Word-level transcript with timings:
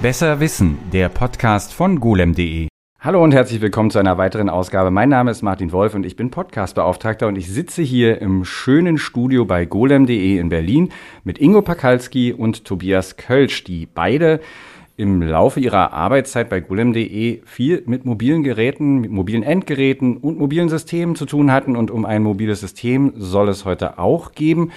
Besser 0.00 0.40
Wissen, 0.40 0.78
der 0.92 1.08
Podcast 1.08 1.72
von 1.72 2.00
golem.de. 2.00 2.68
Hallo 3.00 3.22
und 3.22 3.32
herzlich 3.32 3.60
willkommen 3.60 3.90
zu 3.90 3.98
einer 3.98 4.18
weiteren 4.18 4.48
Ausgabe. 4.48 4.90
Mein 4.90 5.08
Name 5.08 5.30
ist 5.30 5.42
Martin 5.42 5.72
Wolf 5.72 5.94
und 5.94 6.04
ich 6.04 6.16
bin 6.16 6.30
Podcastbeauftragter 6.30 7.26
und 7.28 7.36
ich 7.36 7.48
sitze 7.48 7.82
hier 7.82 8.20
im 8.20 8.44
schönen 8.44 8.98
Studio 8.98 9.44
bei 9.44 9.64
golem.de 9.64 10.38
in 10.38 10.48
Berlin 10.48 10.92
mit 11.24 11.38
Ingo 11.38 11.62
Pakalski 11.62 12.32
und 12.32 12.64
Tobias 12.64 13.16
Kölsch, 13.16 13.64
die 13.64 13.86
beide 13.86 14.40
im 14.96 15.22
Laufe 15.22 15.60
ihrer 15.60 15.92
Arbeitszeit 15.92 16.48
bei 16.48 16.60
golem.de 16.60 17.42
viel 17.44 17.82
mit 17.86 18.04
mobilen 18.04 18.42
Geräten, 18.42 19.00
mit 19.00 19.10
mobilen 19.10 19.42
Endgeräten 19.42 20.16
und 20.16 20.38
mobilen 20.38 20.68
Systemen 20.68 21.16
zu 21.16 21.26
tun 21.26 21.52
hatten 21.52 21.76
und 21.76 21.90
um 21.90 22.04
ein 22.04 22.22
mobiles 22.22 22.60
System 22.60 23.12
soll 23.16 23.48
es 23.48 23.64
heute 23.64 23.98
auch 23.98 24.32
geben. 24.32 24.72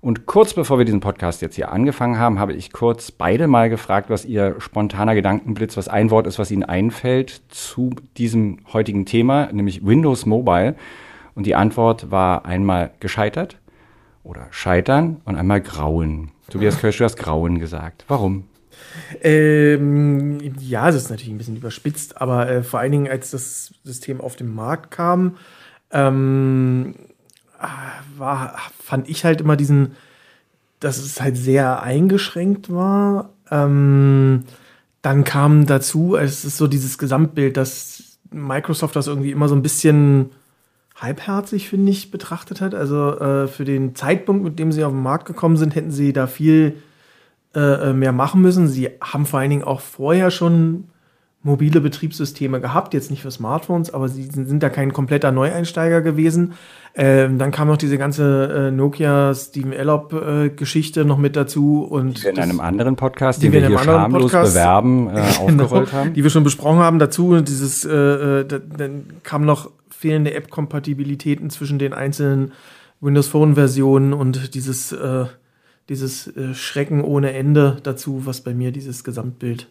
Und 0.00 0.24
kurz 0.24 0.54
bevor 0.54 0.78
wir 0.78 0.86
diesen 0.86 1.00
Podcast 1.00 1.42
jetzt 1.42 1.56
hier 1.56 1.70
angefangen 1.72 2.18
haben, 2.18 2.38
habe 2.38 2.54
ich 2.54 2.72
kurz 2.72 3.10
beide 3.10 3.46
mal 3.46 3.68
gefragt, 3.68 4.08
was 4.08 4.24
ihr 4.24 4.56
spontaner 4.58 5.14
Gedankenblitz, 5.14 5.76
was 5.76 5.88
ein 5.88 6.10
Wort 6.10 6.26
ist, 6.26 6.38
was 6.38 6.50
ihnen 6.50 6.62
einfällt 6.62 7.42
zu 7.48 7.90
diesem 8.16 8.60
heutigen 8.72 9.04
Thema, 9.04 9.52
nämlich 9.52 9.84
Windows 9.84 10.24
Mobile. 10.24 10.74
Und 11.34 11.44
die 11.44 11.54
Antwort 11.54 12.10
war 12.10 12.46
einmal 12.46 12.92
gescheitert 13.00 13.58
oder 14.24 14.46
scheitern 14.50 15.20
und 15.26 15.36
einmal 15.36 15.60
grauen. 15.60 16.30
Tobias 16.48 16.80
Kirsch, 16.80 16.98
du 16.98 17.04
hast 17.04 17.16
grauen 17.16 17.58
gesagt. 17.58 18.04
Warum? 18.08 18.44
Ähm, 19.20 20.38
ja, 20.58 20.86
das 20.86 20.96
ist 20.96 21.10
natürlich 21.10 21.32
ein 21.32 21.38
bisschen 21.38 21.56
überspitzt, 21.56 22.20
aber 22.20 22.48
äh, 22.48 22.62
vor 22.62 22.80
allen 22.80 22.92
Dingen, 22.92 23.08
als 23.08 23.30
das 23.30 23.74
System 23.84 24.20
auf 24.20 24.36
den 24.36 24.54
Markt 24.54 24.90
kam, 24.90 25.36
ähm, 25.92 26.94
war, 28.16 28.56
fand 28.82 29.08
ich 29.08 29.24
halt 29.24 29.40
immer 29.40 29.56
diesen, 29.56 29.92
dass 30.80 30.98
es 30.98 31.20
halt 31.20 31.36
sehr 31.36 31.82
eingeschränkt 31.82 32.72
war. 32.72 33.30
Ähm, 33.50 34.44
dann 35.02 35.24
kam 35.24 35.66
dazu, 35.66 36.16
es 36.16 36.44
ist 36.44 36.56
so 36.56 36.66
dieses 36.66 36.98
Gesamtbild, 36.98 37.56
dass 37.56 38.18
Microsoft 38.30 38.96
das 38.96 39.06
irgendwie 39.06 39.30
immer 39.30 39.48
so 39.48 39.54
ein 39.54 39.62
bisschen 39.62 40.30
halbherzig, 40.96 41.68
finde 41.68 41.90
ich, 41.90 42.10
betrachtet 42.10 42.60
hat. 42.60 42.74
Also 42.74 43.18
äh, 43.18 43.48
für 43.48 43.64
den 43.64 43.94
Zeitpunkt, 43.94 44.44
mit 44.44 44.58
dem 44.58 44.72
sie 44.72 44.84
auf 44.84 44.92
den 44.92 45.02
Markt 45.02 45.26
gekommen 45.26 45.56
sind, 45.56 45.74
hätten 45.74 45.90
sie 45.90 46.12
da 46.12 46.26
viel 46.26 46.76
äh, 47.54 47.90
äh 47.90 47.92
mehr 47.92 48.12
machen 48.12 48.42
müssen. 48.42 48.68
Sie 48.68 48.90
haben 49.00 49.26
vor 49.26 49.40
allen 49.40 49.50
Dingen 49.50 49.64
auch 49.64 49.80
vorher 49.80 50.30
schon 50.30 50.84
mobile 51.42 51.80
Betriebssysteme 51.80 52.60
gehabt, 52.60 52.92
jetzt 52.92 53.10
nicht 53.10 53.22
für 53.22 53.30
Smartphones, 53.30 53.94
aber 53.94 54.08
sie 54.08 54.24
sind, 54.24 54.62
da 54.62 54.68
kein 54.68 54.92
kompletter 54.92 55.32
Neueinsteiger 55.32 56.02
gewesen. 56.02 56.52
Ähm, 56.94 57.38
dann 57.38 57.50
kam 57.50 57.68
noch 57.68 57.78
diese 57.78 57.96
ganze 57.96 58.68
äh, 58.68 58.70
Nokia 58.70 59.34
Steven 59.34 59.72
Ellop 59.72 60.12
äh, 60.12 60.50
Geschichte 60.50 61.04
noch 61.04 61.16
mit 61.16 61.36
dazu 61.36 61.82
und 61.82 62.18
die 62.18 62.24
wir 62.24 62.30
in 62.32 62.38
einem 62.40 62.60
anderen 62.60 62.96
Podcast, 62.96 63.42
den 63.42 63.52
wir 63.52 63.66
hier 63.66 63.78
schamlos 63.78 64.24
Podcast, 64.24 64.52
bewerben, 64.52 65.08
äh, 65.08 65.12
genau, 65.46 65.64
aufgerollt 65.64 65.92
haben, 65.92 66.12
die 66.12 66.22
wir 66.22 66.30
schon 66.30 66.44
besprochen 66.44 66.80
haben 66.80 66.98
dazu. 66.98 67.28
Und 67.28 67.48
dieses 67.48 67.84
äh, 67.84 68.40
äh 68.40 68.44
dann 68.44 69.04
kam 69.22 69.46
noch 69.46 69.70
fehlende 69.88 70.34
App-Kompatibilitäten 70.34 71.48
zwischen 71.48 71.78
den 71.78 71.94
einzelnen 71.94 72.52
Windows 73.00 73.28
Phone 73.28 73.54
Versionen 73.54 74.12
und 74.12 74.54
dieses 74.54 74.92
äh, 74.92 75.24
dieses 75.88 76.28
äh, 76.36 76.54
Schrecken 76.54 77.02
ohne 77.02 77.32
Ende 77.32 77.78
dazu, 77.82 78.26
was 78.26 78.42
bei 78.42 78.52
mir 78.52 78.72
dieses 78.72 79.04
Gesamtbild 79.04 79.68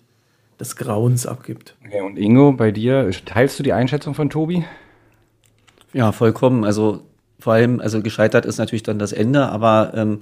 des 0.59 0.75
Grauens 0.75 1.25
abgibt. 1.25 1.75
Okay, 1.85 2.01
und 2.01 2.17
Ingo, 2.17 2.51
bei 2.51 2.71
dir, 2.71 3.09
teilst 3.25 3.57
du 3.59 3.63
die 3.63 3.73
Einschätzung 3.73 4.13
von 4.13 4.29
Tobi? 4.29 4.65
Ja, 5.93 6.11
vollkommen. 6.11 6.65
Also 6.65 7.01
vor 7.39 7.53
allem, 7.53 7.79
also 7.79 8.01
gescheitert 8.01 8.45
ist 8.45 8.57
natürlich 8.57 8.83
dann 8.83 8.99
das 8.99 9.13
Ende, 9.13 9.47
aber 9.47 9.93
ähm, 9.95 10.19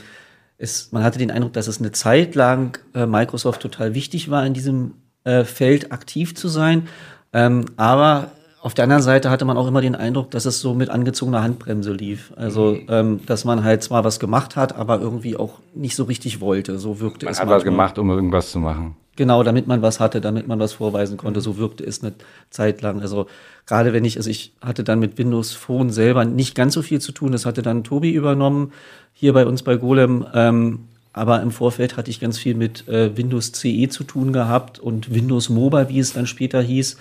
es, 0.57 0.91
man 0.91 1.03
hatte 1.03 1.19
den 1.19 1.31
Eindruck, 1.31 1.53
dass 1.53 1.67
es 1.67 1.79
eine 1.79 1.91
Zeit 1.91 2.35
lang 2.35 2.79
äh, 2.94 3.05
Microsoft 3.05 3.61
total 3.61 3.94
wichtig 3.94 4.29
war, 4.29 4.45
in 4.45 4.53
diesem 4.53 4.94
äh, 5.23 5.44
Feld 5.44 5.91
aktiv 5.91 6.35
zu 6.35 6.47
sein. 6.47 6.88
Ähm, 7.33 7.66
aber 7.75 8.31
auf 8.61 8.73
der 8.73 8.83
anderen 8.83 9.03
Seite 9.03 9.29
hatte 9.29 9.45
man 9.45 9.57
auch 9.57 9.67
immer 9.67 9.81
den 9.81 9.95
Eindruck, 9.95 10.31
dass 10.31 10.45
es 10.45 10.59
so 10.59 10.73
mit 10.73 10.89
angezogener 10.89 11.41
Handbremse 11.41 11.94
lief. 11.94 12.33
Also, 12.35 12.73
mhm. 12.73 12.85
ähm, 12.89 13.19
dass 13.25 13.45
man 13.45 13.63
halt 13.63 13.83
zwar 13.83 14.03
was 14.03 14.19
gemacht 14.19 14.56
hat, 14.56 14.75
aber 14.75 15.00
irgendwie 15.00 15.38
auch 15.38 15.59
nicht 15.73 15.95
so 15.95 16.03
richtig 16.03 16.41
wollte. 16.41 16.79
So 16.79 17.00
wirkte 17.00 17.25
man 17.25 17.33
es. 17.33 17.39
Man 17.39 17.50
hat 17.50 17.56
was 17.56 17.63
gemacht, 17.63 17.97
um 18.00 18.09
irgendwas 18.09 18.51
zu 18.51 18.59
machen. 18.59 18.95
Genau, 19.17 19.41
damit 19.41 19.66
man 19.66 19.81
was 19.81 20.00
hatte, 20.00 20.22
damit 20.22 20.47
man 20.47 20.59
was 20.59 20.73
vorweisen 20.73 21.17
konnte. 21.17 21.41
So 21.41 21.57
wirkte 21.57 21.83
es 21.83 22.03
eine 22.03 22.13
Zeit 22.51 22.83
lang. 22.83 23.01
Also 23.01 23.25
gerade 23.66 23.91
wenn 23.91 24.05
ich, 24.05 24.17
also 24.17 24.29
ich 24.29 24.53
hatte 24.61 24.83
dann 24.83 25.00
mit 25.00 25.17
Windows 25.17 25.53
Phone 25.53 25.89
selber 25.89 26.23
nicht 26.23 26.53
ganz 26.53 26.75
so 26.75 26.83
viel 26.83 27.01
zu 27.01 27.11
tun. 27.11 27.31
Das 27.31 27.47
hatte 27.47 27.63
dann 27.63 27.83
Tobi 27.83 28.11
übernommen, 28.11 28.73
hier 29.13 29.33
bei 29.33 29.47
uns 29.47 29.63
bei 29.63 29.75
Golem. 29.75 30.25
Ähm, 30.35 30.81
aber 31.13 31.41
im 31.41 31.50
Vorfeld 31.50 31.97
hatte 31.97 32.11
ich 32.11 32.19
ganz 32.19 32.38
viel 32.38 32.53
mit 32.53 32.88
äh, 32.88 33.17
Windows 33.17 33.51
CE 33.53 33.89
zu 33.89 34.03
tun 34.03 34.33
gehabt 34.33 34.77
und 34.77 35.11
Windows 35.11 35.50
Mobile, 35.50 35.89
wie 35.89 35.97
es 35.97 36.13
dann 36.13 36.27
später 36.27 36.61
hieß, 36.61 36.97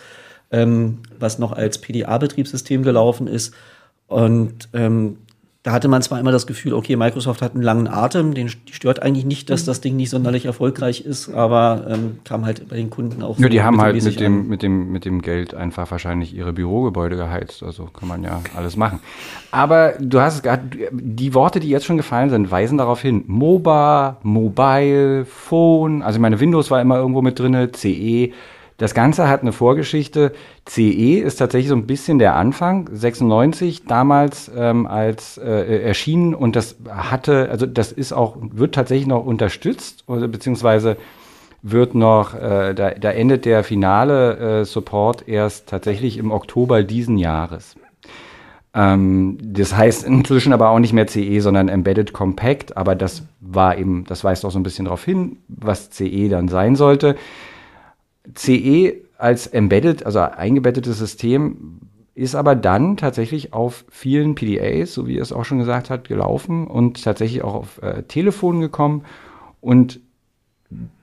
ähm, 0.53 1.00
was 1.19 1.38
noch 1.38 1.53
als 1.53 1.82
PDA-Betriebssystem 1.82 2.82
gelaufen 2.82 3.26
ist. 3.26 3.53
Und 4.06 4.71
ähm, 4.72 5.19
da 5.66 5.72
hatte 5.72 5.88
man 5.88 6.00
zwar 6.00 6.21
immer 6.21 6.31
das 6.31 6.47
Gefühl, 6.47 6.75
okay, 6.75 6.94
Microsoft 6.94 7.43
hat 7.43 7.54
einen 7.54 7.62
langen 7.65 7.88
Atem, 7.88 8.34
den 8.34 8.49
stört 8.49 9.03
eigentlich 9.03 9.25
nicht, 9.25 9.50
dass 9.50 9.65
das 9.65 9.81
Ding 9.81 9.97
nicht 9.97 10.10
sonderlich 10.10 10.47
erfolgreich 10.47 11.00
ist, 11.00 11.28
aber 11.28 11.88
ähm, 11.88 12.21
kam 12.22 12.47
halt 12.47 12.69
bei 12.69 12.77
den 12.77 12.88
Kunden 12.88 13.21
auch. 13.21 13.37
Ja, 13.41 13.49
die 13.49 13.60
haben 13.60 13.81
halt 13.81 14.00
mit 14.00 14.21
dem, 14.21 14.47
mit, 14.47 14.62
dem, 14.62 14.93
mit 14.93 15.05
dem 15.05 15.22
Geld 15.22 15.55
einfach 15.55 15.91
wahrscheinlich 15.91 16.32
ihre 16.37 16.53
Bürogebäude 16.53 17.16
geheizt. 17.16 17.65
Also 17.65 17.87
kann 17.87 18.09
man 18.09 18.22
ja 18.22 18.43
alles 18.55 18.76
machen. 18.76 19.00
Aber 19.50 19.94
du 19.99 20.21
hast 20.21 20.44
gerade, 20.44 20.62
die 20.93 21.34
Worte, 21.34 21.59
die 21.59 21.69
jetzt 21.69 21.84
schon 21.84 21.97
gefallen 21.97 22.31
sind, 22.31 22.49
weisen 22.53 22.78
darauf 22.78 23.03
hin. 23.03 23.25
MOBA, 23.26 24.19
Mobile, 24.22 25.25
Phone, 25.25 26.03
also 26.03 26.21
meine 26.21 26.38
Windows 26.38 26.71
war 26.71 26.81
immer 26.81 26.97
irgendwo 26.97 27.22
mit 27.22 27.41
drinne, 27.41 27.72
CE. 27.72 28.31
Das 28.78 28.92
Ganze 28.92 29.28
hat 29.28 29.41
eine 29.41 29.53
Vorgeschichte. 29.53 30.32
CE 30.69 31.19
ist 31.19 31.37
tatsächlich 31.37 31.69
so 31.69 31.76
ein 31.76 31.87
bisschen 31.87 32.19
der 32.19 32.37
Anfang, 32.37 32.88
96 32.92 33.84
damals 33.87 34.50
ähm, 34.54 34.87
als 34.87 35.38
äh, 35.38 35.82
erschienen 35.82 36.34
und 36.34 36.56
das 36.56 36.76
hatte, 36.88 37.48
also 37.50 37.64
das 37.64 37.91
ist 37.91 38.12
auch, 38.12 38.37
wird 38.38 38.75
tatsächlich 38.75 39.06
noch 39.06 39.25
unterstützt, 39.25 40.04
oder, 40.06 40.28
beziehungsweise 40.28 40.98
wird 41.62 41.94
noch, 41.94 42.34
äh, 42.34 42.75
da, 42.75 42.91
da 42.91 43.10
endet 43.10 43.47
der 43.47 43.64
finale 43.64 44.60
äh, 44.60 44.64
Support 44.64 45.26
erst 45.26 45.69
tatsächlich 45.69 46.19
im 46.19 46.31
Oktober 46.31 46.82
diesen 46.82 47.16
Jahres. 47.16 47.76
Ähm, 48.75 49.38
das 49.41 49.75
heißt 49.75 50.04
inzwischen 50.06 50.53
aber 50.53 50.69
auch 50.69 50.78
nicht 50.78 50.93
mehr 50.93 51.06
CE, 51.06 51.41
sondern 51.41 51.69
Embedded 51.69 52.12
Compact, 52.12 52.76
aber 52.76 52.94
das 52.94 53.22
war 53.41 53.78
eben, 53.78 54.04
das 54.06 54.22
weist 54.22 54.44
auch 54.44 54.50
so 54.50 54.58
ein 54.58 54.62
bisschen 54.64 54.84
darauf 54.84 55.03
hin, 55.03 55.38
was 55.48 55.91
CE 55.91 56.28
dann 56.28 56.48
sein 56.48 56.76
sollte. 56.76 57.16
CE 58.34 58.94
als 59.19 59.47
embedded, 59.47 60.04
also 60.04 60.20
eingebettetes 60.20 60.98
System, 60.98 61.81
ist 62.14 62.34
aber 62.34 62.54
dann 62.54 62.97
tatsächlich 62.97 63.53
auf 63.53 63.84
vielen 63.91 64.34
PDAs, 64.34 64.94
so 64.94 65.06
wie 65.06 65.19
er 65.19 65.22
es 65.22 65.32
auch 65.32 65.44
schon 65.44 65.59
gesagt 65.59 65.91
hat, 65.91 66.09
gelaufen 66.09 66.66
und 66.66 67.04
tatsächlich 67.04 67.42
auch 67.42 67.54
auf 67.54 67.82
äh, 67.82 68.04
Telefonen 68.04 68.62
gekommen. 68.62 69.04
Und 69.60 70.00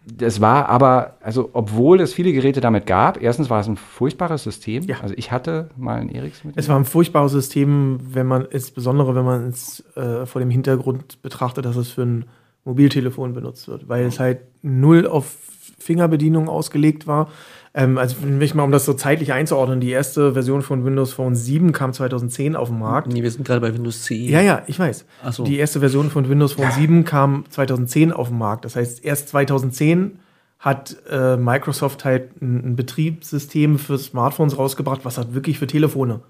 das 0.06 0.41
war 0.41 0.69
aber, 0.69 1.17
also 1.22 1.51
obwohl 1.53 2.01
es 2.01 2.13
viele 2.13 2.34
Geräte 2.34 2.61
damit 2.61 2.85
gab, 2.88 3.22
erstens 3.22 3.50
war 3.50 3.61
es 3.61 3.67
ein 3.67 3.78
furchtbares 3.78 4.44
System. 4.44 4.84
Ja. 4.84 4.97
Also 5.01 5.13
ich 5.16 5.31
hatte 5.31 5.69
mal 5.78 6.01
ein 6.01 6.09
Ericsson 6.09 6.50
mit. 6.50 6.57
Es 6.57 6.67
war 6.67 6.78
ein 6.78 6.85
furchtbares 6.85 7.31
System, 7.31 8.00
wenn 8.09 8.28
man, 8.28 8.45
insbesondere 8.45 9.16
wenn 9.16 9.23
man 9.23 9.50
es 9.50 9.84
äh, 9.95 10.25
vor 10.25 10.41
dem 10.41 10.50
Hintergrund 10.50 11.22
betrachtet, 11.22 11.66
dass 11.66 11.75
es 11.75 11.90
für 11.90 12.03
ein 12.03 12.25
Mobiltelefon 12.66 13.34
benutzt 13.34 13.67
wird, 13.67 13.88
weil 13.88 14.05
es 14.05 14.19
halt 14.19 14.40
null 14.61 15.05
auf 15.05 15.35
Fingerbedienung 15.84 16.50
ausgelegt 16.50 17.06
war. 17.08 17.30
Ähm, 17.74 17.98
also, 17.98 18.18
wenn 18.22 18.42
ich 18.42 18.54
mal, 18.54 18.64
um 18.64 18.72
das 18.72 18.86
so 18.86 18.94
zeitlich 18.94 19.34
einzuordnen, 19.34 19.80
die 19.80 19.90
erste 19.90 20.34
Version 20.34 20.62
von 20.62 20.86
Windows 20.86 21.14
Phone 21.14 21.36
7 21.36 21.72
kam 21.72 21.94
2010 21.94 22.56
auf 22.56 22.70
den 22.70 22.80
Markt. 22.80 23.08
Nee, 23.08 23.24
wir 23.24 23.32
sind 23.32 23.46
gerade 23.46 23.62
bei 23.62 23.74
Windows 23.74 24.04
10. 24.04 24.30
Ja, 24.30 24.42
ja, 24.42 24.64
ich 24.68 24.80
weiß. 24.80 25.06
Ach 25.24 25.34
so. 25.34 25.44
Die 25.44 25.58
erste 25.58 25.80
Version 25.80 26.10
von 26.10 26.30
Windows 26.30 26.54
Phone 26.54 26.72
7 26.72 27.04
kam 27.04 27.46
2010 27.50 28.12
auf 28.12 28.30
den 28.30 28.38
Markt. 28.38 28.66
Das 28.66 28.76
heißt, 28.76 29.04
erst 29.04 29.30
2010 29.30 30.20
hat 30.59 30.96
äh, 31.09 31.35
Microsoft 31.35 32.06
halt 32.06 32.41
ein, 32.41 32.72
ein 32.72 32.76
Betriebssystem 32.76 33.78
für 33.79 33.97
Smartphones 33.97 34.58
rausgebracht, 34.58 35.03
was 35.03 35.18
halt 35.18 35.34
wirklich 35.34 35.59
für 35.59 35.68
Telefone 35.68 36.22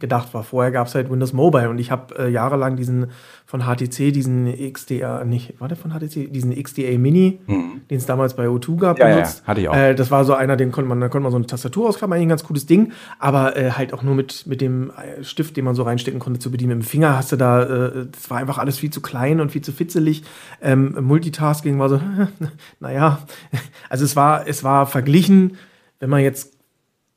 gedacht 0.00 0.34
war. 0.34 0.42
Vorher 0.42 0.72
gab 0.72 0.86
es 0.86 0.94
halt 0.94 1.10
Windows 1.10 1.32
Mobile 1.32 1.70
und 1.70 1.78
ich 1.78 1.90
habe 1.90 2.18
äh, 2.18 2.28
jahrelang 2.28 2.76
diesen 2.76 3.06
von 3.46 3.62
HTC, 3.62 4.12
diesen 4.12 4.52
XDA, 4.72 5.24
nicht, 5.24 5.60
war 5.60 5.68
der 5.68 5.76
von 5.76 5.90
HTC, 5.90 6.32
diesen 6.32 6.54
XDA 6.60 6.98
Mini, 6.98 7.40
mhm. 7.46 7.82
den 7.90 7.98
es 7.98 8.06
damals 8.06 8.34
bei 8.34 8.46
O2 8.46 8.78
gab, 8.78 8.98
ja, 8.98 9.08
benutzt. 9.08 9.40
Ja, 9.40 9.46
hatte 9.48 9.60
ich 9.60 9.68
auch. 9.68 9.76
Äh, 9.76 9.94
das 9.94 10.10
war 10.10 10.24
so 10.24 10.34
einer, 10.34 10.56
den 10.56 10.72
konnte 10.72 10.88
man, 10.88 11.00
da 11.00 11.08
konnte 11.08 11.24
man 11.24 11.32
so 11.32 11.36
eine 11.36 11.46
Tastatur 11.46 11.88
ausklappen, 11.88 12.14
eigentlich 12.14 12.26
ein 12.26 12.30
ganz 12.30 12.44
cooles 12.44 12.66
Ding, 12.66 12.92
aber 13.18 13.56
äh, 13.56 13.72
halt 13.72 13.92
auch 13.92 14.02
nur 14.02 14.14
mit, 14.14 14.46
mit 14.46 14.60
dem 14.60 14.90
äh, 14.90 15.22
Stift, 15.24 15.56
den 15.56 15.64
man 15.64 15.74
so 15.74 15.82
reinstecken 15.82 16.20
konnte, 16.20 16.40
zu 16.40 16.50
bedienen. 16.50 16.78
Mit 16.78 16.86
dem 16.86 16.88
Finger 16.88 17.16
hast 17.16 17.32
du 17.32 17.36
da, 17.36 17.62
äh, 17.62 18.06
das 18.10 18.30
war 18.30 18.38
einfach 18.38 18.58
alles 18.58 18.78
viel 18.78 18.90
zu 18.90 19.00
klein 19.00 19.40
und 19.40 19.50
viel 19.50 19.62
zu 19.62 19.72
fitzelig. 19.72 20.22
Ähm, 20.62 20.96
Multitasking 21.00 21.78
war 21.78 21.88
so, 21.88 22.00
naja, 22.80 23.20
also 23.88 24.04
es 24.04 24.16
war, 24.16 24.46
es 24.46 24.64
war 24.64 24.86
verglichen, 24.86 25.56
wenn 25.98 26.10
man 26.10 26.20
jetzt 26.20 26.59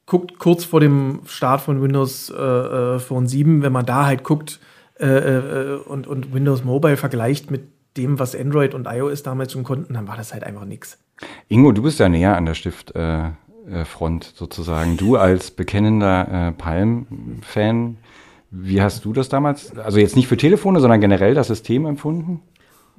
guckt 0.05 0.39
kurz 0.39 0.65
vor 0.65 0.79
dem 0.79 1.21
Start 1.25 1.61
von 1.61 1.81
Windows 1.81 2.29
äh, 2.29 2.41
äh 2.41 2.99
Phone 2.99 3.27
7, 3.27 3.61
wenn 3.61 3.71
man 3.71 3.85
da 3.85 4.05
halt 4.05 4.23
guckt 4.23 4.59
äh, 4.99 5.05
äh, 5.05 5.75
und, 5.85 6.07
und 6.07 6.33
Windows 6.33 6.63
Mobile 6.63 6.97
vergleicht 6.97 7.51
mit 7.51 7.63
dem, 7.97 8.19
was 8.19 8.35
Android 8.35 8.73
und 8.73 8.87
iOS 8.87 9.23
damals 9.23 9.51
schon 9.51 9.63
konnten, 9.63 9.93
dann 9.93 10.07
war 10.07 10.17
das 10.17 10.33
halt 10.33 10.43
einfach 10.43 10.65
nichts. 10.65 10.97
Ingo, 11.47 11.71
du 11.71 11.83
bist 11.83 11.99
ja 11.99 12.09
näher 12.09 12.35
an 12.35 12.45
der 12.45 12.55
Stiftfront 12.55 14.25
äh, 14.25 14.35
sozusagen. 14.35 14.97
Du 14.97 15.15
als 15.15 15.51
bekennender 15.51 16.53
Palm-Fan, 16.57 17.97
wie 18.49 18.81
hast 18.81 19.05
du 19.05 19.13
das 19.13 19.29
damals, 19.29 19.77
also 19.77 19.99
jetzt 19.99 20.15
nicht 20.15 20.27
für 20.27 20.37
Telefone, 20.37 20.79
sondern 20.79 21.01
generell 21.01 21.35
das 21.35 21.47
System 21.47 21.85
empfunden? 21.85 22.41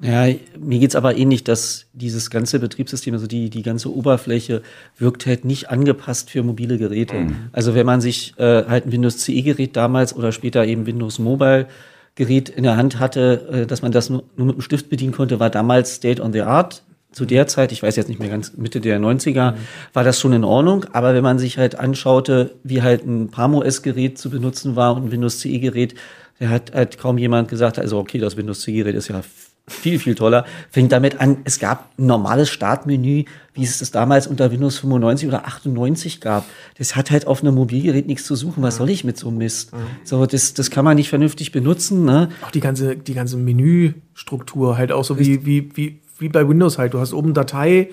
Ja, 0.01 0.27
mir 0.59 0.79
geht's 0.79 0.95
aber 0.95 1.17
ähnlich, 1.17 1.45
dass 1.45 1.85
dieses 1.93 2.29
ganze 2.29 2.59
Betriebssystem, 2.59 3.13
also 3.13 3.27
die, 3.27 3.49
die 3.49 3.63
ganze 3.63 3.95
Oberfläche, 3.95 4.61
wirkt 4.97 5.25
halt 5.25 5.45
nicht 5.45 5.69
angepasst 5.69 6.29
für 6.29 6.43
mobile 6.43 6.77
Geräte. 6.77 7.15
Mhm. 7.15 7.35
Also 7.53 7.75
wenn 7.75 7.85
man 7.85 8.01
sich 8.01 8.33
äh, 8.37 8.65
halt 8.65 8.85
ein 8.85 8.91
Windows 8.91 9.19
CE-Gerät 9.19 9.75
damals 9.75 10.13
oder 10.13 10.33
später 10.33 10.65
eben 10.65 10.85
Windows 10.85 11.17
Mobile 11.19 11.67
Gerät 12.15 12.49
in 12.49 12.63
der 12.63 12.75
Hand 12.75 12.99
hatte, 12.99 13.47
äh, 13.51 13.65
dass 13.65 13.81
man 13.81 13.93
das 13.93 14.09
nur, 14.09 14.23
nur 14.35 14.47
mit 14.47 14.57
dem 14.57 14.61
Stift 14.61 14.89
bedienen 14.89 15.13
konnte, 15.13 15.39
war 15.39 15.49
damals 15.49 15.95
State 15.95 16.21
on 16.21 16.33
the 16.33 16.41
Art. 16.41 16.83
Zu 17.13 17.23
der 17.25 17.47
Zeit, 17.47 17.71
ich 17.71 17.81
weiß 17.81 17.95
jetzt 17.95 18.09
nicht 18.09 18.19
mehr 18.19 18.27
ganz, 18.27 18.57
Mitte 18.57 18.81
der 18.81 18.99
90er, 18.99 19.53
mhm. 19.53 19.57
war 19.93 20.03
das 20.03 20.19
schon 20.19 20.33
in 20.33 20.43
Ordnung. 20.43 20.85
Aber 20.91 21.13
wenn 21.13 21.23
man 21.23 21.39
sich 21.39 21.57
halt 21.57 21.79
anschaute, 21.79 22.55
wie 22.63 22.81
halt 22.81 23.05
ein 23.05 23.29
Palm 23.29 23.55
OS-Gerät 23.55 24.17
zu 24.17 24.29
benutzen 24.29 24.75
war 24.75 24.93
und 24.93 25.05
ein 25.05 25.11
Windows 25.11 25.39
CE-Gerät, 25.39 25.95
der 26.41 26.49
hat 26.49 26.73
halt 26.73 26.97
kaum 26.97 27.17
jemand 27.17 27.47
gesagt, 27.47 27.79
also 27.79 27.97
okay, 27.97 28.17
das 28.17 28.35
Windows 28.35 28.61
CE-Gerät 28.61 28.95
ist 28.95 29.07
ja 29.07 29.21
viel, 29.67 29.97
viel 29.99 30.15
toller. 30.15 30.45
Fängt 30.69 30.91
damit 30.91 31.19
an, 31.19 31.37
es 31.43 31.59
gab 31.59 31.89
ein 31.97 32.05
normales 32.05 32.49
Startmenü, 32.49 33.23
wie 33.53 33.63
es 33.63 33.79
das 33.79 33.91
damals 33.91 34.27
unter 34.27 34.51
Windows 34.51 34.79
95 34.79 35.27
oder 35.27 35.47
98 35.47 36.21
gab. 36.21 36.45
Das 36.77 36.95
hat 36.95 37.09
halt 37.09 37.25
auf 37.25 37.41
einem 37.41 37.55
Mobilgerät 37.55 38.05
nichts 38.05 38.25
zu 38.25 38.35
suchen. 38.35 38.61
Was 38.61 38.77
soll 38.77 38.89
ich 38.89 39.03
mit 39.03 39.17
so 39.17 39.29
einem 39.29 39.39
Mist? 39.39 39.73
Mhm. 39.73 39.77
So, 40.03 40.25
das, 40.25 40.53
das 40.53 40.69
kann 40.69 40.85
man 40.85 40.97
nicht 40.97 41.09
vernünftig 41.09 41.51
benutzen. 41.51 42.05
Ne? 42.05 42.29
Auch 42.45 42.51
die 42.51 42.59
ganze, 42.59 42.95
die 42.95 43.13
ganze 43.13 43.37
Menüstruktur 43.37 44.77
halt 44.77 44.91
auch 44.91 45.03
so 45.03 45.17
wie, 45.17 45.45
wie, 45.45 45.75
wie, 45.75 45.99
wie 46.19 46.29
bei 46.29 46.47
Windows 46.47 46.77
halt. 46.77 46.93
Du 46.93 46.99
hast 46.99 47.13
oben 47.13 47.33
Datei, 47.33 47.89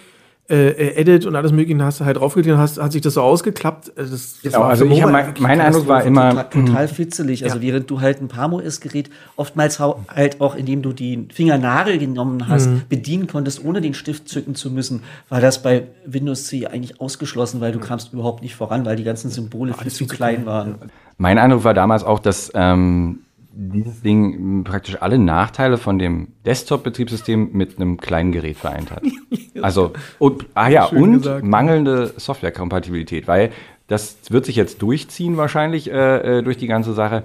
äh, 0.51 0.71
äh, 0.71 0.97
Edit 0.97 1.25
und 1.25 1.37
alles 1.37 1.53
mögliche, 1.53 1.83
hast 1.85 2.01
du 2.01 2.05
halt 2.05 2.17
draufgeklickt 2.17 2.55
und 2.55 2.61
hast, 2.61 2.83
hat 2.83 2.91
sich 2.91 3.01
das 3.01 3.15
so 3.15 3.23
ausgeklappt. 3.23 3.91
Äh, 3.91 4.03
das, 4.03 4.11
das 4.11 4.39
genau, 4.43 4.63
also 4.63 4.85
ich 4.85 5.07
mein, 5.07 5.35
mein 5.39 5.61
Eindruck 5.61 5.87
war 5.87 6.03
immer 6.03 6.31
total, 6.51 6.67
total 6.67 6.89
fitzelig. 6.89 7.45
Also 7.45 7.59
ja. 7.59 7.63
während 7.63 7.89
du 7.89 8.01
halt 8.01 8.21
ein 8.21 8.27
Pamo 8.29 8.61
gerät 8.81 9.09
oftmals 9.37 9.79
halt 9.79 10.41
auch, 10.41 10.57
indem 10.57 10.83
du 10.83 10.93
die 10.93 11.29
Fingernagel 11.33 11.99
genommen 11.99 12.49
hast, 12.49 12.69
mhm. 12.69 12.83
bedienen 12.89 13.29
konntest, 13.29 13.65
ohne 13.65 13.81
den 13.81 13.95
Stift 13.95 14.29
zücken 14.29 14.57
zu 14.57 14.71
müssen, 14.71 15.05
war 15.29 15.41
das 15.41 15.63
bei 15.63 15.87
Windows 16.05 16.47
C 16.47 16.67
eigentlich 16.67 17.01
ausgeschlossen, 17.01 17.61
weil 17.61 17.71
du 17.71 17.79
mhm. 17.79 17.85
kamst 17.85 18.13
überhaupt 18.13 18.43
nicht 18.43 18.57
voran, 18.57 18.85
weil 18.85 18.97
die 18.97 19.05
ganzen 19.05 19.31
Symbole 19.31 19.75
viel 19.75 19.93
zu 19.93 20.07
klein 20.07 20.45
waren. 20.45 20.75
Mein 21.19 21.39
Eindruck 21.39 21.63
war 21.63 21.73
damals 21.73 22.03
auch, 22.03 22.19
dass 22.19 22.51
ähm, 22.55 23.21
dieses 23.55 24.03
Ding 24.03 24.65
praktisch 24.65 24.99
alle 25.01 25.19
Nachteile 25.19 25.79
von 25.79 25.99
dem 25.99 26.29
Desktop-Betriebssystem 26.47 27.51
mit 27.53 27.77
einem 27.77 27.99
kleinen 27.99 28.33
Gerät 28.33 28.57
vereint 28.57 28.91
hat. 28.91 29.03
Also, 29.61 29.93
und, 30.19 30.47
ah 30.55 30.69
ja, 30.69 30.89
Schön 30.89 31.03
und 31.03 31.13
gesagt. 31.19 31.45
mangelnde 31.45 32.15
Softwarekompatibilität, 32.17 33.29
weil 33.29 33.53
das 33.87 34.17
wird 34.31 34.45
sich 34.47 34.57
jetzt 34.57 34.83
durchziehen 34.83 35.37
wahrscheinlich 35.37 35.89
äh, 35.89 36.39
äh 36.39 36.43
durch 36.43 36.57
die 36.57 36.67
ganze 36.67 36.95
Sache. 36.95 37.23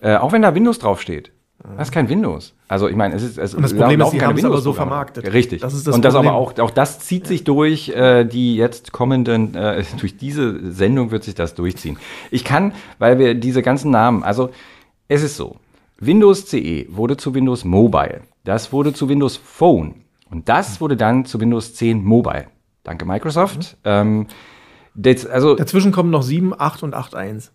Äh, 0.00 0.16
auch 0.16 0.32
wenn 0.32 0.42
da 0.42 0.54
Windows 0.54 0.80
draufsteht. 0.80 1.30
Das 1.76 1.88
ist 1.88 1.92
kein 1.92 2.08
Windows. 2.08 2.54
Also 2.68 2.88
ich 2.88 2.96
meine, 2.96 3.14
es 3.14 3.22
ist 3.22 3.38
es 3.38 3.54
und 3.54 3.62
das 3.62 3.72
Problem 3.72 4.00
ist, 4.00 4.10
sie 4.10 4.20
haben 4.20 4.36
es 4.36 4.44
aber 4.44 4.60
so 4.60 4.72
vermarktet. 4.72 5.32
Richtig. 5.32 5.62
Das 5.62 5.72
ist 5.72 5.86
das 5.86 5.94
und 5.94 6.04
das 6.04 6.14
Problem. 6.14 6.32
aber 6.32 6.38
auch 6.38 6.58
auch 6.58 6.70
das 6.70 6.98
zieht 6.98 7.26
sich 7.26 7.44
durch 7.44 7.88
äh, 7.90 8.24
die 8.24 8.56
jetzt 8.56 8.92
kommenden 8.92 9.54
äh, 9.54 9.82
durch 10.00 10.16
diese 10.16 10.72
Sendung 10.72 11.10
wird 11.10 11.24
sich 11.24 11.34
das 11.34 11.54
durchziehen. 11.54 11.98
Ich 12.30 12.44
kann, 12.44 12.72
weil 12.98 13.18
wir 13.18 13.34
diese 13.34 13.62
ganzen 13.62 13.90
Namen, 13.90 14.24
also 14.24 14.50
es 15.08 15.22
ist 15.22 15.36
so, 15.36 15.56
Windows 15.98 16.46
CE 16.46 16.86
wurde 16.88 17.16
zu 17.16 17.34
Windows 17.34 17.64
Mobile. 17.64 18.22
Das 18.44 18.72
wurde 18.72 18.92
zu 18.92 19.08
Windows 19.08 19.36
Phone. 19.36 20.04
Und 20.30 20.48
das 20.48 20.80
wurde 20.80 20.96
dann 20.96 21.24
zu 21.24 21.40
Windows 21.40 21.74
10 21.74 22.02
Mobile. 22.02 22.46
Danke 22.82 23.04
Microsoft. 23.04 23.76
Mhm. 23.78 23.78
Ähm, 23.84 24.26
das, 24.94 25.26
also, 25.26 25.54
Dazwischen 25.54 25.92
kommen 25.92 26.10
noch 26.10 26.22
7, 26.22 26.52
8 26.58 26.82
und 26.82 26.94
8.1 26.94 27.50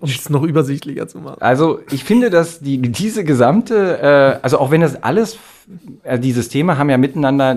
um 0.00 0.08
es 0.08 0.30
noch 0.30 0.42
übersichtlicher 0.42 1.08
zu 1.08 1.18
machen. 1.18 1.40
Also 1.40 1.80
ich 1.90 2.04
finde, 2.04 2.30
dass 2.30 2.60
die, 2.60 2.78
diese 2.78 3.24
gesamte, 3.24 3.98
äh, 4.40 4.42
also 4.42 4.58
auch 4.58 4.70
wenn 4.70 4.80
das 4.80 5.02
alles, 5.02 5.38
äh, 6.02 6.18
die 6.18 6.32
Systeme 6.32 6.78
haben 6.78 6.90
ja 6.90 6.98
miteinander 6.98 7.56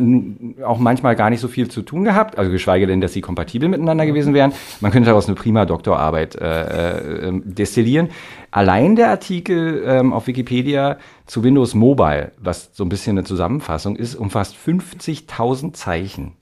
auch 0.66 0.78
manchmal 0.78 1.16
gar 1.16 1.30
nicht 1.30 1.40
so 1.40 1.48
viel 1.48 1.70
zu 1.70 1.82
tun 1.82 2.04
gehabt, 2.04 2.38
also 2.38 2.52
geschweige 2.52 2.88
denn, 2.88 3.02
dass 3.02 3.14
sie 3.14 3.22
kompatibel 3.22 3.68
miteinander 3.68 4.06
gewesen 4.06 4.34
wären. 4.34 4.54
Man 4.80 4.92
könnte 4.92 5.08
daraus 5.08 5.28
eine 5.28 5.36
prima 5.36 5.66
Doktorarbeit 5.66 6.36
äh, 6.36 7.30
äh, 7.30 7.42
destillieren. 7.44 8.10
Allein 8.52 8.96
der 8.96 9.10
Artikel 9.10 9.84
ähm, 9.86 10.14
auf 10.14 10.28
Wikipedia 10.28 10.98
zu 11.26 11.44
Windows 11.44 11.74
Mobile, 11.74 12.32
was 12.38 12.70
so 12.74 12.86
ein 12.86 12.90
bisschen 12.90 13.18
eine 13.18 13.26
Zusammenfassung 13.26 13.96
ist, 13.96 14.16
umfasst 14.16 14.56
50.000 14.56 15.74
Zeichen. 15.74 16.34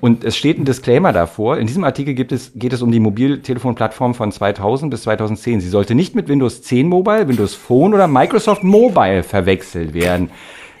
Und 0.00 0.24
es 0.24 0.36
steht 0.36 0.58
ein 0.58 0.64
Disclaimer 0.64 1.12
davor. 1.12 1.58
In 1.58 1.66
diesem 1.66 1.84
Artikel 1.84 2.14
gibt 2.14 2.32
es, 2.32 2.52
geht 2.54 2.72
es 2.72 2.82
um 2.82 2.90
die 2.90 3.00
Mobiltelefonplattform 3.00 4.14
von 4.14 4.32
2000 4.32 4.90
bis 4.90 5.02
2010. 5.02 5.60
Sie 5.60 5.68
sollte 5.68 5.94
nicht 5.94 6.14
mit 6.14 6.28
Windows 6.28 6.62
10 6.62 6.88
Mobile, 6.88 7.28
Windows 7.28 7.54
Phone 7.54 7.94
oder 7.94 8.08
Microsoft 8.08 8.64
Mobile 8.64 9.22
verwechselt 9.22 9.94
werden. 9.94 10.30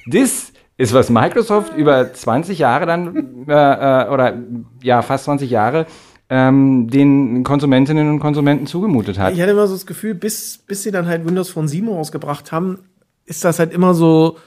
Das 0.06 0.52
ist, 0.76 0.94
was 0.94 1.10
Microsoft 1.10 1.76
über 1.76 2.12
20 2.12 2.58
Jahre 2.58 2.86
dann, 2.86 3.46
äh, 3.48 3.52
äh, 3.52 4.08
oder 4.08 4.34
ja, 4.82 5.02
fast 5.02 5.24
20 5.24 5.50
Jahre 5.50 5.86
ähm, 6.28 6.88
den 6.88 7.44
Konsumentinnen 7.44 8.08
und 8.08 8.18
Konsumenten 8.18 8.66
zugemutet 8.66 9.18
hat. 9.18 9.34
Ich 9.34 9.40
hatte 9.40 9.52
immer 9.52 9.66
so 9.66 9.74
das 9.74 9.86
Gefühl, 9.86 10.14
bis, 10.14 10.58
bis 10.66 10.82
sie 10.82 10.90
dann 10.90 11.06
halt 11.06 11.26
Windows 11.26 11.50
Phone 11.50 11.68
7 11.68 11.88
rausgebracht 11.88 12.52
haben, 12.52 12.78
ist 13.26 13.44
das 13.44 13.58
halt 13.58 13.72
immer 13.72 13.94
so, 13.94 14.38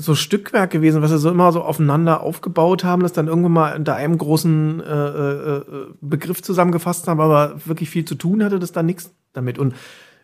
so 0.00 0.14
Stückwerk 0.14 0.70
gewesen, 0.70 1.02
was 1.02 1.10
sie 1.10 1.18
so 1.18 1.28
immer 1.28 1.50
so 1.50 1.62
aufeinander 1.62 2.22
aufgebaut 2.22 2.84
haben, 2.84 3.02
das 3.02 3.12
dann 3.12 3.26
irgendwann 3.26 3.52
mal 3.52 3.76
unter 3.76 3.96
einem 3.96 4.16
großen 4.16 4.80
äh, 4.80 5.08
äh, 5.08 5.62
Begriff 6.00 6.40
zusammengefasst 6.40 7.08
haben, 7.08 7.20
aber 7.20 7.56
wirklich 7.64 7.90
viel 7.90 8.04
zu 8.04 8.14
tun 8.14 8.44
hatte 8.44 8.60
das 8.60 8.70
dann 8.70 8.86
nichts 8.86 9.12
damit. 9.32 9.58
Und 9.58 9.74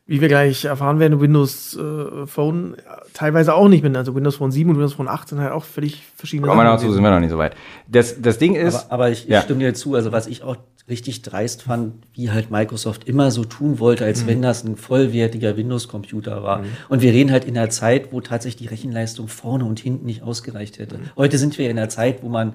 wie 0.07 0.21
wir 0.21 0.29
gleich 0.29 0.67
erfahren 0.67 0.99
werden, 0.99 1.21
Windows 1.21 1.77
äh, 1.77 2.27
Phone 2.27 2.77
teilweise 3.15 3.55
auch 3.55 3.69
nicht 3.69 3.83
mit. 3.83 3.97
Also 3.97 4.15
Windows 4.15 4.37
Phone 4.37 4.53
7 4.53 4.69
und 4.69 4.77
Windows 4.77 4.95
Phone 4.95 5.09
8 5.09 5.31
sind 5.31 5.41
halt 5.41 5.53
auch 5.53 5.65
völlig 5.65 6.03
verschiedene 6.15 6.47
Kommen 6.47 6.61
wir 6.61 6.65
dazu, 6.65 6.93
sind 6.93 7.03
wir 7.03 7.11
noch 7.11 7.21
nicht 7.21 7.31
so 7.31 7.39
weit. 7.39 7.57
Das, 7.89 8.21
das 8.21 8.39
Ding 8.39 8.55
ist. 8.55 8.75
Aber, 8.75 8.93
aber 8.93 9.11
ich, 9.11 9.25
ich 9.25 9.31
ja. 9.31 9.41
stimme 9.41 9.61
dir 9.61 9.73
zu, 9.73 9.95
also 9.95 10.13
was 10.13 10.27
ich 10.27 10.43
auch 10.43 10.57
richtig 10.89 11.23
dreist 11.23 11.63
fand, 11.63 11.95
wie 12.13 12.31
halt 12.31 12.51
Microsoft 12.51 13.05
immer 13.05 13.31
so 13.31 13.45
tun 13.45 13.79
wollte, 13.79 14.05
als 14.05 14.25
mhm. 14.25 14.27
wenn 14.27 14.43
das 14.43 14.65
ein 14.65 14.77
vollwertiger 14.77 15.57
Windows-Computer 15.57 16.43
war. 16.43 16.59
Mhm. 16.59 16.67
Und 16.91 17.01
wir 17.01 17.13
reden 17.13 17.31
halt 17.33 17.47
in 17.47 17.57
einer 17.57 17.71
Zeit, 17.71 18.13
wo 18.13 18.21
tatsächlich 18.21 18.69
die 18.69 18.75
Rechenleistung 18.75 19.29
vorne 19.29 19.65
und 19.65 19.81
hinten 19.81 20.05
nicht 20.05 20.23
ausgereicht 20.23 20.79
hätte. 20.79 20.99
Mhm. 20.99 21.11
Heute 21.17 21.39
sind 21.39 21.57
wir 21.57 21.71
in 21.71 21.79
einer 21.79 21.89
Zeit, 21.89 22.23
wo 22.23 22.29
man 22.29 22.55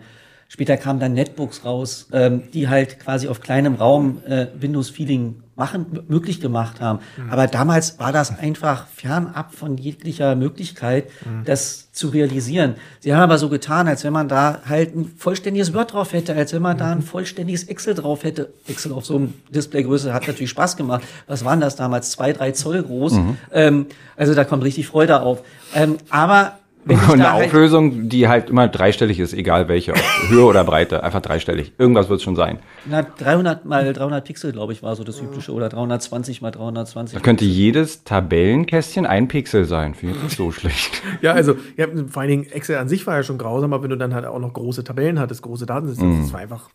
Später 0.51 0.77
kamen 0.77 0.99
dann 0.99 1.13
Netbooks 1.13 1.63
raus, 1.63 2.07
ähm, 2.11 2.41
die 2.51 2.67
halt 2.67 2.99
quasi 2.99 3.27
auf 3.27 3.39
kleinem 3.39 3.75
Raum 3.75 4.23
äh, 4.25 4.47
Windows-Feeling 4.59 5.43
machen, 5.55 6.05
möglich 6.07 6.41
gemacht 6.41 6.81
haben. 6.81 6.99
Mhm. 7.17 7.29
Aber 7.29 7.45
damals 7.45 7.99
war 7.99 8.11
das 8.11 8.39
einfach 8.39 8.87
fernab 8.87 9.53
von 9.53 9.77
jeglicher 9.77 10.35
Möglichkeit, 10.35 11.09
mhm. 11.23 11.43
das 11.45 11.91
zu 11.91 12.07
realisieren. 12.07 12.75
Sie 12.99 13.13
haben 13.13 13.21
aber 13.21 13.37
so 13.37 13.49
getan, 13.49 13.87
als 13.87 14.03
wenn 14.03 14.13
man 14.13 14.27
da 14.27 14.61
halt 14.67 14.95
ein 14.95 15.05
vollständiges 15.05 15.73
Word 15.75 15.93
drauf 15.93 16.13
hätte, 16.13 16.33
als 16.33 16.51
wenn 16.51 16.63
man 16.63 16.77
mhm. 16.77 16.79
da 16.79 16.91
ein 16.93 17.01
vollständiges 17.03 17.65
Excel 17.65 17.93
drauf 17.93 18.23
hätte. 18.23 18.51
Excel 18.67 18.93
auf 18.93 19.05
so 19.05 19.17
einem 19.17 19.33
Displaygröße 19.49 20.13
hat 20.13 20.27
natürlich 20.27 20.49
Spaß 20.49 20.77
gemacht. 20.77 21.03
Was 21.27 21.45
waren 21.45 21.59
das 21.59 21.75
damals? 21.75 22.09
Zwei, 22.09 22.33
drei 22.33 22.53
Zoll 22.53 22.81
groß. 22.81 23.13
Mhm. 23.13 23.37
Ähm, 23.51 23.85
also 24.15 24.33
da 24.33 24.45
kommt 24.45 24.63
richtig 24.63 24.87
Freude 24.87 25.21
auf. 25.21 25.43
Ähm, 25.75 25.97
aber 26.09 26.58
und 26.85 27.11
eine 27.11 27.33
halt 27.33 27.47
Auflösung, 27.47 28.09
die 28.09 28.27
halt 28.27 28.49
immer 28.49 28.67
dreistellig 28.67 29.19
ist, 29.19 29.33
egal 29.33 29.67
welche, 29.67 29.93
Höhe 30.29 30.43
oder 30.43 30.63
Breite, 30.63 31.03
einfach 31.03 31.21
dreistellig. 31.21 31.73
Irgendwas 31.77 32.09
wird 32.09 32.17
es 32.17 32.23
schon 32.23 32.35
sein. 32.35 32.59
Na, 32.85 33.01
300 33.01 33.65
mal 33.65 33.91
300 33.91 34.23
Pixel, 34.23 34.51
glaube 34.51 34.73
ich, 34.73 34.81
war 34.81 34.95
so 34.95 35.03
das 35.03 35.19
übliche, 35.21 35.51
oder 35.51 35.69
320 35.69 36.41
mal 36.41 36.51
320. 36.51 37.15
Da 37.15 37.21
könnte 37.21 37.45
jedes 37.45 38.03
Tabellenkästchen 38.03 39.05
ein 39.05 39.27
Pixel 39.27 39.65
sein. 39.65 39.93
Finde 39.93 40.15
ich 40.15 40.23
nicht 40.23 40.37
so 40.37 40.51
schlecht. 40.51 41.01
ja, 41.21 41.33
also, 41.33 41.55
ja, 41.77 41.87
vor 42.07 42.21
allen 42.21 42.31
Dingen, 42.31 42.45
Excel 42.51 42.77
an 42.77 42.87
sich 42.87 43.05
war 43.05 43.17
ja 43.17 43.23
schon 43.23 43.37
grausam, 43.37 43.73
aber 43.73 43.83
wenn 43.83 43.89
du 43.91 43.97
dann 43.97 44.13
halt 44.13 44.25
auch 44.25 44.39
noch 44.39 44.53
große 44.53 44.83
Tabellen 44.83 45.19
hattest, 45.19 45.41
große 45.41 45.65
Datensätze, 45.65 46.03
mm. 46.03 46.21
das 46.21 46.33
war 46.33 46.39
einfach 46.39 46.69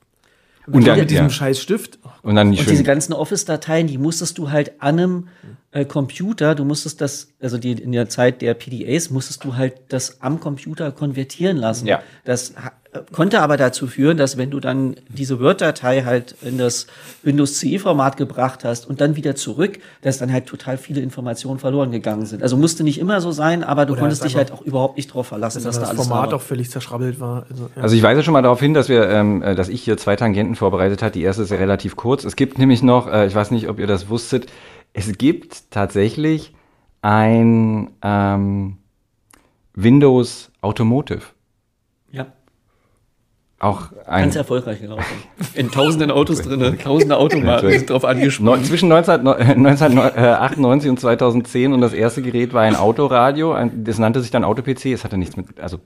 und 0.66 0.86
dann, 0.86 0.98
mit 0.98 1.10
diesem 1.10 1.26
ja. 1.26 1.30
scheiß 1.30 1.60
Stift. 1.60 1.98
Und, 2.22 2.36
dann 2.36 2.52
die 2.52 2.58
und 2.58 2.70
diese 2.70 2.84
ganzen 2.84 3.12
Office-Dateien, 3.12 3.86
die 3.86 3.98
musstest 3.98 4.38
du 4.38 4.50
halt 4.50 4.80
an 4.80 4.98
einem 4.98 5.28
äh, 5.74 5.84
Computer, 5.84 6.54
du 6.54 6.64
musstest 6.64 7.00
das, 7.00 7.32
also 7.42 7.58
die, 7.58 7.72
in 7.72 7.90
der 7.90 8.08
Zeit 8.08 8.42
der 8.42 8.54
PDAs, 8.54 9.10
musstest 9.10 9.42
du 9.42 9.56
halt 9.56 9.74
das 9.88 10.22
am 10.22 10.38
Computer 10.38 10.92
konvertieren 10.92 11.56
lassen. 11.56 11.86
Ja. 11.86 12.00
Das 12.24 12.54
konnte 13.12 13.40
aber 13.40 13.56
dazu 13.56 13.86
führen, 13.86 14.16
dass 14.16 14.36
wenn 14.36 14.50
du 14.50 14.60
dann 14.60 14.94
diese 15.08 15.40
Word-Datei 15.40 16.02
halt 16.02 16.36
in 16.42 16.58
das 16.58 16.86
Windows 17.22 17.58
CE-Format 17.58 18.16
gebracht 18.16 18.64
hast 18.64 18.88
und 18.88 19.00
dann 19.00 19.16
wieder 19.16 19.34
zurück, 19.34 19.78
dass 20.02 20.18
dann 20.18 20.32
halt 20.32 20.46
total 20.46 20.78
viele 20.78 21.00
Informationen 21.00 21.58
verloren 21.58 21.90
gegangen 21.90 22.26
sind. 22.26 22.42
Also 22.42 22.56
musste 22.56 22.84
nicht 22.84 23.00
immer 23.00 23.20
so 23.20 23.32
sein, 23.32 23.64
aber 23.64 23.86
du 23.86 23.94
Oder 23.94 24.02
konntest 24.02 24.24
dich 24.24 24.36
halt 24.36 24.52
auch 24.52 24.62
überhaupt 24.62 24.96
nicht 24.96 25.10
darauf 25.10 25.26
verlassen, 25.26 25.64
dass, 25.64 25.76
dass 25.76 25.84
da 25.84 25.90
alles 25.90 26.06
Format 26.06 26.32
auch 26.32 26.40
völlig 26.42 26.70
zerschrabbelt 26.70 27.18
war. 27.18 27.46
Also, 27.50 27.68
ja. 27.74 27.82
also 27.82 27.96
ich 27.96 28.02
weise 28.02 28.22
schon 28.22 28.32
mal 28.32 28.42
darauf 28.42 28.60
hin, 28.60 28.74
dass 28.74 28.88
wir, 28.88 29.08
ähm, 29.08 29.42
äh, 29.42 29.54
dass 29.54 29.68
ich 29.68 29.82
hier 29.82 29.96
zwei 29.96 30.14
Tangenten 30.16 30.54
vorbereitet 30.54 31.02
hat. 31.02 31.14
Die 31.14 31.22
erste 31.22 31.42
ist 31.42 31.50
ja 31.50 31.56
relativ 31.56 31.96
kurz. 31.96 32.24
Es 32.24 32.36
gibt 32.36 32.58
nämlich 32.58 32.82
noch, 32.82 33.10
äh, 33.10 33.26
ich 33.26 33.34
weiß 33.34 33.50
nicht, 33.50 33.68
ob 33.68 33.80
ihr 33.80 33.86
das 33.86 34.08
wusstet, 34.08 34.46
es 34.94 35.12
gibt 35.18 35.70
tatsächlich 35.70 36.54
ein 37.02 37.90
ähm, 38.02 38.78
Windows 39.74 40.50
Automotive. 40.62 41.20
Ja. 42.10 42.26
Auch 43.58 43.90
ein 44.06 44.22
Ganz 44.24 44.36
erfolgreich 44.36 44.80
gelaufen. 44.80 45.04
In 45.54 45.70
tausenden 45.70 46.10
Autos 46.10 46.40
drin, 46.42 46.78
tausende 46.82 47.16
Automarken 47.16 47.70
sind 47.70 47.90
drauf 47.90 48.04
angesprochen. 48.04 48.46
Neu- 48.46 48.62
Zwischen 48.62 48.88
19, 48.88 49.26
äh, 49.26 49.30
1998 49.30 50.90
und 50.90 51.00
2010 51.00 51.72
und 51.72 51.80
das 51.80 51.92
erste 51.92 52.22
Gerät 52.22 52.52
war 52.54 52.62
ein 52.62 52.76
Autoradio. 52.76 53.52
Ein, 53.52 53.84
das 53.84 53.98
nannte 53.98 54.20
sich 54.22 54.30
dann 54.30 54.44
Auto-PC. 54.44 54.86
Es 54.92 55.04
hatte 55.04 55.18
nichts 55.18 55.36
mit, 55.36 55.60
also 55.60 55.78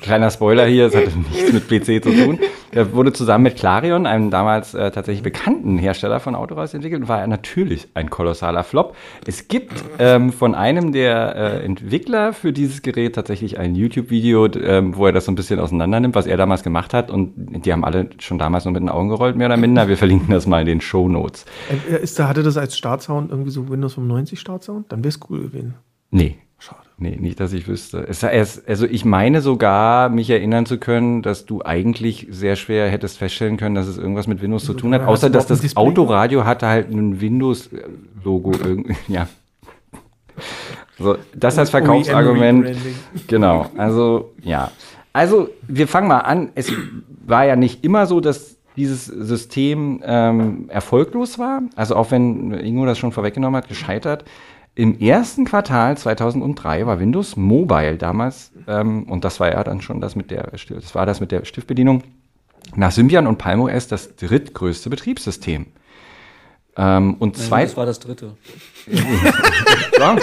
kleiner 0.00 0.30
Spoiler 0.30 0.66
hier, 0.66 0.86
es 0.86 0.94
hatte 0.94 1.10
nichts 1.32 1.52
mit 1.52 1.68
PC 1.68 2.02
zu 2.02 2.10
tun. 2.10 2.38
Er 2.72 2.92
wurde 2.92 3.12
zusammen 3.12 3.44
mit 3.44 3.56
Clarion, 3.56 4.06
einem 4.06 4.30
damals 4.30 4.74
äh, 4.74 4.90
tatsächlich 4.90 5.22
bekannten 5.22 5.78
Hersteller 5.78 6.18
von 6.18 6.34
Autoradios 6.34 6.74
entwickelt 6.74 7.02
und 7.02 7.08
war 7.08 7.24
natürlich 7.26 7.86
ein 7.94 8.10
kolossaler 8.10 8.64
Flop. 8.64 8.96
Es 9.26 9.46
gibt 9.46 9.72
ähm, 10.00 10.32
von 10.32 10.54
einem 10.56 10.92
der 10.92 11.36
äh, 11.36 11.64
Entwickler 11.64 12.32
für 12.32 12.52
dieses 12.52 12.82
Gerät 12.82 13.14
tatsächlich 13.14 13.58
ein 13.58 13.76
YouTube-Video, 13.76 14.46
ähm, 14.56 14.96
wo 14.96 15.06
er 15.06 15.12
das 15.12 15.26
so 15.26 15.32
ein 15.32 15.36
bisschen 15.36 15.60
auseinander 15.60 16.00
nimmt, 16.00 16.16
was 16.16 16.26
er 16.26 16.36
damals 16.36 16.64
gemacht 16.64 16.92
hat 16.92 17.10
und 17.10 17.32
die 17.36 17.72
haben 17.72 17.84
alle 17.84 18.08
schon 18.18 18.38
damals 18.38 18.64
nur 18.64 18.72
mit 18.72 18.82
den 18.82 18.88
Augen 18.88 19.08
gerollt, 19.08 19.36
mehr 19.36 19.46
oder 19.46 19.56
minder. 19.56 19.86
Wir 19.86 19.96
verlinken 19.96 20.30
das 20.32 20.46
mal 20.46 20.60
in 20.60 20.66
den 20.66 20.80
Show 20.80 21.08
Notes. 21.08 21.44
Äh, 21.88 22.02
Ist, 22.02 22.18
da 22.18 22.26
hatte 22.28 22.42
das 22.42 22.56
als 22.56 22.76
Startsound 22.76 23.30
irgendwie 23.30 23.50
so 23.50 23.68
Windows 23.68 23.94
95 23.94 24.40
Startsound? 24.40 24.90
Dann 24.90 25.00
wäre 25.04 25.10
es 25.10 25.20
cool 25.30 25.42
gewesen. 25.42 25.74
Nee. 26.10 26.38
Nee, 26.96 27.16
nicht, 27.18 27.40
dass 27.40 27.52
ich 27.52 27.66
wüsste. 27.66 28.06
Es, 28.06 28.22
es, 28.22 28.66
also 28.68 28.86
ich 28.86 29.04
meine 29.04 29.40
sogar, 29.40 30.08
mich 30.10 30.30
erinnern 30.30 30.64
zu 30.64 30.78
können, 30.78 31.22
dass 31.22 31.44
du 31.44 31.60
eigentlich 31.62 32.28
sehr 32.30 32.54
schwer 32.54 32.88
hättest 32.88 33.18
feststellen 33.18 33.56
können, 33.56 33.74
dass 33.74 33.88
es 33.88 33.98
irgendwas 33.98 34.28
mit 34.28 34.40
Windows 34.40 34.64
zu 34.64 34.74
tun 34.74 34.94
hat, 34.94 35.02
außer 35.02 35.28
dass 35.28 35.46
das 35.46 35.60
Display? 35.60 35.82
Autoradio 35.82 36.44
hatte 36.44 36.68
halt 36.68 36.90
ein 36.90 37.20
Windows-Logo 37.20 38.52
irgendwie. 38.52 38.94
Ja. 39.08 39.28
So, 40.98 41.16
das 41.34 41.58
als 41.58 41.70
Verkaufsargument. 41.70 42.76
Genau, 43.26 43.66
also 43.76 44.32
ja. 44.42 44.70
Also 45.12 45.48
wir 45.66 45.88
fangen 45.88 46.08
mal 46.08 46.18
an. 46.20 46.50
Es 46.54 46.72
war 47.24 47.44
ja 47.44 47.56
nicht 47.56 47.84
immer 47.84 48.06
so, 48.06 48.20
dass 48.20 48.56
dieses 48.76 49.06
System 49.06 50.02
ähm, 50.04 50.68
erfolglos 50.68 51.38
war. 51.38 51.62
Also 51.76 51.96
auch 51.96 52.10
wenn 52.10 52.52
Ingo 52.52 52.86
das 52.86 52.98
schon 52.98 53.12
vorweggenommen 53.12 53.56
hat, 53.56 53.68
gescheitert. 53.68 54.24
Im 54.76 54.98
ersten 54.98 55.44
Quartal 55.44 55.96
2003 55.96 56.86
war 56.86 56.98
Windows 56.98 57.36
Mobile 57.36 57.96
damals, 57.96 58.50
ähm, 58.66 59.04
und 59.04 59.24
das 59.24 59.38
war 59.38 59.52
ja 59.52 59.62
dann 59.62 59.80
schon 59.80 60.00
das 60.00 60.16
mit 60.16 60.32
der, 60.32 60.50
das 60.50 60.94
war 60.94 61.06
das 61.06 61.20
mit 61.20 61.30
der 61.30 61.44
Stiftbedienung, 61.44 62.02
nach 62.74 62.90
Symbian 62.90 63.26
und 63.26 63.38
Palm 63.38 63.60
OS 63.60 63.86
das 63.86 64.16
drittgrößte 64.16 64.90
Betriebssystem. 64.90 65.66
Ähm, 66.76 67.14
und 67.20 67.36
zwei, 67.36 67.62
Das 67.62 67.76
war 67.76 67.86
das 67.86 68.00
dritte. 68.00 68.32
ja. 69.98 70.16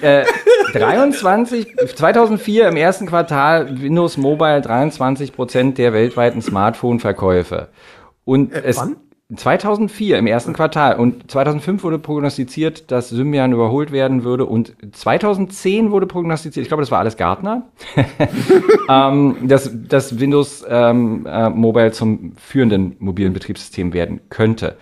äh, 0.00 0.24
23, 0.72 1.76
2004 1.96 2.68
im 2.68 2.76
ersten 2.76 3.06
Quartal 3.06 3.80
Windows 3.80 4.16
Mobile 4.16 4.60
23 4.60 5.32
Prozent 5.32 5.78
der 5.78 5.92
weltweiten 5.92 6.40
Smartphone-Verkäufe. 6.40 7.68
Und 8.24 8.52
es, 8.52 8.76
wann? 8.76 8.96
2004 9.34 10.18
im 10.18 10.26
ersten 10.26 10.52
Quartal. 10.52 10.96
Und 10.98 11.30
2005 11.30 11.82
wurde 11.84 11.98
prognostiziert, 11.98 12.90
dass 12.90 13.08
Symbian 13.10 13.52
überholt 13.52 13.92
werden 13.92 14.24
würde. 14.24 14.46
Und 14.46 14.74
2010 14.92 15.90
wurde 15.90 16.06
prognostiziert, 16.06 16.62
ich 16.64 16.68
glaube, 16.68 16.82
das 16.82 16.90
war 16.90 16.98
alles 16.98 17.16
Gartner, 17.16 17.62
ähm, 18.88 19.36
dass, 19.42 19.70
dass 19.88 20.18
Windows 20.18 20.64
ähm, 20.68 21.26
äh, 21.28 21.48
Mobile 21.50 21.92
zum 21.92 22.32
führenden 22.36 22.96
mobilen 22.98 23.32
Betriebssystem 23.32 23.92
werden 23.92 24.20
könnte. 24.30 24.76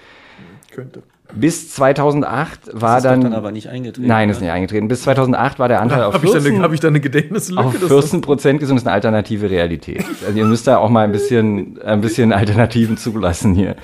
Könnte. 0.71 1.03
Bis 1.35 1.75
2008 1.75 2.71
war 2.73 2.89
Das 2.95 2.97
ist 2.99 3.05
dann, 3.05 3.21
dann 3.21 3.33
aber 3.35 3.53
nicht 3.53 3.69
eingetreten. 3.69 4.09
Nein, 4.09 4.29
ne? 4.29 4.33
ist 4.33 4.41
nicht 4.41 4.51
eingetreten. 4.51 4.89
Bis 4.89 5.03
2008 5.03 5.59
war 5.59 5.69
der 5.69 5.83
Anteil 5.83 6.05
auf 6.05 6.15
Habe 6.15 6.25
ich, 6.25 6.33
da 6.33 6.39
14, 6.41 6.55
eine- 6.55 6.65
hab 6.65 6.73
ich 6.73 6.81
da 6.81 6.89
eine 6.89 7.01
Gedächtnislücke? 7.01 7.63
auf 7.63 7.75
Das 7.75 7.83
ist- 7.83 7.89
14 7.89 8.21
Prozent 8.23 8.61
gesund. 8.61 8.81
Ist 8.81 8.87
eine 8.87 8.95
alternative 8.95 9.51
Realität. 9.51 10.03
Also 10.27 10.39
ihr 10.39 10.47
müsst 10.47 10.67
da 10.67 10.79
auch 10.79 10.89
mal 10.89 11.05
ein 11.05 11.13
bisschen, 11.13 11.79
ein 11.83 12.01
bisschen 12.01 12.33
Alternativen 12.33 12.97
zulassen 12.97 13.55
hier. 13.55 13.77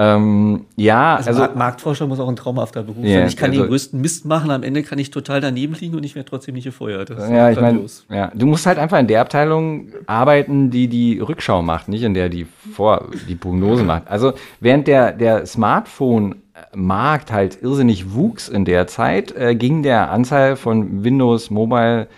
Ähm, 0.00 0.66
ja, 0.76 1.16
Also, 1.16 1.30
also 1.30 1.40
Markt- 1.40 1.56
Marktforscher 1.56 2.06
muss 2.06 2.20
auch 2.20 2.28
ein 2.28 2.36
traumhafter 2.36 2.84
Beruf 2.84 3.04
Ja, 3.04 3.18
sein. 3.18 3.26
Ich 3.28 3.36
kann 3.36 3.50
also- 3.50 3.62
den 3.62 3.68
größten 3.68 4.00
Mist 4.00 4.24
machen, 4.26 4.52
am 4.52 4.62
Ende 4.62 4.84
kann 4.84 4.96
ich 5.00 5.10
total 5.10 5.40
daneben 5.40 5.74
liegen 5.74 5.96
und 5.96 6.04
ich 6.04 6.14
werde 6.14 6.30
trotzdem 6.30 6.54
nicht 6.54 6.62
gefeuert. 6.64 7.10
Das 7.10 7.24
ist 7.24 7.30
ja, 7.30 7.50
ich 7.50 7.60
meine, 7.60 7.80
ja, 8.08 8.30
du 8.32 8.46
musst 8.46 8.64
halt 8.64 8.78
einfach 8.78 9.00
in 9.00 9.08
der 9.08 9.20
Abteilung 9.22 9.88
arbeiten, 10.06 10.70
die 10.70 10.86
die 10.86 11.18
Rückschau 11.18 11.62
macht, 11.62 11.88
nicht 11.88 12.04
in 12.04 12.14
der 12.14 12.28
die 12.28 12.46
vor 12.72 13.08
die 13.28 13.34
Prognose 13.34 13.82
macht. 13.82 14.06
Also 14.08 14.34
während 14.60 14.86
der 14.86 15.10
der 15.10 15.46
Smartphone-Markt 15.46 17.32
halt 17.32 17.60
irrsinnig 17.62 18.14
wuchs 18.14 18.48
in 18.48 18.64
der 18.64 18.86
Zeit, 18.86 19.34
äh, 19.36 19.54
ging 19.54 19.82
der 19.82 20.10
Anzahl 20.10 20.56
von 20.56 21.04
Windows 21.04 21.50
Mobile 21.50 22.08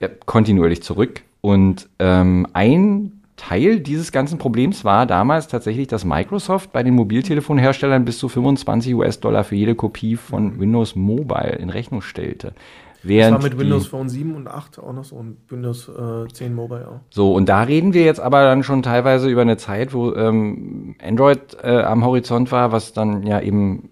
ja, 0.00 0.08
kontinuierlich 0.26 0.82
zurück 0.82 1.22
und 1.40 1.88
ähm, 1.98 2.46
ein 2.52 3.15
Teil 3.36 3.80
dieses 3.80 4.12
ganzen 4.12 4.38
Problems 4.38 4.84
war 4.84 5.06
damals 5.06 5.48
tatsächlich, 5.48 5.86
dass 5.88 6.04
Microsoft 6.04 6.72
bei 6.72 6.82
den 6.82 6.94
Mobiltelefonherstellern 6.94 8.04
bis 8.04 8.18
zu 8.18 8.28
25 8.28 8.94
US-Dollar 8.94 9.44
für 9.44 9.56
jede 9.56 9.74
Kopie 9.74 10.16
von 10.16 10.58
Windows 10.58 10.96
Mobile 10.96 11.56
in 11.56 11.68
Rechnung 11.70 12.00
stellte. 12.00 12.54
Das 13.02 13.08
Während 13.08 13.36
war 13.36 13.42
mit 13.44 13.58
Windows 13.58 13.86
Phone 13.86 14.08
7 14.08 14.34
und 14.34 14.48
8 14.48 14.78
auch 14.80 14.92
noch 14.92 15.04
so 15.04 15.16
und 15.16 15.36
Windows 15.48 15.88
äh, 15.88 16.32
10 16.32 16.54
Mobile 16.54 16.88
auch. 16.88 17.00
So, 17.10 17.34
und 17.34 17.48
da 17.48 17.62
reden 17.62 17.92
wir 17.92 18.04
jetzt 18.04 18.20
aber 18.20 18.42
dann 18.42 18.62
schon 18.62 18.82
teilweise 18.82 19.28
über 19.28 19.42
eine 19.42 19.58
Zeit, 19.58 19.92
wo 19.92 20.12
ähm, 20.14 20.96
Android 21.00 21.56
äh, 21.62 21.82
am 21.82 22.04
Horizont 22.04 22.50
war, 22.50 22.72
was 22.72 22.94
dann 22.94 23.24
ja 23.24 23.40
eben 23.40 23.90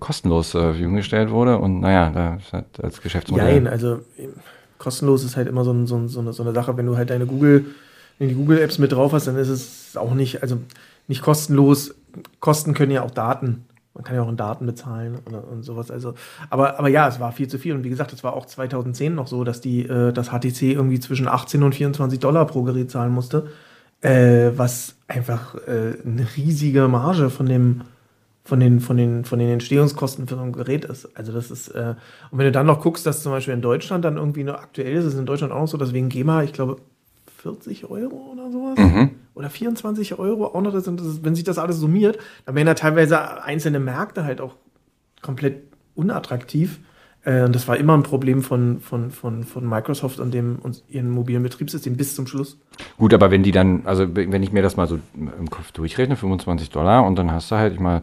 kostenlos 0.00 0.50
zur 0.50 0.62
Verfügung 0.62 0.96
gestellt 0.96 1.30
wurde. 1.30 1.58
Und 1.58 1.80
naja, 1.80 2.10
da 2.10 2.34
ist 2.34 2.52
halt 2.52 2.82
als 2.82 3.00
Geschäftsmodell. 3.00 3.62
Nein, 3.62 3.72
also 3.72 4.00
äh, 4.18 4.28
kostenlos 4.78 5.24
ist 5.24 5.36
halt 5.36 5.48
immer 5.48 5.64
so, 5.64 5.72
ein, 5.72 5.86
so, 5.86 5.96
ein, 5.96 6.08
so, 6.08 6.20
eine, 6.20 6.32
so 6.32 6.42
eine 6.42 6.52
Sache, 6.52 6.76
wenn 6.76 6.86
du 6.86 6.96
halt 6.96 7.10
deine 7.10 7.26
Google, 7.26 7.66
wenn 8.18 8.28
du 8.28 8.34
die 8.34 8.40
Google 8.40 8.58
Apps 8.58 8.78
mit 8.78 8.92
drauf 8.92 9.12
hast, 9.12 9.26
dann 9.26 9.36
ist 9.36 9.48
es 9.48 9.96
auch 9.96 10.14
nicht, 10.14 10.42
also 10.42 10.58
nicht 11.08 11.22
kostenlos. 11.22 11.94
Kosten 12.40 12.74
können 12.74 12.92
ja 12.92 13.02
auch 13.02 13.10
Daten. 13.10 13.64
Man 13.94 14.04
kann 14.04 14.16
ja 14.16 14.22
auch 14.22 14.28
in 14.28 14.36
Daten 14.36 14.64
bezahlen 14.64 15.18
oder, 15.26 15.46
und 15.46 15.62
sowas. 15.64 15.90
Also, 15.90 16.14
aber, 16.48 16.78
aber 16.78 16.88
ja, 16.88 17.08
es 17.08 17.20
war 17.20 17.32
viel 17.32 17.48
zu 17.48 17.58
viel. 17.58 17.74
Und 17.74 17.84
wie 17.84 17.90
gesagt, 17.90 18.12
es 18.12 18.24
war 18.24 18.34
auch 18.34 18.46
2010 18.46 19.14
noch 19.14 19.26
so, 19.26 19.44
dass 19.44 19.60
die, 19.60 19.86
äh, 19.86 20.12
das 20.12 20.28
HTC 20.28 20.62
irgendwie 20.62 21.00
zwischen 21.00 21.28
18 21.28 21.62
und 21.62 21.74
24 21.74 22.18
Dollar 22.18 22.46
pro 22.46 22.62
Gerät 22.62 22.90
zahlen 22.90 23.12
musste. 23.12 23.48
Äh, 24.00 24.52
was 24.56 24.96
einfach 25.08 25.54
äh, 25.66 25.94
eine 26.04 26.26
riesige 26.36 26.88
Marge 26.88 27.30
von 27.30 27.46
dem, 27.46 27.82
von 28.44 28.58
den, 28.58 28.80
von 28.80 28.96
den, 28.96 29.24
von 29.24 29.38
den 29.38 29.50
Entstehungskosten 29.50 30.26
für 30.26 30.34
so 30.36 30.40
ein 30.40 30.52
Gerät 30.52 30.84
ist. 30.84 31.16
Also 31.16 31.32
das 31.32 31.50
ist, 31.50 31.68
äh, 31.68 31.94
und 32.30 32.38
wenn 32.38 32.46
du 32.46 32.52
dann 32.52 32.66
noch 32.66 32.80
guckst, 32.80 33.06
dass 33.06 33.22
zum 33.22 33.30
Beispiel 33.30 33.54
in 33.54 33.62
Deutschland 33.62 34.04
dann 34.04 34.16
irgendwie 34.16 34.42
noch 34.42 34.54
aktuell 34.54 34.94
ist, 34.94 35.04
ist 35.04 35.14
es 35.14 35.20
in 35.20 35.26
Deutschland 35.26 35.52
auch 35.52 35.60
noch 35.60 35.68
so, 35.68 35.76
dass 35.76 35.92
wegen 35.92 36.08
GEMA, 36.08 36.42
ich 36.42 36.52
glaube, 36.52 36.78
40 37.42 37.90
Euro 37.90 38.30
oder 38.32 38.50
sowas 38.50 38.78
oder 39.34 39.50
24 39.50 40.18
Euro 40.18 40.46
auch 40.46 40.60
noch, 40.60 40.72
das, 40.72 40.84
sind- 40.84 41.00
das, 41.00 41.24
wenn 41.24 41.34
sich 41.34 41.44
das 41.44 41.58
alles 41.58 41.78
summiert, 41.78 42.18
dann 42.46 42.54
werden 42.54 42.66
da 42.66 42.74
teilweise 42.74 43.42
einzelne 43.42 43.80
Märkte 43.80 44.24
halt 44.24 44.40
auch 44.40 44.54
komplett 45.22 45.62
unattraktiv. 45.94 46.80
Äh, 47.24 47.44
und 47.44 47.54
das 47.54 47.68
war 47.68 47.76
immer 47.76 47.94
ein 47.96 48.02
Problem 48.02 48.42
von, 48.42 48.80
von, 48.80 49.10
von, 49.10 49.44
von 49.44 49.68
Microsoft 49.68 50.18
und 50.20 50.32
dem 50.34 50.58
und 50.60 50.82
ihren 50.88 51.10
mobilen 51.10 51.42
Betriebssystem 51.42 51.96
bis 51.96 52.14
zum 52.16 52.26
Schluss. 52.26 52.58
Gut, 52.98 53.14
aber 53.14 53.30
wenn 53.30 53.42
die 53.42 53.52
dann, 53.52 53.82
also 53.86 54.06
wenn 54.14 54.42
ich 54.42 54.52
mir 54.52 54.62
das 54.62 54.76
mal 54.76 54.86
so 54.88 54.98
im 55.14 55.48
Kopf 55.50 55.70
durchrechne, 55.72 56.16
25 56.16 56.70
Dollar 56.70 57.04
und 57.06 57.16
dann 57.18 57.30
hast 57.30 57.50
du 57.50 57.56
halt, 57.56 57.74
ich 57.74 57.80
mal, 57.80 58.02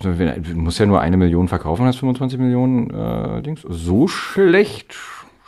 du 0.00 0.08
musst 0.54 0.78
ja 0.78 0.86
nur 0.86 1.00
eine 1.00 1.16
Million 1.16 1.48
verkaufen, 1.48 1.84
hast 1.86 1.96
25 1.98 2.38
Millionen 2.38 2.90
äh, 2.90 3.42
Dings. 3.42 3.60
So 3.68 4.08
schlecht 4.08 4.94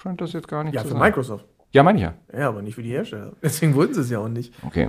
scheint 0.02 0.20
das 0.20 0.32
jetzt 0.32 0.48
gar 0.48 0.64
nicht 0.64 0.74
Ja, 0.74 0.82
zu 0.82 0.88
für 0.88 0.94
sein. 0.94 1.02
Microsoft. 1.02 1.44
Ja, 1.72 1.82
meine 1.82 1.98
ich 1.98 2.02
ja. 2.02 2.14
Ja, 2.36 2.48
aber 2.48 2.62
nicht 2.62 2.74
für 2.74 2.82
die 2.82 2.90
Hersteller. 2.90 3.32
Deswegen 3.42 3.74
wollten 3.74 3.94
sie 3.94 4.00
es 4.00 4.10
ja 4.10 4.18
auch 4.20 4.28
nicht. 4.28 4.52
Okay. 4.66 4.88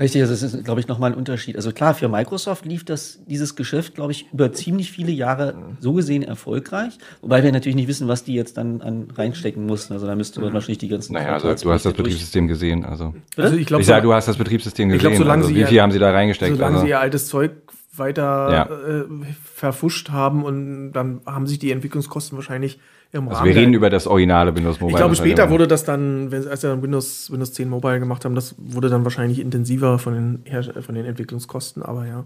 Richtig, 0.00 0.22
also 0.22 0.32
das 0.32 0.42
ist, 0.54 0.64
glaube 0.64 0.78
ich, 0.78 0.86
nochmal 0.86 1.10
ein 1.10 1.18
Unterschied. 1.18 1.56
Also 1.56 1.72
klar, 1.72 1.92
für 1.92 2.08
Microsoft 2.08 2.64
lief 2.64 2.84
das, 2.84 3.18
dieses 3.26 3.56
Geschäft, 3.56 3.96
glaube 3.96 4.12
ich, 4.12 4.26
über 4.32 4.52
ziemlich 4.52 4.92
viele 4.92 5.10
Jahre 5.10 5.56
so 5.80 5.92
gesehen 5.92 6.22
erfolgreich. 6.22 6.98
Wobei 7.20 7.42
wir 7.42 7.50
natürlich 7.50 7.74
nicht 7.74 7.88
wissen, 7.88 8.06
was 8.06 8.22
die 8.22 8.34
jetzt 8.34 8.56
dann 8.58 8.80
an 8.80 9.08
reinstecken 9.12 9.66
mussten. 9.66 9.92
Also 9.94 10.06
da 10.06 10.14
müsste 10.14 10.40
man 10.40 10.52
wahrscheinlich 10.52 10.78
die 10.78 10.86
ganzen 10.86 11.14
Naja, 11.14 11.32
also 11.32 11.48
du 11.48 11.50
hast 11.50 11.56
das 11.56 11.62
Quartalsberichte 11.64 11.96
durch- 11.96 12.06
Betriebssystem 12.14 12.46
gesehen. 12.46 12.84
Also 12.84 13.12
Also 13.36 13.56
ich 13.56 13.66
glaube, 13.66 13.80
ich 13.80 13.88
sage, 13.88 14.02
du 14.02 14.12
hast 14.12 14.28
das 14.28 14.36
Betriebssystem 14.36 14.88
Ich 14.90 14.94
gesehen. 14.98 15.10
glaub, 15.16 15.18
solange 15.24 15.42
also, 15.42 15.52
sie 15.52 15.60
wie 15.60 15.64
viel 15.64 15.80
haben 15.82 15.90
sie 15.90 15.98
da 15.98 16.12
reingesteckt? 16.12 16.54
solange 16.54 16.74
Also, 16.76 16.84
sie 16.86 16.90
ihr 16.90 17.00
altes 17.00 17.26
Zeug 17.26 17.50
weiter 17.96 18.52
Ja. 18.52 18.64
äh, 19.00 19.04
verfuscht 19.52 20.10
haben 20.10 20.44
und 20.44 20.92
dann 20.92 21.22
haben 21.26 21.48
sich 21.48 21.58
die 21.58 21.72
Entwicklungskosten 21.72 22.38
wahrscheinlich 22.38 22.78
im 23.12 23.28
also 23.28 23.38
Rahmen 23.38 23.48
wir 23.48 23.56
reden 23.56 23.72
der- 23.72 23.76
über 23.78 23.90
das 23.90 24.06
originale 24.06 24.54
Windows 24.54 24.80
Mobile. 24.80 24.94
Ich 24.94 24.96
glaube, 24.98 25.16
später 25.16 25.44
immer- 25.44 25.52
wurde 25.52 25.66
das 25.68 25.84
dann, 25.84 26.30
wenn, 26.30 26.46
als 26.46 26.60
sie 26.60 26.68
dann 26.68 26.82
Windows, 26.82 27.30
Windows 27.30 27.52
10 27.54 27.68
Mobile 27.68 27.98
gemacht 28.00 28.24
haben, 28.24 28.34
das 28.34 28.54
wurde 28.58 28.88
dann 28.88 29.04
wahrscheinlich 29.04 29.38
intensiver 29.40 29.98
von 29.98 30.14
den, 30.14 30.40
Herst- 30.44 30.72
von 30.84 30.94
den 30.94 31.04
Entwicklungskosten, 31.06 31.82
aber 31.82 32.06
ja. 32.06 32.24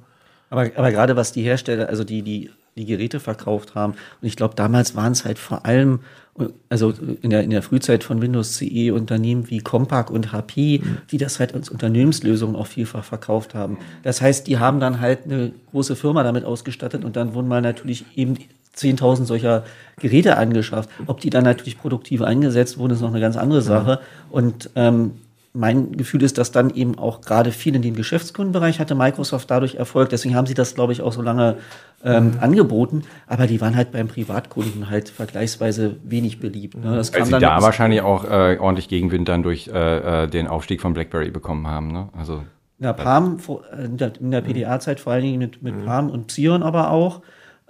Aber, 0.50 0.68
aber 0.76 0.90
gerade 0.90 1.16
was 1.16 1.32
die 1.32 1.42
Hersteller, 1.42 1.88
also 1.88 2.04
die, 2.04 2.22
die 2.22 2.50
die 2.74 2.86
Geräte 2.86 3.20
verkauft 3.20 3.74
haben, 3.74 3.92
und 3.92 4.26
ich 4.26 4.34
glaube, 4.34 4.54
damals 4.54 4.96
waren 4.96 5.12
es 5.12 5.26
halt 5.26 5.38
vor 5.38 5.66
allem, 5.66 6.00
also 6.70 6.94
in 7.20 7.28
der, 7.28 7.42
in 7.42 7.50
der 7.50 7.60
Frühzeit 7.60 8.02
von 8.02 8.22
Windows 8.22 8.54
CE 8.56 8.92
Unternehmen 8.94 9.50
wie 9.50 9.58
Compaq 9.58 10.10
und 10.10 10.32
HP, 10.32 10.80
die 11.10 11.18
das 11.18 11.38
halt 11.38 11.52
als 11.52 11.68
Unternehmenslösung 11.68 12.56
auch 12.56 12.66
vielfach 12.66 13.04
verkauft 13.04 13.54
haben. 13.54 13.76
Das 14.04 14.22
heißt, 14.22 14.46
die 14.46 14.58
haben 14.58 14.80
dann 14.80 15.00
halt 15.00 15.24
eine 15.26 15.52
große 15.70 15.96
Firma 15.96 16.22
damit 16.22 16.44
ausgestattet 16.46 17.04
und 17.04 17.14
dann 17.16 17.34
wurden 17.34 17.48
mal 17.48 17.60
natürlich 17.60 18.06
eben 18.16 18.38
10.000 18.76 19.24
solcher 19.24 19.64
Geräte 20.00 20.36
angeschafft. 20.36 20.88
Ob 21.06 21.20
die 21.20 21.30
dann 21.30 21.44
natürlich 21.44 21.78
produktiv 21.78 22.22
eingesetzt 22.22 22.78
wurden, 22.78 22.92
ist 22.92 23.00
noch 23.00 23.10
eine 23.10 23.20
ganz 23.20 23.36
andere 23.36 23.62
Sache. 23.62 24.00
Und 24.30 24.70
ähm, 24.76 25.12
mein 25.54 25.92
Gefühl 25.92 26.22
ist, 26.22 26.38
dass 26.38 26.50
dann 26.50 26.70
eben 26.70 26.98
auch 26.98 27.20
gerade 27.20 27.52
viel 27.52 27.74
in 27.74 27.82
dem 27.82 27.94
Geschäftskundenbereich 27.94 28.80
hatte 28.80 28.94
Microsoft 28.94 29.50
dadurch 29.50 29.74
Erfolg. 29.74 30.08
Deswegen 30.08 30.34
haben 30.34 30.46
sie 30.46 30.54
das, 30.54 30.74
glaube 30.74 30.94
ich, 30.94 31.02
auch 31.02 31.12
so 31.12 31.20
lange 31.20 31.58
ähm, 32.02 32.30
mhm. 32.30 32.38
angeboten. 32.40 33.02
Aber 33.26 33.46
die 33.46 33.60
waren 33.60 33.76
halt 33.76 33.92
beim 33.92 34.08
Privatkunden 34.08 34.88
halt 34.88 35.10
vergleichsweise 35.10 35.96
wenig 36.04 36.40
beliebt. 36.40 36.82
Ne? 36.82 36.96
Das 36.96 37.12
Weil 37.12 37.26
sie 37.26 37.38
da 37.38 37.60
wahrscheinlich 37.60 38.00
auch 38.00 38.24
äh, 38.24 38.56
ordentlich 38.58 38.88
Gegenwind 38.88 39.28
dann 39.28 39.42
durch 39.42 39.68
äh, 39.68 40.24
äh, 40.24 40.26
den 40.26 40.46
Aufstieg 40.48 40.80
von 40.80 40.94
BlackBerry 40.94 41.30
bekommen 41.30 41.66
haben. 41.66 41.88
Ne? 41.88 42.08
Also 42.16 42.42
ja, 42.78 42.94
Palm 42.94 43.38
äh, 43.76 43.84
in 43.84 43.98
der, 43.98 44.10
der 44.10 44.40
PDA-Zeit 44.40 45.00
vor 45.00 45.12
allen 45.12 45.22
Dingen 45.22 45.38
mit, 45.38 45.62
mit 45.62 45.76
mhm. 45.76 45.84
Palm 45.84 46.10
und 46.10 46.28
Psion 46.28 46.62
aber 46.62 46.90
auch. 46.90 47.20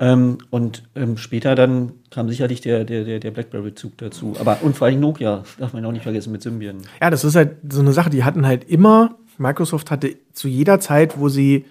Ähm, 0.02 0.38
und 0.50 0.82
ähm, 0.96 1.16
später 1.16 1.54
dann 1.54 1.92
kam 2.10 2.28
sicherlich 2.28 2.60
der, 2.60 2.84
der, 2.84 3.20
der, 3.20 3.30
BlackBerry-Zug 3.30 3.96
dazu. 3.98 4.34
Aber 4.40 4.58
und 4.62 4.76
vor 4.76 4.88
allem 4.88 4.98
Nokia, 4.98 5.44
darf 5.58 5.74
man 5.74 5.84
auch 5.84 5.92
nicht 5.92 6.02
vergessen, 6.02 6.32
mit 6.32 6.42
Symbian. 6.42 6.78
Ja, 7.00 7.08
das 7.08 7.22
ist 7.22 7.36
halt 7.36 7.58
so 7.70 7.78
eine 7.78 7.92
Sache, 7.92 8.10
die 8.10 8.24
hatten 8.24 8.44
halt 8.44 8.64
immer, 8.64 9.14
Microsoft 9.38 9.92
hatte 9.92 10.16
zu 10.32 10.48
jeder 10.48 10.80
Zeit, 10.80 11.20
wo 11.20 11.28
sie 11.28 11.66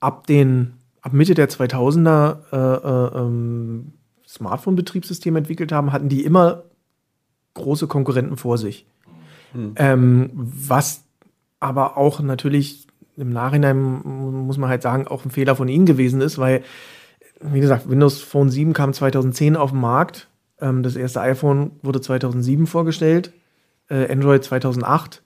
ab 0.00 0.26
den, 0.26 0.72
ab 1.02 1.12
Mitte 1.12 1.34
der 1.34 1.50
2000er 1.50 2.38
äh, 2.50 3.18
äh, 3.18 3.20
ähm, 3.20 3.92
Smartphone-Betriebssystem 4.26 5.36
entwickelt 5.36 5.70
haben, 5.70 5.92
hatten 5.92 6.08
die 6.08 6.24
immer 6.24 6.62
große 7.52 7.88
Konkurrenten 7.88 8.38
vor 8.38 8.56
sich. 8.56 8.86
Hm. 9.52 9.74
Ähm, 9.76 10.30
was 10.32 11.04
aber 11.60 11.98
auch 11.98 12.20
natürlich 12.20 12.86
im 13.18 13.28
Nachhinein 13.28 13.76
muss 14.46 14.56
man 14.56 14.70
halt 14.70 14.80
sagen, 14.80 15.06
auch 15.06 15.26
ein 15.26 15.30
Fehler 15.30 15.54
von 15.56 15.68
ihnen 15.68 15.84
gewesen 15.84 16.22
ist, 16.22 16.38
weil 16.38 16.64
wie 17.40 17.60
gesagt, 17.60 17.88
Windows 17.88 18.20
Phone 18.20 18.50
7 18.50 18.72
kam 18.72 18.92
2010 18.92 19.56
auf 19.56 19.70
den 19.70 19.80
Markt. 19.80 20.28
Ähm, 20.60 20.82
das 20.82 20.96
erste 20.96 21.20
iPhone 21.20 21.72
wurde 21.82 22.00
2007 22.00 22.66
vorgestellt, 22.66 23.32
äh, 23.88 24.10
Android 24.10 24.44
2008. 24.44 25.22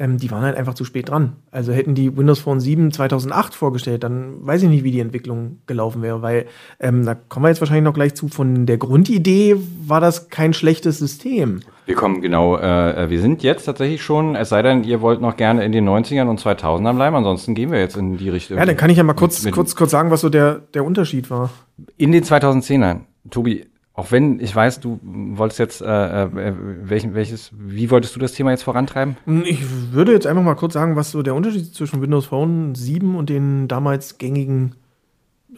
Ähm, 0.00 0.16
die 0.16 0.30
waren 0.30 0.42
halt 0.42 0.56
einfach 0.56 0.72
zu 0.72 0.86
spät 0.86 1.10
dran. 1.10 1.34
Also 1.50 1.72
hätten 1.72 1.94
die 1.94 2.16
Windows 2.16 2.38
Phone 2.38 2.58
7 2.58 2.90
2008 2.90 3.54
vorgestellt, 3.54 4.02
dann 4.02 4.46
weiß 4.46 4.62
ich 4.62 4.70
nicht, 4.70 4.82
wie 4.82 4.92
die 4.92 5.00
Entwicklung 5.00 5.58
gelaufen 5.66 6.00
wäre, 6.00 6.22
weil 6.22 6.46
ähm, 6.80 7.04
da 7.04 7.14
kommen 7.14 7.44
wir 7.44 7.50
jetzt 7.50 7.60
wahrscheinlich 7.60 7.84
noch 7.84 7.92
gleich 7.92 8.14
zu. 8.14 8.28
Von 8.28 8.64
der 8.64 8.78
Grundidee 8.78 9.56
war 9.86 10.00
das 10.00 10.30
kein 10.30 10.54
schlechtes 10.54 10.98
System. 10.98 11.60
Wir 11.84 11.96
kommen 11.96 12.22
genau, 12.22 12.56
äh, 12.56 13.10
wir 13.10 13.20
sind 13.20 13.42
jetzt 13.42 13.66
tatsächlich 13.66 14.02
schon, 14.02 14.36
es 14.36 14.48
sei 14.48 14.62
denn, 14.62 14.84
ihr 14.84 15.02
wollt 15.02 15.20
noch 15.20 15.36
gerne 15.36 15.66
in 15.66 15.72
den 15.72 15.86
90ern 15.86 16.28
und 16.28 16.40
2000ern 16.40 16.94
bleiben, 16.94 17.16
ansonsten 17.16 17.54
gehen 17.54 17.70
wir 17.70 17.78
jetzt 17.78 17.98
in 17.98 18.16
die 18.16 18.30
Richtung. 18.30 18.56
Ja, 18.56 18.64
dann 18.64 18.78
kann 18.78 18.88
ich 18.88 18.96
ja 18.96 19.02
mal 19.02 19.12
kurz, 19.12 19.44
mit, 19.44 19.52
kurz, 19.52 19.76
kurz 19.76 19.90
sagen, 19.90 20.10
was 20.10 20.22
so 20.22 20.30
der, 20.30 20.62
der 20.72 20.82
Unterschied 20.86 21.28
war. 21.28 21.50
In 21.98 22.12
den 22.12 22.24
2010ern, 22.24 23.00
Tobi, 23.28 23.66
auch 24.00 24.10
wenn 24.10 24.40
ich 24.40 24.56
weiß, 24.56 24.80
du 24.80 24.98
wolltest 25.02 25.58
jetzt, 25.58 25.82
äh, 25.82 26.24
äh, 26.24 26.54
welchen, 26.84 27.12
welches, 27.12 27.50
wie 27.52 27.90
wolltest 27.90 28.16
du 28.16 28.20
das 28.20 28.32
Thema 28.32 28.50
jetzt 28.50 28.62
vorantreiben? 28.62 29.18
Ich 29.44 29.92
würde 29.92 30.12
jetzt 30.12 30.26
einfach 30.26 30.42
mal 30.42 30.54
kurz 30.54 30.72
sagen, 30.72 30.96
was 30.96 31.10
so 31.10 31.22
der 31.22 31.34
Unterschied 31.34 31.74
zwischen 31.74 32.00
Windows 32.00 32.24
Phone 32.24 32.74
7 32.74 33.14
und 33.14 33.28
den 33.28 33.68
damals 33.68 34.16
gängigen 34.16 34.74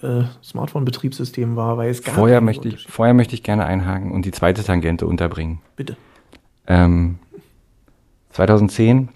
äh, 0.03 0.25
Smartphone-Betriebssystemen 0.43 1.55
war, 1.55 1.77
weil 1.77 1.91
es 1.91 2.03
gab 2.03 2.17
vorher 2.17 2.41
möchte 2.41 2.67
ich, 2.67 2.85
Vorher 2.89 3.15
möchte 3.15 3.35
ich 3.37 3.45
gerne 3.45 3.65
einhaken 3.65 4.11
und 4.11 4.25
die 4.25 4.33
zweite 4.33 4.65
Tangente 4.65 5.07
unterbringen. 5.07 5.61
Bitte. 5.77 5.97
Ähm, 6.67 7.21
2010, 8.31 9.09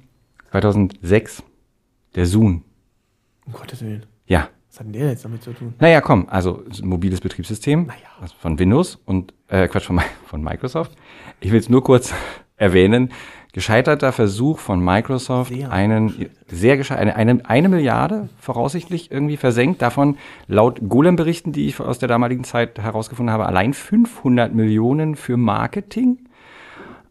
2006, 0.53 1.43
der 2.15 2.27
Zoom. 2.27 2.63
Um 3.45 3.55
Gottes 3.55 3.83
Willen. 3.83 4.07
Ja. 4.27 4.51
Was 4.77 4.81
hat 4.81 4.93
denn 4.93 5.01
der 5.01 5.09
jetzt 5.09 5.25
damit 5.25 5.43
zu 5.43 5.55
tun? 5.55 5.73
Naja, 5.79 6.03
komm, 6.03 6.27
also 6.29 6.63
mobiles 6.83 7.23
Betriebssystem 7.23 7.87
naja. 7.87 7.97
also 8.21 8.35
von 8.39 8.59
Windows 8.59 8.99
und 9.07 9.33
äh, 9.49 9.69
Quatsch 9.69 9.87
von, 9.87 9.99
von 10.27 10.43
Microsoft. 10.43 10.93
Ich 11.41 11.51
will 11.51 11.61
es 11.61 11.71
nur 11.71 11.83
kurz 11.83 12.13
erwähnen. 12.59 13.11
Gescheiterter 13.55 14.13
Versuch 14.13 14.59
von 14.59 14.85
Microsoft, 14.85 15.51
sehr 15.51 15.73
einen 15.73 16.29
sehr 16.47 16.79
eine, 16.91 17.17
eine, 17.17 17.41
eine 17.49 17.69
Milliarde 17.71 18.29
voraussichtlich 18.39 19.11
irgendwie 19.11 19.39
versenkt. 19.39 19.81
Davon 19.81 20.19
laut 20.47 20.79
Golem-Berichten, 20.87 21.53
die 21.53 21.69
ich 21.69 21.81
aus 21.81 21.99
der 21.99 22.11
damaligen 22.11 22.45
Zeit 22.45 22.79
herausgefunden 22.79 23.33
habe, 23.33 23.47
allein 23.47 23.73
500 23.73 24.55
Millionen 24.55 25.17
für 25.17 25.39
Marketing 25.39 26.19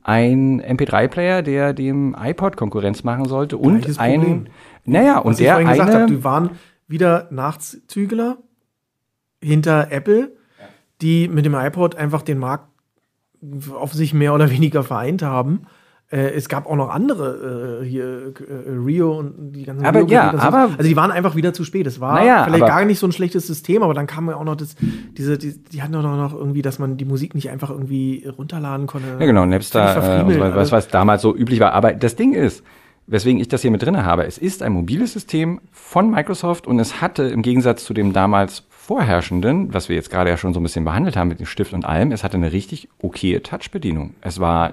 ein 0.04 0.62
MP3-Player, 0.62 1.42
der 1.42 1.74
dem 1.74 2.16
iPod 2.16 2.58
Konkurrenz 2.58 3.04
machen 3.04 3.26
sollte 3.26 3.58
und 3.58 4.00
ein, 4.00 4.50
naja, 4.86 5.18
und 5.18 5.32
Was 5.32 5.38
der 5.38 5.60
ich 5.62 5.68
eine, 5.68 6.02
hab, 6.02 6.08
die 6.08 6.24
waren 6.24 6.52
wieder 6.88 7.28
Nachzügler 7.32 8.38
hinter 9.42 9.92
Apple, 9.92 10.36
die 11.02 11.28
mit 11.28 11.46
dem 11.46 11.56
iPod 11.56 11.96
einfach 11.96 12.22
den 12.22 12.40
Markt 12.40 12.68
auf 13.74 13.94
sich 13.94 14.14
mehr 14.14 14.34
oder 14.34 14.50
weniger 14.50 14.84
vereint 14.84 15.22
haben. 15.22 15.68
Äh, 16.12 16.34
es 16.34 16.50
gab 16.50 16.68
auch 16.68 16.76
noch 16.76 16.90
andere 16.90 17.82
äh, 17.82 17.86
hier, 17.86 18.34
äh, 18.48 18.70
Rio 18.70 19.18
und 19.18 19.54
die 19.54 19.64
ganzen 19.64 19.84
aber, 19.84 20.04
ja, 20.04 20.34
aber 20.38 20.70
Also 20.78 20.84
die 20.84 20.96
waren 20.96 21.10
einfach 21.10 21.36
wieder 21.36 21.52
zu 21.52 21.64
spät. 21.64 21.88
Es 21.88 22.00
war 22.00 22.20
naja, 22.20 22.44
vielleicht 22.44 22.68
gar 22.68 22.86
nicht 22.86 23.00
so 23.00 23.08
ein 23.08 23.12
schlechtes 23.12 23.48
System, 23.48 23.82
aber 23.82 23.96
dann 23.96 24.06
kam 24.06 24.30
ja 24.30 24.36
auch 24.36 24.44
noch 24.44 24.56
das, 24.56 24.76
diese, 25.18 25.40
die, 25.40 25.64
die 25.64 25.82
hatten 25.82 25.96
auch 25.96 26.04
noch 26.04 26.34
irgendwie, 26.34 26.62
dass 26.62 26.78
man 26.78 26.98
die 26.98 27.06
Musik 27.06 27.34
nicht 27.34 27.50
einfach 27.50 27.72
irgendwie 27.72 28.28
runterladen 28.28 28.86
konnte. 28.86 29.08
Ja, 29.20 29.26
genau, 29.26 29.46
Napster, 29.46 30.22
äh, 30.22 30.40
was, 30.40 30.56
was, 30.56 30.72
was 30.72 30.88
damals 30.90 31.24
so 31.24 31.36
üblich 31.36 31.60
war. 31.60 31.74
Aber 31.74 31.92
das 31.92 32.16
Ding 32.16 32.34
ist, 32.34 32.64
weswegen 33.08 33.40
ich 33.40 33.48
das 33.48 33.62
hier 33.62 33.72
mit 33.72 33.84
drin 33.84 34.04
habe, 34.04 34.26
es 34.26 34.38
ist 34.38 34.64
ein 34.64 34.74
mobiles 34.74 35.14
System 35.14 35.62
von 35.72 36.10
Microsoft 36.10 36.68
und 36.68 36.80
es 36.80 37.02
hatte 37.02 37.24
im 37.24 37.42
Gegensatz 37.42 37.86
zu 37.86 37.94
dem 37.94 38.14
damals 38.14 38.64
vorherrschenden, 38.70 39.74
was 39.74 39.90
wir 39.90 39.96
jetzt 39.96 40.12
gerade 40.12 40.30
ja 40.30 40.38
schon 40.38 40.54
so 40.54 40.60
ein 40.60 40.64
bisschen 40.64 40.86
behandelt 40.86 41.18
haben 41.18 41.28
mit 41.28 41.40
dem 41.40 41.48
Stift 41.48 41.74
und 41.74 41.86
allem, 41.86 42.12
es 42.12 42.24
hatte 42.24 42.38
eine 42.38 42.52
richtig 42.52 42.88
okaye 43.02 43.42
Touch-Bedienung. 43.42 44.14
Es 44.22 44.40
war 44.40 44.72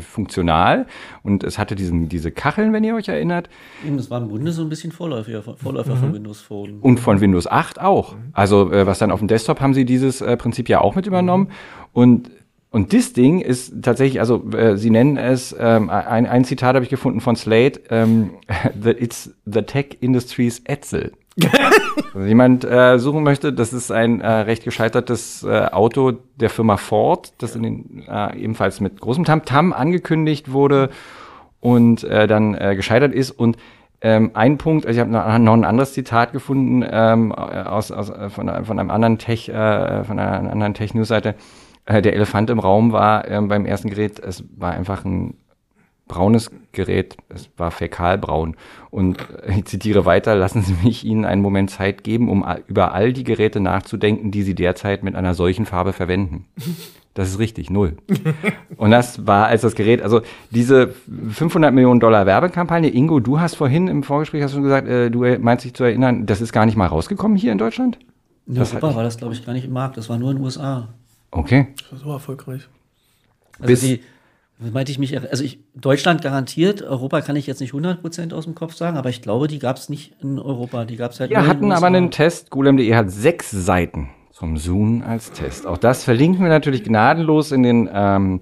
funktional 0.00 0.86
und 1.22 1.44
es 1.44 1.58
hatte 1.58 1.74
diesen, 1.74 2.10
diese 2.10 2.30
Kacheln, 2.30 2.74
wenn 2.74 2.84
ihr 2.84 2.94
euch 2.94 3.08
erinnert. 3.08 3.48
Das 3.96 4.10
war 4.10 4.20
im 4.20 4.28
Grunde 4.28 4.52
so 4.52 4.60
ein 4.60 4.68
bisschen 4.68 4.92
Vorläufer, 4.92 5.42
Vorläufer 5.42 5.94
mhm. 5.94 6.00
von 6.00 6.12
Windows 6.12 6.42
Phone. 6.42 6.78
Und 6.80 7.00
von 7.00 7.22
Windows 7.22 7.46
8 7.46 7.80
auch. 7.80 8.16
Also 8.34 8.70
äh, 8.70 8.86
was 8.86 8.98
dann 8.98 9.10
auf 9.10 9.20
dem 9.20 9.28
Desktop 9.28 9.62
haben 9.62 9.72
sie 9.72 9.86
dieses 9.86 10.20
äh, 10.20 10.36
Prinzip 10.36 10.68
ja 10.68 10.82
auch 10.82 10.94
mit 10.94 11.06
übernommen. 11.06 11.44
Mhm. 11.44 11.50
Und 11.94 12.30
und 12.74 12.92
das 12.92 13.12
Ding 13.12 13.40
ist 13.40 13.82
tatsächlich, 13.82 14.18
also 14.18 14.50
äh, 14.50 14.76
sie 14.76 14.90
nennen 14.90 15.16
es, 15.16 15.54
ähm, 15.56 15.90
ein, 15.90 16.26
ein 16.26 16.44
Zitat 16.44 16.74
habe 16.74 16.84
ich 16.84 16.90
gefunden 16.90 17.20
von 17.20 17.36
Slate, 17.36 17.82
ähm, 17.88 18.30
the, 18.82 18.90
it's 18.90 19.32
the 19.46 19.62
tech 19.62 19.98
industry's 20.00 20.60
Etzel. 20.64 21.12
also 22.14 22.26
jemand 22.26 22.64
äh, 22.64 22.98
suchen 22.98 23.22
möchte, 23.22 23.52
das 23.52 23.72
ist 23.72 23.92
ein 23.92 24.20
äh, 24.20 24.28
recht 24.28 24.64
gescheitertes 24.64 25.44
äh, 25.44 25.66
Auto 25.66 26.14
der 26.34 26.50
Firma 26.50 26.76
Ford, 26.76 27.32
das 27.38 27.54
in 27.54 27.62
den, 27.62 28.04
äh, 28.08 28.36
ebenfalls 28.36 28.80
mit 28.80 29.00
großem 29.00 29.24
Tamtam 29.24 29.72
-Tam 29.72 29.76
angekündigt 29.76 30.50
wurde 30.50 30.90
und 31.60 32.02
äh, 32.02 32.26
dann 32.26 32.56
äh, 32.56 32.74
gescheitert 32.74 33.14
ist. 33.14 33.30
Und 33.30 33.56
ähm, 34.00 34.32
ein 34.34 34.58
Punkt, 34.58 34.84
also 34.84 34.98
ich 34.98 35.00
habe 35.00 35.12
noch 35.12 35.24
ein 35.24 35.64
anderes 35.64 35.92
Zitat 35.92 36.32
gefunden 36.32 36.84
ähm, 36.90 37.30
aus, 37.30 37.92
aus, 37.92 38.10
von, 38.30 38.64
von 38.64 38.78
einem 38.80 38.90
anderen 38.90 39.18
Tech, 39.18 39.48
äh, 39.48 40.02
von 40.02 40.18
einer 40.18 40.50
anderen 40.50 40.74
Tech-News-Seite. 40.74 41.36
Äh, 41.86 42.02
der 42.02 42.14
Elefant 42.14 42.50
im 42.50 42.58
Raum 42.58 42.92
war 42.92 43.28
äh, 43.28 43.40
beim 43.42 43.66
ersten 43.66 43.90
Gerät, 43.90 44.18
es 44.18 44.44
war 44.56 44.72
einfach 44.72 45.04
ein 45.04 45.34
braunes 46.06 46.50
Gerät, 46.72 47.16
es 47.28 47.50
war 47.56 47.70
fäkalbraun. 47.70 48.56
Und 48.90 49.18
äh, 49.42 49.58
ich 49.58 49.64
zitiere 49.66 50.04
weiter, 50.04 50.34
lassen 50.34 50.62
Sie 50.62 50.74
mich 50.82 51.04
Ihnen 51.04 51.24
einen 51.24 51.42
Moment 51.42 51.70
Zeit 51.70 52.04
geben, 52.04 52.28
um 52.28 52.44
über 52.66 52.92
all 52.94 53.12
die 53.12 53.24
Geräte 53.24 53.60
nachzudenken, 53.60 54.30
die 54.30 54.42
Sie 54.42 54.54
derzeit 54.54 55.02
mit 55.02 55.14
einer 55.14 55.34
solchen 55.34 55.66
Farbe 55.66 55.92
verwenden. 55.92 56.46
Das 57.14 57.28
ist 57.28 57.38
richtig, 57.38 57.70
null. 57.70 57.96
Und 58.76 58.90
das 58.90 59.24
war 59.24 59.46
als 59.46 59.62
das 59.62 59.76
Gerät, 59.76 60.02
also 60.02 60.22
diese 60.50 60.88
500 61.28 61.72
Millionen 61.72 62.00
Dollar 62.00 62.26
Werbekampagne, 62.26 62.88
Ingo, 62.88 63.20
du 63.20 63.38
hast 63.38 63.54
vorhin 63.54 63.86
im 63.86 64.02
Vorgespräch 64.02 64.42
hast 64.42 64.52
schon 64.52 64.64
gesagt, 64.64 64.88
äh, 64.88 65.12
du 65.12 65.20
meinst 65.38 65.64
dich 65.64 65.74
zu 65.74 65.84
erinnern, 65.84 66.26
das 66.26 66.40
ist 66.40 66.52
gar 66.52 66.66
nicht 66.66 66.76
mal 66.76 66.88
rausgekommen 66.88 67.36
hier 67.36 67.52
in 67.52 67.58
Deutschland? 67.58 68.00
In 68.48 68.58
Europa 68.58 68.96
war 68.96 69.04
das, 69.04 69.16
glaube 69.16 69.32
ich, 69.32 69.46
gar 69.46 69.52
nicht 69.52 69.64
im 69.64 69.72
Markt, 69.72 69.96
das 69.96 70.08
war 70.08 70.18
nur 70.18 70.32
in 70.32 70.38
den 70.38 70.44
USA. 70.44 70.88
Okay. 71.34 71.68
Das 71.76 71.92
war 71.92 71.98
so 71.98 72.12
erfolgreich. 72.12 72.68
Also 73.58 73.66
Bis 73.66 73.80
die, 73.80 74.00
meinte 74.58 74.92
ich 74.92 74.98
mich, 74.98 75.18
also 75.18 75.44
ich, 75.44 75.58
Deutschland 75.74 76.22
garantiert, 76.22 76.82
Europa 76.82 77.20
kann 77.20 77.36
ich 77.36 77.46
jetzt 77.46 77.60
nicht 77.60 77.74
100% 77.74 78.32
aus 78.32 78.44
dem 78.44 78.54
Kopf 78.54 78.74
sagen, 78.74 78.96
aber 78.96 79.08
ich 79.08 79.20
glaube, 79.20 79.48
die 79.48 79.58
gab 79.58 79.76
es 79.76 79.88
nicht 79.88 80.14
in 80.22 80.38
Europa, 80.38 80.84
die 80.84 80.96
gab 80.96 81.12
es 81.12 81.20
halt 81.20 81.30
Wir 81.30 81.46
hatten 81.46 81.72
aber 81.72 81.88
einen 81.88 82.10
Test, 82.10 82.50
Gulem.de 82.50 82.94
hat 82.94 83.10
sechs 83.10 83.50
Seiten 83.50 84.10
zum 84.30 84.56
Zoom 84.56 85.02
als 85.02 85.32
Test. 85.32 85.66
Auch 85.66 85.78
das 85.78 86.04
verlinken 86.04 86.42
wir 86.42 86.48
natürlich 86.48 86.84
gnadenlos 86.84 87.52
in 87.52 87.62
den 87.62 87.88
ähm, 87.92 88.40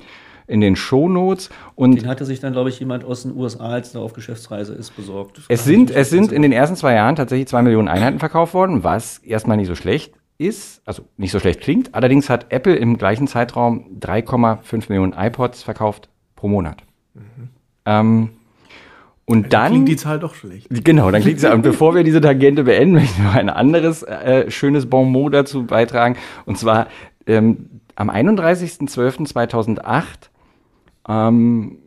in 0.48 0.60
den 0.60 0.76
Shownotes. 0.76 1.50
Und 1.76 1.94
den 1.94 2.08
hatte 2.08 2.26
sich 2.26 2.40
dann, 2.40 2.52
glaube 2.52 2.68
ich, 2.68 2.78
jemand 2.78 3.04
aus 3.04 3.22
den 3.22 3.34
USA, 3.34 3.70
als 3.70 3.94
er 3.94 4.02
auf 4.02 4.12
Geschäftsreise 4.12 4.74
ist, 4.74 4.94
besorgt. 4.94 5.40
Es 5.48 5.64
sind, 5.64 5.90
es 5.90 6.10
sind 6.10 6.30
in 6.30 6.42
den 6.42 6.52
ersten 6.52 6.76
zwei 6.76 6.94
Jahren 6.94 7.16
tatsächlich 7.16 7.48
zwei 7.48 7.62
Millionen 7.62 7.88
Einheiten 7.88 8.18
verkauft 8.18 8.52
worden, 8.52 8.84
was 8.84 9.18
erstmal 9.18 9.56
nicht 9.56 9.68
so 9.68 9.74
schlecht 9.74 10.12
ist, 10.46 10.82
also 10.84 11.04
nicht 11.16 11.32
so 11.32 11.38
schlecht 11.38 11.60
klingt. 11.60 11.94
Allerdings 11.94 12.28
hat 12.28 12.52
Apple 12.52 12.74
im 12.74 12.98
gleichen 12.98 13.26
Zeitraum 13.26 13.98
3,5 14.00 14.84
Millionen 14.88 15.12
iPods 15.12 15.62
verkauft 15.62 16.08
pro 16.36 16.48
Monat. 16.48 16.82
Mhm. 17.14 17.48
Ähm, 17.86 18.30
und 19.24 19.44
dann, 19.44 19.62
dann 19.62 19.70
klingt 19.72 19.88
die 19.88 19.96
Zahl 19.96 20.18
doch 20.18 20.34
schlecht. 20.34 20.66
Genau, 20.84 21.10
dann 21.10 21.22
klingt 21.22 21.40
sie. 21.40 21.50
Und 21.52 21.62
bevor 21.62 21.94
wir 21.94 22.04
diese 22.04 22.20
Tangente 22.20 22.64
beenden, 22.64 22.94
möchte 22.96 23.12
ich 23.18 23.24
noch 23.24 23.34
ein 23.34 23.48
anderes 23.48 24.02
äh, 24.02 24.50
schönes 24.50 24.86
Bonmot 24.86 25.32
dazu 25.32 25.64
beitragen. 25.64 26.16
Und 26.44 26.58
zwar 26.58 26.88
ähm, 27.26 27.80
am 27.94 28.10
31.12.2008 28.10 30.04
ähm, 31.08 31.78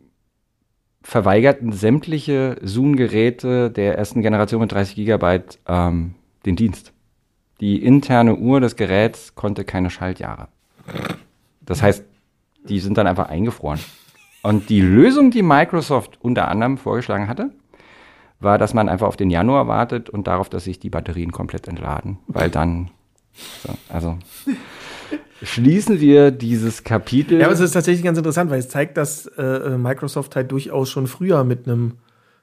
verweigerten 1.02 1.72
sämtliche 1.72 2.56
Zoom-Geräte 2.62 3.70
der 3.70 3.96
ersten 3.96 4.22
Generation 4.22 4.60
mit 4.62 4.72
30 4.72 4.96
Gigabyte 4.96 5.60
ähm, 5.68 6.14
den 6.44 6.56
Dienst. 6.56 6.92
Die 7.60 7.82
interne 7.82 8.36
Uhr 8.36 8.60
des 8.60 8.76
Geräts 8.76 9.34
konnte 9.34 9.64
keine 9.64 9.90
Schaltjahre. 9.90 10.48
Das 11.62 11.82
heißt, 11.82 12.04
die 12.68 12.80
sind 12.80 12.98
dann 12.98 13.06
einfach 13.06 13.28
eingefroren. 13.28 13.80
Und 14.42 14.68
die 14.68 14.80
Lösung, 14.80 15.30
die 15.30 15.42
Microsoft 15.42 16.18
unter 16.20 16.48
anderem 16.48 16.78
vorgeschlagen 16.78 17.28
hatte, 17.28 17.50
war, 18.38 18.58
dass 18.58 18.74
man 18.74 18.88
einfach 18.88 19.06
auf 19.06 19.16
den 19.16 19.30
Januar 19.30 19.66
wartet 19.66 20.10
und 20.10 20.26
darauf, 20.26 20.48
dass 20.48 20.64
sich 20.64 20.78
die 20.78 20.90
Batterien 20.90 21.32
komplett 21.32 21.66
entladen, 21.68 22.18
weil 22.26 22.50
dann, 22.50 22.90
so, 23.62 23.70
also 23.88 24.18
schließen 25.42 26.00
wir 26.00 26.30
dieses 26.30 26.84
Kapitel. 26.84 27.40
Ja, 27.40 27.46
aber 27.46 27.54
es 27.54 27.60
ist 27.60 27.72
tatsächlich 27.72 28.04
ganz 28.04 28.18
interessant, 28.18 28.50
weil 28.50 28.58
es 28.58 28.68
zeigt, 28.68 28.96
dass 28.96 29.26
äh, 29.38 29.76
Microsoft 29.78 30.36
halt 30.36 30.52
durchaus 30.52 30.90
schon 30.90 31.06
früher 31.06 31.44
mit 31.44 31.66
einem 31.66 31.94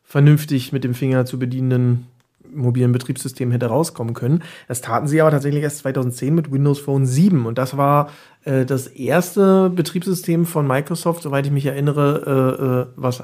vernünftig 0.03 0.73
mit 0.73 0.83
dem 0.83 0.93
Finger 0.93 1.25
zu 1.25 1.39
bedienenden 1.39 2.07
mobilen 2.53 2.91
Betriebssystem 2.91 3.51
hätte 3.51 3.67
rauskommen 3.67 4.13
können. 4.13 4.43
Das 4.67 4.81
taten 4.81 5.07
sie 5.07 5.21
aber 5.21 5.31
tatsächlich 5.31 5.63
erst 5.63 5.79
2010 5.79 6.33
mit 6.33 6.51
Windows 6.51 6.79
Phone 6.79 7.05
7 7.05 7.45
und 7.45 7.57
das 7.57 7.77
war 7.77 8.09
äh, 8.45 8.65
das 8.65 8.87
erste 8.87 9.69
Betriebssystem 9.69 10.45
von 10.45 10.67
Microsoft, 10.67 11.23
soweit 11.23 11.45
ich 11.45 11.51
mich 11.51 11.65
erinnere, 11.65 12.87
äh, 12.87 12.91
äh, 12.91 12.93
was 12.95 13.23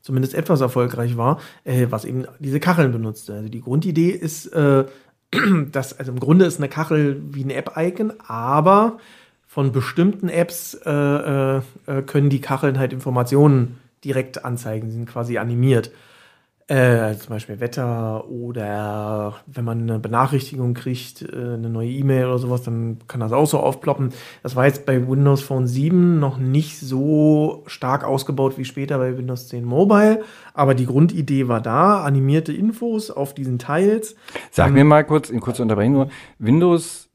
zumindest 0.00 0.34
etwas 0.34 0.60
erfolgreich 0.60 1.16
war, 1.16 1.38
äh, 1.64 1.86
was 1.90 2.04
eben 2.04 2.24
diese 2.38 2.60
Kacheln 2.60 2.92
benutzte. 2.92 3.34
Also 3.34 3.48
die 3.48 3.60
Grundidee 3.60 4.10
ist, 4.10 4.46
äh, 4.46 4.84
dass, 5.72 5.98
also 5.98 6.12
im 6.12 6.20
Grunde 6.20 6.44
ist 6.44 6.58
eine 6.58 6.68
Kachel 6.68 7.20
wie 7.30 7.44
ein 7.44 7.50
App-Icon, 7.50 8.12
aber 8.26 8.98
von 9.46 9.72
bestimmten 9.72 10.28
Apps 10.28 10.74
äh, 10.84 10.90
äh, 11.56 11.62
können 12.06 12.30
die 12.30 12.40
Kacheln 12.40 12.78
halt 12.78 12.92
Informationen 12.92 13.78
direkt 14.04 14.44
anzeigen, 14.44 14.90
sind 14.90 15.06
quasi 15.06 15.38
animiert. 15.38 15.90
Äh, 16.70 17.16
zum 17.16 17.30
Beispiel 17.30 17.60
Wetter 17.60 18.28
oder 18.28 19.36
wenn 19.46 19.64
man 19.64 19.80
eine 19.80 19.98
Benachrichtigung 19.98 20.74
kriegt, 20.74 21.22
äh, 21.22 21.54
eine 21.54 21.70
neue 21.70 21.88
E-Mail 21.88 22.26
oder 22.26 22.38
sowas, 22.38 22.62
dann 22.62 22.98
kann 23.08 23.20
das 23.20 23.32
auch 23.32 23.46
so 23.46 23.58
aufploppen. 23.58 24.12
Das 24.42 24.54
war 24.54 24.66
jetzt 24.66 24.84
bei 24.84 25.08
Windows 25.08 25.40
Phone 25.40 25.66
7 25.66 26.20
noch 26.20 26.36
nicht 26.36 26.78
so 26.78 27.62
stark 27.66 28.04
ausgebaut 28.04 28.58
wie 28.58 28.66
später 28.66 28.98
bei 28.98 29.16
Windows 29.16 29.48
10 29.48 29.64
Mobile, 29.64 30.22
aber 30.52 30.74
die 30.74 30.84
Grundidee 30.84 31.48
war 31.48 31.62
da, 31.62 32.02
animierte 32.02 32.52
Infos 32.52 33.10
auf 33.10 33.32
diesen 33.32 33.58
Teils. 33.58 34.14
Sag 34.50 34.70
mir 34.70 34.84
mal 34.84 35.04
kurz, 35.04 35.30
in 35.30 35.40
kurzer 35.40 35.62
Unterbrechung 35.62 35.94
nur, 35.94 36.08
Windows, 36.38 37.07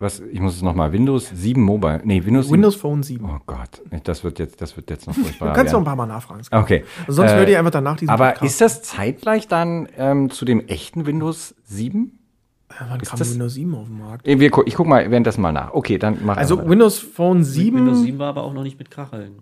was, 0.00 0.18
ich 0.20 0.40
muss 0.40 0.56
es 0.56 0.62
nochmal, 0.62 0.92
Windows 0.92 1.28
7 1.32 1.60
Mobile, 1.62 2.00
nee, 2.04 2.24
Windows 2.24 2.46
7. 2.46 2.54
Windows 2.54 2.74
Phone 2.76 3.02
7. 3.02 3.24
Oh 3.24 3.38
Gott, 3.46 3.82
das 4.04 4.24
wird 4.24 4.38
jetzt, 4.38 4.60
das 4.60 4.76
wird 4.76 4.90
jetzt 4.90 5.06
noch 5.06 5.14
Du 5.14 5.20
furchtbar. 5.22 5.52
kannst 5.52 5.72
noch 5.72 5.80
ein 5.80 5.84
paar 5.84 5.94
Mal 5.96 6.06
nachfragen. 6.06 6.40
Okay. 6.50 6.84
Sonst 7.06 7.30
Äh, 7.32 7.36
hört 7.36 7.48
ihr 7.50 7.58
einfach 7.58 7.70
danach 7.70 7.96
diesen 7.96 8.10
Aber 8.10 8.28
Podcast. 8.30 8.46
ist 8.52 8.60
das 8.60 8.82
zeitgleich 8.82 9.46
dann 9.46 9.86
ähm, 9.96 10.30
zu 10.30 10.44
dem 10.44 10.66
echten 10.66 11.06
Windows 11.06 11.54
7? 11.64 12.16
Wann 12.88 13.00
kam 13.00 13.18
das- 13.18 13.32
Windows 13.32 13.54
7 13.54 13.74
auf 13.74 13.86
den 13.88 13.98
Markt? 13.98 14.26
Wir, 14.26 14.48
gu- 14.50 14.62
ich 14.64 14.74
guck 14.74 14.86
mal 14.86 15.10
währenddessen 15.10 15.42
mal 15.42 15.52
nach. 15.52 15.74
Okay, 15.74 15.98
dann 15.98 16.18
mach 16.24 16.36
Also. 16.36 16.66
Windows 16.68 16.98
Phone 16.98 17.42
7. 17.44 17.76
Windows 17.78 18.00
7 18.02 18.18
war 18.18 18.28
aber 18.28 18.42
auch 18.44 18.54
noch 18.54 18.62
nicht 18.62 18.78
mit 18.78 18.90
Kacheln. 18.90 19.40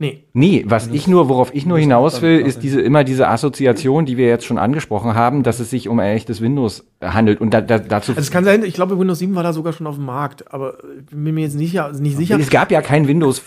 Nee. 0.00 0.22
Nee, 0.32 0.64
was 0.68 0.86
ich 0.86 1.08
nur, 1.08 1.28
worauf 1.28 1.52
ich 1.52 1.66
nur 1.66 1.76
hinaus 1.76 2.22
will, 2.22 2.36
damit 2.38 2.46
ist 2.46 2.62
diese 2.62 2.80
immer 2.80 3.02
diese 3.02 3.26
Assoziation, 3.28 4.06
die 4.06 4.16
wir 4.16 4.28
jetzt 4.28 4.44
schon 4.44 4.56
angesprochen 4.56 5.14
haben, 5.14 5.42
dass 5.42 5.58
es 5.58 5.70
sich 5.70 5.88
um 5.88 5.98
ein 5.98 6.14
echtes 6.16 6.40
Windows 6.40 6.84
handelt. 7.02 7.40
Und 7.40 7.52
da, 7.52 7.60
da, 7.60 7.80
dazu. 7.80 8.12
Also 8.12 8.20
es 8.20 8.30
kann 8.30 8.44
sein, 8.44 8.62
ich 8.62 8.74
glaube, 8.74 8.96
Windows 8.96 9.18
7 9.18 9.34
war 9.34 9.42
da 9.42 9.52
sogar 9.52 9.72
schon 9.72 9.88
auf 9.88 9.96
dem 9.96 10.04
Markt, 10.04 10.52
aber 10.54 10.74
ich 11.00 11.06
bin 11.06 11.34
mir 11.34 11.40
jetzt 11.40 11.56
nicht, 11.56 11.74
nicht 12.00 12.16
sicher. 12.16 12.38
es 12.38 12.48
gab 12.48 12.70
ja 12.70 12.80
kein 12.80 13.08
Windows. 13.08 13.42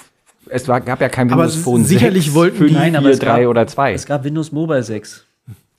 Es 0.49 0.67
war, 0.67 0.81
gab 0.81 0.99
ja 0.99 1.07
kein 1.07 1.29
Windows 1.29 1.55
Phone 1.55 1.85
sicherlich 1.85 2.25
6, 2.25 2.35
wollten 2.35 2.57
5, 2.57 2.69
die- 2.69 2.75
Nein, 2.75 2.95
aber 2.97 3.05
4, 3.05 3.11
es 3.13 3.19
3 3.19 3.25
gab- 3.43 3.49
oder 3.49 3.67
2. 3.67 3.93
Es 3.93 4.05
gab 4.05 4.23
Windows 4.25 4.51
Mobile 4.51 4.83
6. 4.83 5.25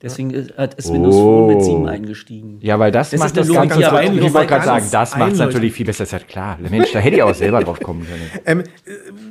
Deswegen 0.03 0.31
ist- 0.31 0.57
hat 0.57 0.73
ist 0.75 0.89
Oh. 0.89 0.93
Windows 0.93 1.15
Phone 1.15 1.47
mit 1.47 1.63
7 1.63 1.87
eingestiegen. 1.87 2.57
Ja, 2.61 2.77
weil 2.77 2.91
das, 2.91 3.11
Das 3.11 3.19
macht 3.19 3.37
das 3.37 3.51
Ganze. 3.51 3.87
aber 3.87 4.03
ich 4.03 4.33
wollte 4.33 4.47
gerade 4.47 4.65
sagen, 4.65 4.85
das 4.91 5.17
macht 5.17 5.31
es 5.33 5.39
natürlich 5.39 5.73
viel 5.73 5.85
besser. 5.85 6.03
Ist 6.03 6.11
ja 6.11 6.19
klar. 6.19 6.57
Mensch, 6.69 6.91
da 6.91 6.99
hätte 6.99 7.15
ich 7.15 7.23
auch 7.23 7.33
selber 7.33 7.63
drauf 7.63 7.79
kommen 7.79 8.05
können. 8.05 8.21
Ähm, 8.45 8.59
äh, 8.59 8.63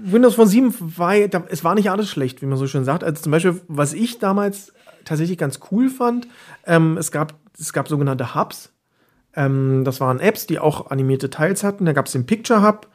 Windows 0.05 0.35
Phone 0.35 0.49
7 0.49 0.75
war, 0.97 1.15
ja- 1.15 1.29
da- 1.29 1.45
es 1.49 1.63
war 1.63 1.75
nicht 1.75 1.91
alles 1.91 2.09
schlecht, 2.11 2.41
wie 2.43 2.47
man 2.47 2.57
so 2.59 2.67
schön 2.67 2.85
sagt. 2.85 3.05
Also 3.05 3.23
zum 3.23 3.31
Beispiel, 3.33 3.61
was 3.69 3.93
ich 3.93 4.19
damals 4.19 4.73
tatsächlich 5.05 5.37
ganz 5.39 5.61
cool 5.71 5.89
fand, 5.91 6.27
ähm, 6.67 6.97
es, 6.97 7.11
gab, 7.13 7.35
es 7.59 7.73
gab 7.73 7.89
sogenannte 7.89 8.35
Hubs. 8.35 8.73
Ähm, 9.37 9.83
das 9.85 10.01
waren 10.01 10.21
Apps, 10.21 10.47
die 10.47 10.59
auch 10.59 10.91
animierte 10.91 11.29
Teils 11.31 11.65
hatten. 11.65 11.85
Da 11.85 11.93
gab 11.93 12.07
es 12.07 12.13
den 12.13 12.25
Picture 12.27 12.67
Hub 12.67 12.89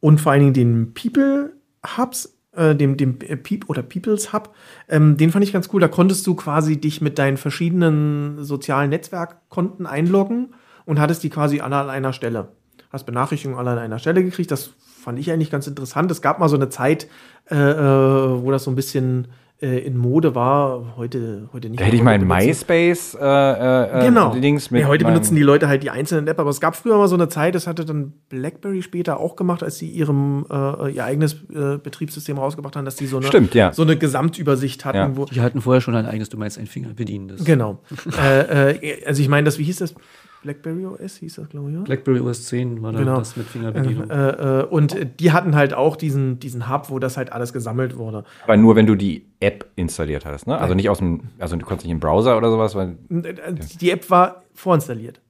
und 0.00 0.20
vor 0.20 0.32
allen 0.32 0.40
Dingen 0.40 0.54
den 0.54 0.94
People 0.94 1.52
Hubs, 1.96 2.34
äh, 2.58 2.74
dem, 2.74 2.96
dem 2.96 3.18
Peep 3.18 3.68
oder 3.68 3.82
Peoples 3.82 4.32
Hub. 4.32 4.54
Ähm, 4.88 5.16
den 5.16 5.30
fand 5.30 5.44
ich 5.44 5.52
ganz 5.52 5.68
cool. 5.72 5.80
Da 5.80 5.88
konntest 5.88 6.26
du 6.26 6.34
quasi 6.34 6.80
dich 6.80 7.00
mit 7.00 7.18
deinen 7.18 7.36
verschiedenen 7.36 8.44
sozialen 8.44 8.90
Netzwerkkonten 8.90 9.86
einloggen 9.86 10.54
und 10.84 11.00
hattest 11.00 11.22
die 11.22 11.30
quasi 11.30 11.60
alle 11.60 11.76
an 11.76 11.90
einer 11.90 12.12
Stelle. 12.12 12.48
Hast 12.90 13.04
Benachrichtigungen 13.04 13.58
alle 13.58 13.70
an 13.72 13.78
einer 13.78 13.98
Stelle 13.98 14.24
gekriegt. 14.24 14.50
Das 14.50 14.70
fand 15.08 15.18
ich 15.18 15.30
eigentlich 15.30 15.50
ganz 15.50 15.66
interessant. 15.66 16.10
Es 16.10 16.22
gab 16.22 16.38
mal 16.38 16.48
so 16.48 16.56
eine 16.56 16.68
Zeit, 16.68 17.08
äh, 17.50 17.56
äh, 17.56 18.42
wo 18.42 18.50
das 18.50 18.64
so 18.64 18.70
ein 18.70 18.76
bisschen 18.76 19.28
äh, 19.60 19.78
in 19.78 19.96
Mode 19.96 20.34
war. 20.34 20.94
Heute, 20.96 21.48
heute 21.52 21.68
nicht. 21.68 21.80
Da 21.80 21.84
hätte 21.84 21.96
ich 21.96 22.02
benutzen- 22.02 22.26
MySpace 22.28 23.14
äh, 23.20 24.00
äh, 24.00 24.04
Genau. 24.06 24.34
Dings 24.34 24.70
mit 24.70 24.82
ja, 24.82 24.86
heute 24.88 25.04
benutzen 25.04 25.34
die 25.34 25.42
Leute 25.42 25.66
halt 25.68 25.82
die 25.82 25.90
einzelnen 25.90 26.26
App, 26.28 26.38
aber 26.38 26.50
es 26.50 26.60
gab 26.60 26.76
früher 26.76 26.96
mal 26.96 27.08
so 27.08 27.16
eine 27.16 27.28
Zeit, 27.28 27.54
das 27.54 27.66
hatte 27.66 27.84
dann 27.84 28.12
BlackBerry 28.28 28.82
später 28.82 29.18
auch 29.18 29.34
gemacht, 29.36 29.62
als 29.62 29.78
sie 29.78 29.88
ihrem 29.88 30.46
äh, 30.50 30.90
ihr 30.92 31.04
eigenes 31.04 31.34
äh, 31.54 31.78
Betriebssystem 31.82 32.38
rausgebracht 32.38 32.76
haben, 32.76 32.84
dass 32.84 32.96
die 32.96 33.06
so 33.06 33.16
eine, 33.18 33.26
Stimmt, 33.26 33.54
ja. 33.54 33.72
so 33.72 33.82
eine 33.82 33.96
Gesamtübersicht 33.96 34.84
hatten, 34.84 34.98
Ja. 34.98 35.16
wo 35.16 35.24
Die 35.24 35.40
hatten 35.40 35.60
vorher 35.60 35.80
schon 35.80 35.94
ein 35.96 36.06
eigenes, 36.06 36.28
du 36.28 36.36
meinst 36.36 36.58
ein 36.58 36.66
Fingerbedienendes. 36.66 37.44
genau. 37.44 37.80
äh, 38.22 38.70
äh, 38.76 39.04
also 39.06 39.20
ich 39.22 39.28
meine, 39.28 39.44
das 39.44 39.58
wie 39.58 39.64
hieß 39.64 39.78
das? 39.78 39.94
BlackBerry 40.42 40.86
OS 40.86 41.16
hieß 41.16 41.34
das, 41.36 41.48
glaube 41.48 41.70
ich, 41.70 41.76
ja? 41.76 41.82
BlackBerry 41.82 42.20
OS 42.20 42.44
10 42.46 42.80
war 42.82 42.92
dann 42.92 43.04
Genau. 43.04 43.18
das 43.18 43.36
mit 43.36 43.46
Fingerbedienung. 43.46 44.08
Äh, 44.10 44.60
äh, 44.60 44.64
und 44.64 44.94
äh, 44.94 45.06
die 45.18 45.32
hatten 45.32 45.56
halt 45.56 45.74
auch 45.74 45.96
diesen, 45.96 46.38
diesen 46.38 46.68
Hub, 46.70 46.90
wo 46.90 46.98
das 46.98 47.16
halt 47.16 47.32
alles 47.32 47.52
gesammelt 47.52 47.96
wurde. 47.96 48.24
Aber 48.44 48.56
nur, 48.56 48.76
wenn 48.76 48.86
du 48.86 48.94
die 48.94 49.26
App 49.40 49.66
installiert 49.76 50.24
hattest, 50.24 50.46
ne? 50.46 50.56
Also 50.58 50.74
nicht 50.74 50.88
aus 50.90 50.98
dem, 50.98 51.22
also 51.38 51.56
du 51.56 51.64
konntest 51.66 51.86
nicht 51.86 51.92
im 51.92 52.00
Browser 52.00 52.36
oder 52.36 52.50
sowas, 52.50 52.74
weil 52.74 52.96
Und, 53.08 53.26
äh, 53.26 53.54
Die 53.80 53.90
App 53.90 54.08
war 54.10 54.42
vorinstalliert. 54.54 55.20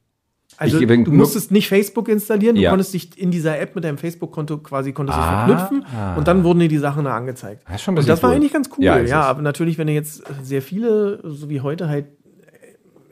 Also 0.61 0.81
Ich 0.81 0.87
du 1.05 1.12
musstest 1.12 1.53
nicht 1.53 1.68
Facebook 1.68 2.09
installieren, 2.09 2.57
du 2.57 2.62
Ja. 2.62 2.71
konntest 2.71 2.92
dich 2.92 3.16
in 3.16 3.31
dieser 3.31 3.61
App 3.61 3.77
mit 3.77 3.85
deinem 3.85 3.97
Facebook-Konto 3.97 4.59
quasi 4.59 4.92
konntest 4.92 5.16
dich 5.16 5.25
Ah. 5.25 5.47
verknüpfen 5.47 5.87
und 6.16 6.27
dann 6.27 6.42
wurden 6.42 6.59
dir 6.59 6.68
die 6.68 6.79
Sachen 6.79 7.05
da 7.05 7.16
angezeigt. 7.16 7.62
Das 7.71 7.81
ist 7.81 7.87
und 7.88 7.97
das 8.09 8.23
war 8.23 8.31
cool. 8.31 8.37
eigentlich 8.37 8.53
ganz 8.53 8.68
cool, 8.77 8.85
Ja, 8.85 8.99
ja. 8.99 9.23
aber 9.23 9.40
natürlich, 9.40 9.79
wenn 9.79 9.87
du 9.87 9.92
jetzt 9.92 10.23
sehr 10.42 10.61
viele, 10.61 11.21
so 11.25 11.49
wie 11.49 11.61
heute 11.61 11.88
halt, 11.88 12.07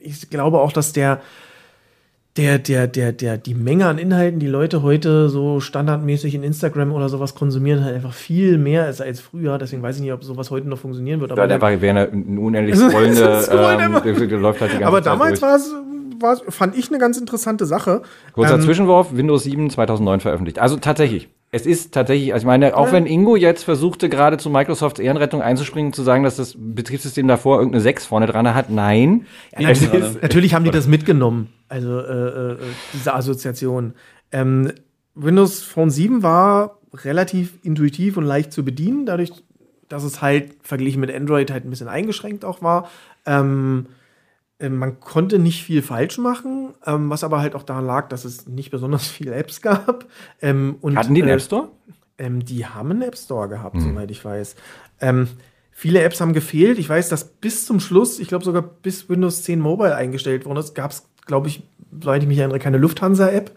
ich 0.01 0.29
glaube 0.29 0.59
auch, 0.59 0.73
dass 0.73 0.93
der 0.93 1.21
der, 2.37 2.59
der, 2.59 2.87
der, 2.87 3.13
der, 3.13 3.39
die 3.39 3.55
Menge 3.55 3.87
an 3.87 3.99
Inhalten, 3.99 4.39
die 4.41 4.47
Leute 4.47 4.83
heute 4.83 5.29
so 5.29 5.61
standardmäßig 5.61 6.35
in 6.35 6.43
Instagram 6.43 6.93
oder 6.93 7.09
sowas 7.09 7.35
konsumieren, 7.35 7.83
halt 7.85 7.95
einfach 7.95 8.13
viel 8.13 8.59
mehr 8.59 8.89
ist 8.89 9.01
als 9.01 9.21
früher. 9.21 9.59
Deswegen 9.59 9.83
weiß 9.83 9.97
ich 9.97 10.03
nicht, 10.03 10.13
ob 10.13 10.23
sowas 10.25 10.51
heute 10.51 10.69
noch 10.69 10.79
funktionieren 10.79 11.21
wird. 11.21 11.33
aber 11.33 11.43
Aber, 11.45 11.53
einfach 11.55 11.81
wäre 11.81 12.09
eine, 12.11 12.39
unendlich 12.39 12.77
scrollende, 12.79 13.47
ähm, 13.51 13.93
der- 14.05 14.27
der 14.27 14.39
läuft 14.39 14.61
halt 14.61 14.73
die 14.73 14.79
ganze 14.79 14.87
aber 14.89 14.99
Zeit 15.03 15.07
damals 15.07 15.43
war 15.43 15.57
es, 15.57 15.73
war, 16.21 16.37
fand 16.51 16.77
ich 16.77 16.89
eine 16.91 16.99
ganz 16.99 17.19
interessante 17.19 17.67
Sache. 17.67 18.03
Kurzer 18.33 18.55
Ähm, 18.55 18.61
Zwischenwurf, 18.63 19.09
Windows 19.17 19.45
7 19.45 19.71
2009 19.71 20.21
veröffentlicht. 20.21 20.59
Also 20.59 20.77
tatsächlich, 20.77 21.29
es 21.53 21.65
ist 21.65 21.95
tatsächlich, 21.95 22.33
also 22.33 22.45
ich 22.45 22.47
meine, 22.47 22.77
auch 22.77 22.93
wenn 22.93 23.07
Ingo 23.07 23.37
jetzt 23.37 23.63
versuchte, 23.63 24.09
gerade 24.09 24.37
zu 24.37 24.51
Microsofts 24.51 25.01
Ehrenrettung 25.01 25.43
einzuspringen, 25.43 25.93
zu 25.93 26.03
sagen, 26.03 26.25
dass 26.25 26.37
das 26.37 26.57
Betriebssystem 26.59 27.29
davor 27.29 27.59
irgendeine 27.59 27.83
6 27.83 28.05
vorne 28.07 28.27
dran 28.27 28.53
hat, 28.55 28.69
nein. 28.69 29.27
Ja, 29.57 29.69
natürlich, 29.69 29.95
ist, 29.95 30.23
natürlich 30.23 30.55
haben 30.55 30.65
die 30.65 30.71
das 30.71 30.87
mitgenommen, 30.87 31.53
also 31.69 32.01
äh, 32.01 32.53
äh, 32.53 32.57
diese 32.93 33.15
Assoziation. 33.15 33.95
Ähm, 34.33 34.73
Windows 35.15 35.63
Phone 35.63 35.91
7 35.91 36.23
war 36.23 36.79
relativ 36.93 37.55
intuitiv 37.63 38.17
und 38.17 38.25
leicht 38.25 38.53
zu 38.53 38.65
bedienen, 38.65 39.07
dadurch, 39.07 39.31
dass 39.89 40.03
es 40.03 40.21
halt 40.21 40.57
verglichen 40.63 41.01
mit 41.01 41.15
Android 41.15 41.51
halt 41.51 41.65
ein 41.65 41.71
bisschen 41.71 41.89
eingeschränkt 41.89 42.45
auch 42.45 42.61
war. 42.61 42.91
Ähm, 43.25 43.87
äh, 43.87 43.96
man 44.59 45.01
konnte 45.01 45.39
nicht 45.39 45.63
viel 45.63 45.83
falsch 45.83 46.19
machen, 46.19 46.75
ähm, 46.87 47.11
was 47.11 47.25
aber 47.25 47.41
halt 47.41 47.55
auch 47.55 47.63
daran 47.63 47.85
lag, 47.85 48.09
dass 48.09 48.25
es 48.25 48.47
nicht 48.47 48.71
besonders 48.71 49.07
viele 49.09 49.35
Apps 49.35 49.61
gab. 49.61 50.07
Ähm, 50.41 50.77
und, 50.81 50.97
hatten 50.97 51.15
die 51.15 51.23
einen 51.23 51.31
äh, 51.31 51.35
App 51.35 51.43
Store? 51.43 51.69
ähm, 52.19 52.45
die 52.45 52.67
haben 52.67 52.91
einen 52.91 53.03
App 53.03 53.17
Store 53.17 53.49
gehabt, 53.49 53.81
soweit 53.81 54.11
ich 54.11 54.25
weiß. 54.25 54.57
Ähm, 55.01 55.29
viele 55.71 56.03
Apps 56.03 56.21
haben 56.21 56.33
gefehlt. 56.33 56.79
Ich 56.79 56.89
weiß, 56.89 57.09
dass 57.09 57.25
bis 57.25 57.67
zum 57.67 57.81
Schluss, 57.81 58.19
ich 58.19 58.29
glaube 58.29 58.45
sogar 58.45 58.63
bis 58.63 59.09
Windows 59.09 59.43
10 59.43 59.61
Mobile 59.61 59.95
eingestellt 59.95 60.47
worden 60.47 60.59
ist, 60.59 60.75
gab 60.75 60.93
es, 60.93 61.09
glaube 61.27 61.49
ich, 61.49 61.63
soweit 62.01 62.23
ich 62.23 62.29
mich 62.29 62.39
erinnere, 62.39 62.59
keine 62.59 62.79
Lufthansa-App. 62.79 63.53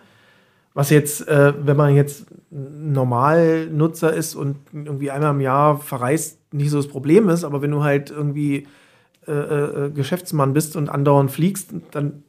Was 0.73 0.89
jetzt, 0.91 1.27
äh, 1.27 1.53
wenn 1.65 1.77
man 1.77 1.95
jetzt 1.95 2.27
Normalnutzer 2.51 4.13
ist 4.13 4.35
und 4.35 4.57
irgendwie 4.71 5.12
einmal 5.12 5.31
im 5.31 5.41
Jahr 5.41 5.77
verreist, 5.77 6.39
nicht 6.53 6.69
so 6.69 6.77
das 6.77 6.88
Problem 6.88 7.29
ist, 7.29 7.43
aber 7.43 7.62
wenn 7.62 7.71
du 7.71 7.83
halt 7.83 8.12
irgendwie 8.12 8.67
äh, 9.32 9.86
äh, 9.86 9.89
Geschäftsmann 9.92 10.54
bist 10.54 10.76
und 10.76 10.89
andauernd 10.89 11.32
fliegst, 11.32 11.74
dann 11.92 12.24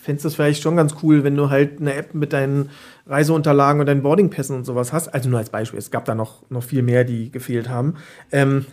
fändest 0.00 0.24
du 0.24 0.28
es 0.28 0.34
vielleicht 0.34 0.62
schon 0.62 0.76
ganz 0.76 0.94
cool, 1.02 1.24
wenn 1.24 1.36
du 1.36 1.50
halt 1.50 1.80
eine 1.80 1.94
App 1.94 2.14
mit 2.14 2.32
deinen 2.32 2.70
Reiseunterlagen 3.06 3.80
und 3.80 3.86
deinen 3.86 4.02
Boardingpässen 4.02 4.56
und 4.56 4.64
sowas 4.64 4.92
hast. 4.92 5.08
Also 5.08 5.28
nur 5.28 5.38
als 5.38 5.50
Beispiel. 5.50 5.78
Es 5.78 5.90
gab 5.90 6.04
da 6.04 6.14
noch, 6.14 6.48
noch 6.50 6.62
viel 6.62 6.82
mehr, 6.82 7.04
die 7.04 7.30
gefehlt 7.30 7.68
haben. 7.68 7.94
Ähm, 8.32 8.64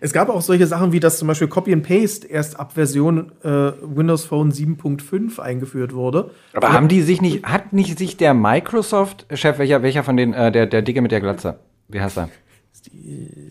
es 0.00 0.12
gab 0.12 0.28
auch 0.28 0.42
solche 0.42 0.66
Sachen 0.66 0.92
wie, 0.92 1.00
dass 1.00 1.18
zum 1.18 1.28
Beispiel 1.28 1.48
Copy 1.48 1.72
and 1.72 1.86
Paste 1.86 2.26
erst 2.26 2.58
ab 2.60 2.74
Version 2.74 3.32
äh, 3.42 3.72
Windows 3.82 4.24
Phone 4.24 4.52
7.5 4.52 5.40
eingeführt 5.40 5.92
wurde. 5.94 6.30
Aber 6.52 6.72
haben 6.72 6.88
die 6.88 7.02
sich 7.02 7.20
nicht, 7.20 7.44
hat 7.44 7.72
nicht 7.72 7.98
sich 7.98 8.16
der 8.16 8.34
Microsoft-Chef, 8.34 9.58
welcher, 9.58 9.82
welcher 9.82 10.04
von 10.04 10.16
den, 10.16 10.34
äh, 10.34 10.52
der, 10.52 10.66
der 10.66 10.82
Dicke 10.82 11.02
mit 11.02 11.10
der 11.10 11.20
Glatze, 11.20 11.58
wie 11.88 12.00
heißt 12.00 12.18
er? 12.18 12.28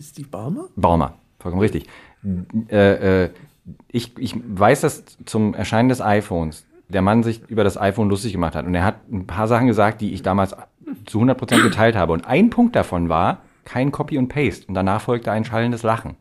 Steve 0.00 0.28
Ballmer? 0.28 0.68
Baumer, 0.76 1.18
vollkommen 1.38 1.60
richtig. 1.60 1.86
Äh, 2.70 3.24
äh, 3.24 3.30
ich, 3.88 4.16
ich 4.18 4.34
weiß, 4.36 4.80
dass 4.80 5.04
zum 5.24 5.54
Erscheinen 5.54 5.88
des 5.88 6.00
iPhones 6.00 6.64
der 6.88 7.02
Mann 7.02 7.22
sich 7.22 7.42
über 7.48 7.64
das 7.64 7.76
iPhone 7.76 8.08
lustig 8.08 8.32
gemacht 8.32 8.54
hat. 8.54 8.66
Und 8.66 8.74
er 8.74 8.84
hat 8.84 8.96
ein 9.12 9.26
paar 9.26 9.46
Sachen 9.46 9.66
gesagt, 9.66 10.00
die 10.00 10.14
ich 10.14 10.22
damals 10.22 10.56
zu 11.06 11.20
100% 11.20 11.62
geteilt 11.62 11.96
habe. 11.96 12.12
Und 12.12 12.26
ein 12.26 12.50
Punkt 12.50 12.74
davon 12.74 13.08
war 13.08 13.42
kein 13.64 13.92
Copy 13.92 14.16
und 14.16 14.28
Paste. 14.28 14.66
Und 14.66 14.74
danach 14.74 15.02
folgte 15.02 15.30
ein 15.30 15.44
schallendes 15.44 15.82
Lachen. 15.82 16.16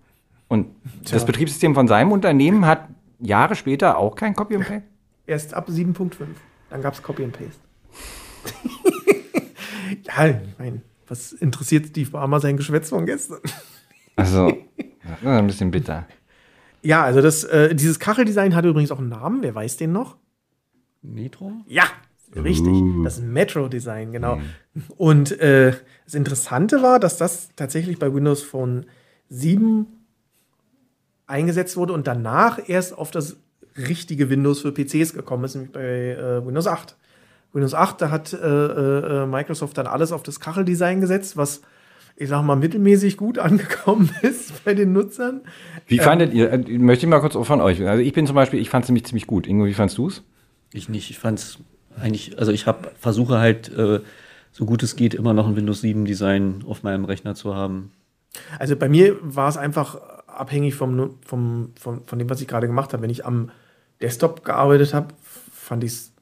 Und 0.49 0.67
Tja. 1.03 1.13
das 1.13 1.25
Betriebssystem 1.25 1.73
von 1.73 1.87
seinem 1.87 2.11
Unternehmen 2.11 2.65
hat 2.65 2.87
Jahre 3.19 3.55
später 3.55 3.97
auch 3.97 4.15
kein 4.15 4.35
Copy 4.35 4.57
und 4.57 4.63
Paste. 4.63 4.83
Erst 5.25 5.53
ab 5.53 5.69
7.5. 5.69 6.09
Dann 6.69 6.81
gab 6.81 6.93
es 6.93 7.01
Copy 7.01 7.23
and 7.23 7.33
Paste. 7.33 7.59
ja, 10.03 10.27
ich 10.27 10.59
meine, 10.59 10.81
was 11.07 11.31
interessiert 11.33 11.87
Steve 11.87 12.11
Ballmer 12.11 12.39
sein 12.39 12.57
Geschwätz 12.57 12.89
von 12.89 13.05
gestern? 13.05 13.39
Also, 14.15 14.57
das 15.09 15.21
ist 15.21 15.27
ein 15.27 15.47
bisschen 15.47 15.71
bitter. 15.71 16.05
Ja, 16.81 17.03
also 17.03 17.21
das, 17.21 17.43
äh, 17.43 17.75
dieses 17.75 17.99
Kacheldesign 17.99 18.55
hatte 18.55 18.69
übrigens 18.69 18.91
auch 18.91 18.99
einen 18.99 19.09
Namen. 19.09 19.41
Wer 19.41 19.55
weiß 19.55 19.77
den 19.77 19.91
noch? 19.91 20.17
Metro? 21.01 21.51
Ja, 21.67 21.83
richtig. 22.35 22.73
Das 23.03 23.19
Metro-Design, 23.19 24.11
genau. 24.11 24.39
Und 24.97 25.39
äh, 25.39 25.73
das 26.05 26.13
Interessante 26.13 26.81
war, 26.81 26.99
dass 26.99 27.17
das 27.17 27.49
tatsächlich 27.55 27.99
bei 27.99 28.13
Windows 28.13 28.43
Phone 28.43 28.85
7 29.29 29.87
eingesetzt 31.25 31.77
wurde 31.77 31.93
und 31.93 32.07
danach 32.07 32.59
erst 32.67 32.97
auf 32.97 33.11
das 33.11 33.37
richtige 33.77 34.29
Windows 34.29 34.61
für 34.61 34.71
PCs 34.71 35.13
gekommen 35.13 35.43
ist, 35.43 35.55
nämlich 35.55 35.71
bei 35.71 35.81
äh, 35.81 36.45
Windows 36.45 36.67
8. 36.67 36.95
Windows 37.53 37.73
8, 37.73 38.01
da 38.01 38.11
hat 38.11 38.33
äh, 38.33 38.37
äh, 38.37 39.25
Microsoft 39.25 39.77
dann 39.77 39.87
alles 39.87 40.11
auf 40.11 40.23
das 40.23 40.39
Kacheldesign 40.39 41.01
gesetzt, 41.01 41.37
was 41.37 41.61
ich 42.17 42.29
sag 42.29 42.43
mal 42.43 42.55
mittelmäßig 42.55 43.15
gut 43.15 43.39
angekommen 43.39 44.09
ist 44.21 44.63
bei 44.65 44.73
den 44.73 44.91
Nutzern. 44.91 45.41
Wie 45.85 45.99
fandet 45.99 46.33
ihr, 46.33 46.51
äh, 46.51 46.57
möchte 46.77 47.05
ich 47.05 47.09
mal 47.09 47.19
kurz 47.19 47.35
von 47.35 47.61
euch, 47.61 47.87
also 47.87 48.01
ich 48.01 48.13
bin 48.13 48.27
zum 48.27 48.35
Beispiel, 48.35 48.59
ich 48.59 48.69
fand 48.69 48.83
es 48.83 48.89
nämlich 48.89 49.05
ziemlich 49.05 49.27
gut. 49.27 49.47
Ingo, 49.47 49.65
wie 49.65 49.73
fandst 49.73 49.97
du 49.97 50.07
es? 50.07 50.23
Ich 50.73 50.89
nicht. 50.89 51.09
Ich 51.09 51.19
fand's 51.19 51.59
eigentlich, 51.99 52.37
also 52.37 52.51
ich 52.51 52.67
habe 52.67 52.91
versuche 52.99 53.39
halt, 53.39 53.69
äh, 53.69 54.01
so 54.51 54.65
gut 54.65 54.81
es 54.83 54.95
geht, 54.95 55.13
immer 55.13 55.33
noch 55.33 55.47
ein 55.47 55.55
Windows 55.55 55.81
7 55.81 56.05
Design 56.05 56.63
auf 56.67 56.83
meinem 56.83 57.05
Rechner 57.05 57.35
zu 57.35 57.55
haben. 57.55 57.91
Also 58.57 58.75
bei 58.75 58.89
mir 58.89 59.15
war 59.21 59.49
es 59.49 59.57
einfach 59.57 59.95
abhängig 60.27 60.75
vom, 60.75 61.17
vom, 61.25 61.71
vom, 61.79 62.03
von 62.03 62.19
dem, 62.19 62.29
was 62.29 62.41
ich 62.41 62.47
gerade 62.47 62.67
gemacht 62.67 62.93
habe. 62.93 63.03
Wenn 63.03 63.09
ich 63.09 63.25
am 63.25 63.51
Desktop 64.01 64.43
gearbeitet 64.43 64.93
habe, 64.93 65.07
fand 65.53 65.83
ich 65.83 65.91
es 65.91 66.13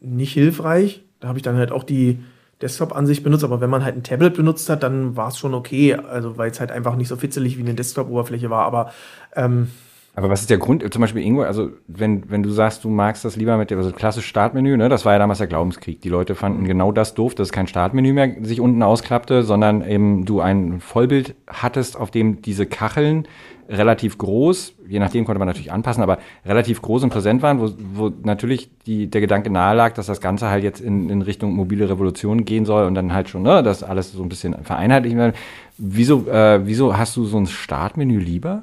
nicht 0.00 0.32
hilfreich. 0.32 1.04
Da 1.20 1.28
habe 1.28 1.38
ich 1.38 1.42
dann 1.42 1.56
halt 1.56 1.72
auch 1.72 1.84
die 1.84 2.18
Desktop-Ansicht 2.62 3.22
benutzt, 3.22 3.44
aber 3.44 3.60
wenn 3.60 3.70
man 3.70 3.84
halt 3.84 3.96
ein 3.96 4.02
Tablet 4.02 4.34
benutzt 4.34 4.68
hat, 4.70 4.82
dann 4.82 5.16
war 5.16 5.28
es 5.28 5.38
schon 5.38 5.54
okay. 5.54 5.94
Also 5.94 6.38
weil 6.38 6.50
es 6.50 6.60
halt 6.60 6.72
einfach 6.72 6.96
nicht 6.96 7.08
so 7.08 7.16
fitzelig 7.16 7.58
wie 7.58 7.62
eine 7.62 7.74
Desktop-Oberfläche 7.74 8.50
war. 8.50 8.64
Aber 8.64 8.92
ähm, 9.34 9.70
Aber 10.16 10.30
was 10.30 10.40
ist 10.40 10.48
der 10.48 10.56
Grund, 10.56 10.82
zum 10.94 11.02
Beispiel 11.02 11.22
Ingo, 11.22 11.42
also 11.42 11.68
wenn, 11.88 12.30
wenn 12.30 12.42
du 12.42 12.48
sagst, 12.48 12.82
du 12.84 12.88
magst 12.88 13.26
das 13.26 13.36
lieber 13.36 13.58
mit 13.58 13.70
dem 13.70 13.76
also 13.76 13.92
klassisch 13.92 14.24
Startmenü, 14.24 14.78
ne, 14.78 14.88
das 14.88 15.04
war 15.04 15.12
ja 15.12 15.18
damals 15.18 15.38
der 15.38 15.46
Glaubenskrieg. 15.46 16.00
Die 16.00 16.08
Leute 16.08 16.34
fanden 16.34 16.64
genau 16.64 16.90
das 16.90 17.12
doof, 17.12 17.34
dass 17.34 17.52
kein 17.52 17.66
Startmenü 17.66 18.14
mehr 18.14 18.34
sich 18.40 18.62
unten 18.62 18.82
ausklappte, 18.82 19.42
sondern 19.42 19.86
eben 19.86 20.24
du 20.24 20.40
ein 20.40 20.80
Vollbild 20.80 21.34
hattest, 21.46 21.98
auf 21.98 22.10
dem 22.10 22.40
diese 22.40 22.64
Kacheln 22.64 23.28
relativ 23.68 24.16
groß, 24.16 24.74
je 24.88 24.98
nachdem 25.00 25.26
konnte 25.26 25.38
man 25.38 25.48
natürlich 25.48 25.72
anpassen, 25.72 26.02
aber 26.02 26.16
relativ 26.46 26.80
groß 26.80 27.02
und 27.02 27.10
präsent 27.10 27.42
waren, 27.42 27.60
wo, 27.60 27.72
wo 27.92 28.12
natürlich 28.22 28.70
die, 28.86 29.10
der 29.10 29.20
Gedanke 29.20 29.50
nahe 29.50 29.76
lag, 29.76 29.92
dass 29.92 30.06
das 30.06 30.22
Ganze 30.22 30.48
halt 30.48 30.64
jetzt 30.64 30.80
in, 30.80 31.10
in 31.10 31.20
Richtung 31.20 31.52
mobile 31.52 31.90
Revolution 31.90 32.46
gehen 32.46 32.64
soll 32.64 32.86
und 32.86 32.94
dann 32.94 33.12
halt 33.12 33.28
schon, 33.28 33.42
ne, 33.42 33.62
das 33.62 33.82
alles 33.82 34.12
so 34.12 34.22
ein 34.22 34.30
bisschen 34.30 34.54
vereinheitlichen 34.64 35.18
werden. 35.18 35.34
Wieso, 35.76 36.26
äh, 36.26 36.64
wieso 36.64 36.96
hast 36.96 37.16
du 37.18 37.24
so 37.24 37.36
ein 37.36 37.46
Startmenü 37.46 38.18
lieber? 38.18 38.62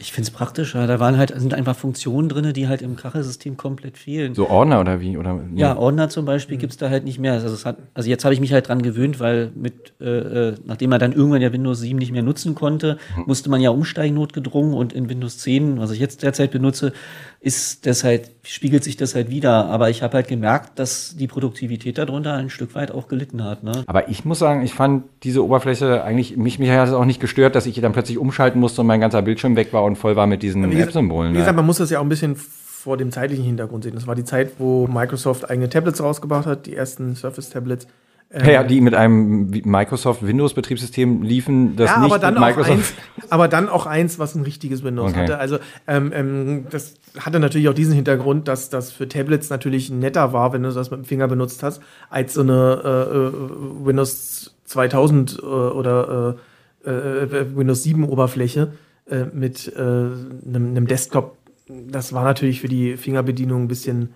Ich 0.00 0.12
finde 0.12 0.28
es 0.28 0.30
praktischer. 0.30 0.86
Da 0.86 1.00
waren 1.00 1.18
halt, 1.18 1.32
sind 1.36 1.54
einfach 1.54 1.74
Funktionen 1.74 2.28
drin, 2.28 2.52
die 2.52 2.68
halt 2.68 2.82
im 2.82 2.94
Kachelsystem 2.94 3.56
komplett 3.56 3.98
fehlen. 3.98 4.32
So 4.32 4.48
Ordner 4.48 4.80
oder 4.80 5.00
wie? 5.00 5.16
Oder, 5.16 5.40
Ja, 5.54 5.76
Ordner 5.76 6.08
zum 6.08 6.24
Beispiel 6.24 6.56
gibt's 6.56 6.76
da 6.76 6.88
halt 6.88 7.04
nicht 7.04 7.18
mehr. 7.18 7.32
Also, 7.32 7.48
es 7.48 7.66
hat, 7.66 7.78
also 7.94 8.08
jetzt 8.08 8.24
habe 8.24 8.32
ich 8.32 8.40
mich 8.40 8.52
halt 8.52 8.68
dran 8.68 8.82
gewöhnt, 8.82 9.18
weil 9.18 9.50
mit, 9.56 9.94
äh, 10.00 10.50
äh, 10.50 10.54
nachdem 10.64 10.90
man 10.90 11.00
dann 11.00 11.12
irgendwann 11.12 11.42
ja 11.42 11.52
Windows 11.52 11.80
7 11.80 11.98
nicht 11.98 12.12
mehr 12.12 12.22
nutzen 12.22 12.54
konnte, 12.54 12.98
musste 13.26 13.50
man 13.50 13.60
ja 13.60 13.70
umsteigen 13.70 14.14
notgedrungen 14.14 14.72
und 14.74 14.92
in 14.92 15.08
Windows 15.08 15.38
10, 15.38 15.80
was 15.80 15.90
ich 15.90 15.98
jetzt 15.98 16.22
derzeit 16.22 16.52
benutze, 16.52 16.92
ist 17.40 17.86
das 17.86 18.02
halt, 18.02 18.30
spiegelt 18.42 18.82
sich 18.82 18.96
das 18.96 19.14
halt 19.14 19.30
wieder. 19.30 19.66
Aber 19.66 19.90
ich 19.90 20.02
habe 20.02 20.14
halt 20.14 20.28
gemerkt, 20.28 20.78
dass 20.78 21.14
die 21.16 21.28
Produktivität 21.28 21.96
darunter 21.96 22.34
ein 22.34 22.50
Stück 22.50 22.74
weit 22.74 22.90
auch 22.90 23.06
gelitten 23.06 23.44
hat. 23.44 23.62
Ne? 23.62 23.84
Aber 23.86 24.08
ich 24.08 24.24
muss 24.24 24.40
sagen, 24.40 24.62
ich 24.62 24.74
fand 24.74 25.04
diese 25.22 25.44
Oberfläche 25.44 26.02
eigentlich, 26.02 26.36
mich, 26.36 26.58
mich 26.58 26.70
hat 26.70 26.88
es 26.88 26.94
auch 26.94 27.04
nicht 27.04 27.20
gestört, 27.20 27.54
dass 27.54 27.66
ich 27.66 27.80
dann 27.80 27.92
plötzlich 27.92 28.18
umschalten 28.18 28.60
musste 28.60 28.80
und 28.80 28.88
mein 28.88 29.00
ganzer 29.00 29.22
Bildschirm 29.22 29.54
weg 29.54 29.72
war 29.72 29.84
und 29.84 29.96
voll 29.96 30.16
war 30.16 30.26
mit 30.26 30.42
diesen 30.42 30.64
App-Symbolen. 30.72 31.32
Wie 31.32 31.38
gesagt, 31.38 31.52
Ne? 31.52 31.56
man 31.58 31.66
muss 31.66 31.78
das 31.78 31.90
ja 31.90 31.98
auch 32.00 32.02
ein 32.02 32.08
bisschen 32.08 32.34
vor 32.34 32.96
dem 32.96 33.12
zeitlichen 33.12 33.44
Hintergrund 33.44 33.84
sehen. 33.84 33.94
Das 33.94 34.06
war 34.06 34.14
die 34.14 34.24
Zeit, 34.24 34.52
wo 34.58 34.86
Microsoft 34.86 35.48
eigene 35.48 35.68
Tablets 35.68 36.02
rausgebracht 36.02 36.46
hat, 36.46 36.66
die 36.66 36.74
ersten 36.74 37.14
Surface-Tablets. 37.14 37.86
Ja, 38.30 38.50
ja, 38.50 38.62
die 38.62 38.82
mit 38.82 38.94
einem 38.94 39.48
Microsoft 39.64 40.26
Windows-Betriebssystem 40.26 41.22
liefen, 41.22 41.76
das 41.76 41.90
ja, 41.90 41.98
nicht 42.00 42.12
aber 42.12 42.18
dann, 42.18 42.34
mit 42.34 42.42
Microsoft. 42.42 42.70
eins, 42.70 42.94
aber 43.30 43.48
dann 43.48 43.70
auch 43.70 43.86
eins, 43.86 44.18
was 44.18 44.34
ein 44.34 44.42
richtiges 44.42 44.82
Windows 44.84 45.12
Okay. 45.12 45.22
hatte. 45.22 45.38
Also 45.38 45.58
ähm, 45.86 46.12
ähm, 46.14 46.66
das 46.68 46.94
hatte 47.18 47.40
natürlich 47.40 47.70
auch 47.70 47.74
diesen 47.74 47.94
Hintergrund, 47.94 48.46
dass 48.46 48.68
das 48.68 48.92
für 48.92 49.08
Tablets 49.08 49.48
natürlich 49.48 49.88
netter 49.90 50.34
war, 50.34 50.52
wenn 50.52 50.62
du 50.62 50.70
das 50.70 50.90
mit 50.90 51.00
dem 51.00 51.04
Finger 51.06 51.26
benutzt 51.26 51.62
hast, 51.62 51.80
als 52.10 52.34
so 52.34 52.42
eine 52.42 52.82
äh, 52.84 53.16
äh, 53.16 53.86
Windows 53.86 54.54
2000 54.66 55.38
äh, 55.40 55.46
oder 55.46 56.36
äh, 56.84 56.90
äh, 56.90 57.56
Windows 57.56 57.82
7 57.82 58.04
Oberfläche 58.04 58.72
äh, 59.10 59.24
mit 59.32 59.72
äh, 59.74 59.80
einem 59.80 60.86
Desktop. 60.86 61.38
Das 61.66 62.12
war 62.12 62.24
natürlich 62.24 62.60
für 62.60 62.68
die 62.68 62.98
Fingerbedienung 62.98 63.62
ein 63.62 63.68
bisschen 63.68 64.10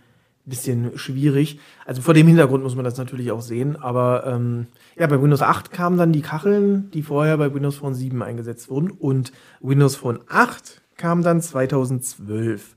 bisschen 0.45 0.99
schwierig. 0.99 1.61
Also 1.87 2.03
vor 2.03 2.15
dem 2.15 2.27
Hintergrund 2.27 2.65
muss 2.65 2.75
man 2.75 2.85
das 2.85 2.99
natürlich 2.99 3.31
auch 3.31 3.43
sehen. 3.43 3.77
Aber 3.77 4.27
ähm, 4.27 4.67
ja, 4.99 5.07
bei 5.07 5.21
Windows 5.21 5.43
8 5.43 5.71
kamen 5.71 5.97
dann 5.97 6.13
die 6.13 6.23
Kacheln, 6.23 6.91
die 6.91 7.03
vorher 7.03 7.37
bei 7.37 7.55
Windows 7.55 7.77
Phone 7.77 7.95
7 7.95 8.23
eingesetzt 8.23 8.71
wurden. 8.71 8.91
Und 8.91 9.33
Windows 9.61 9.97
Phone 9.97 10.21
8 10.29 10.83
kam 10.97 11.23
dann 11.23 11.41
2012. 11.41 12.77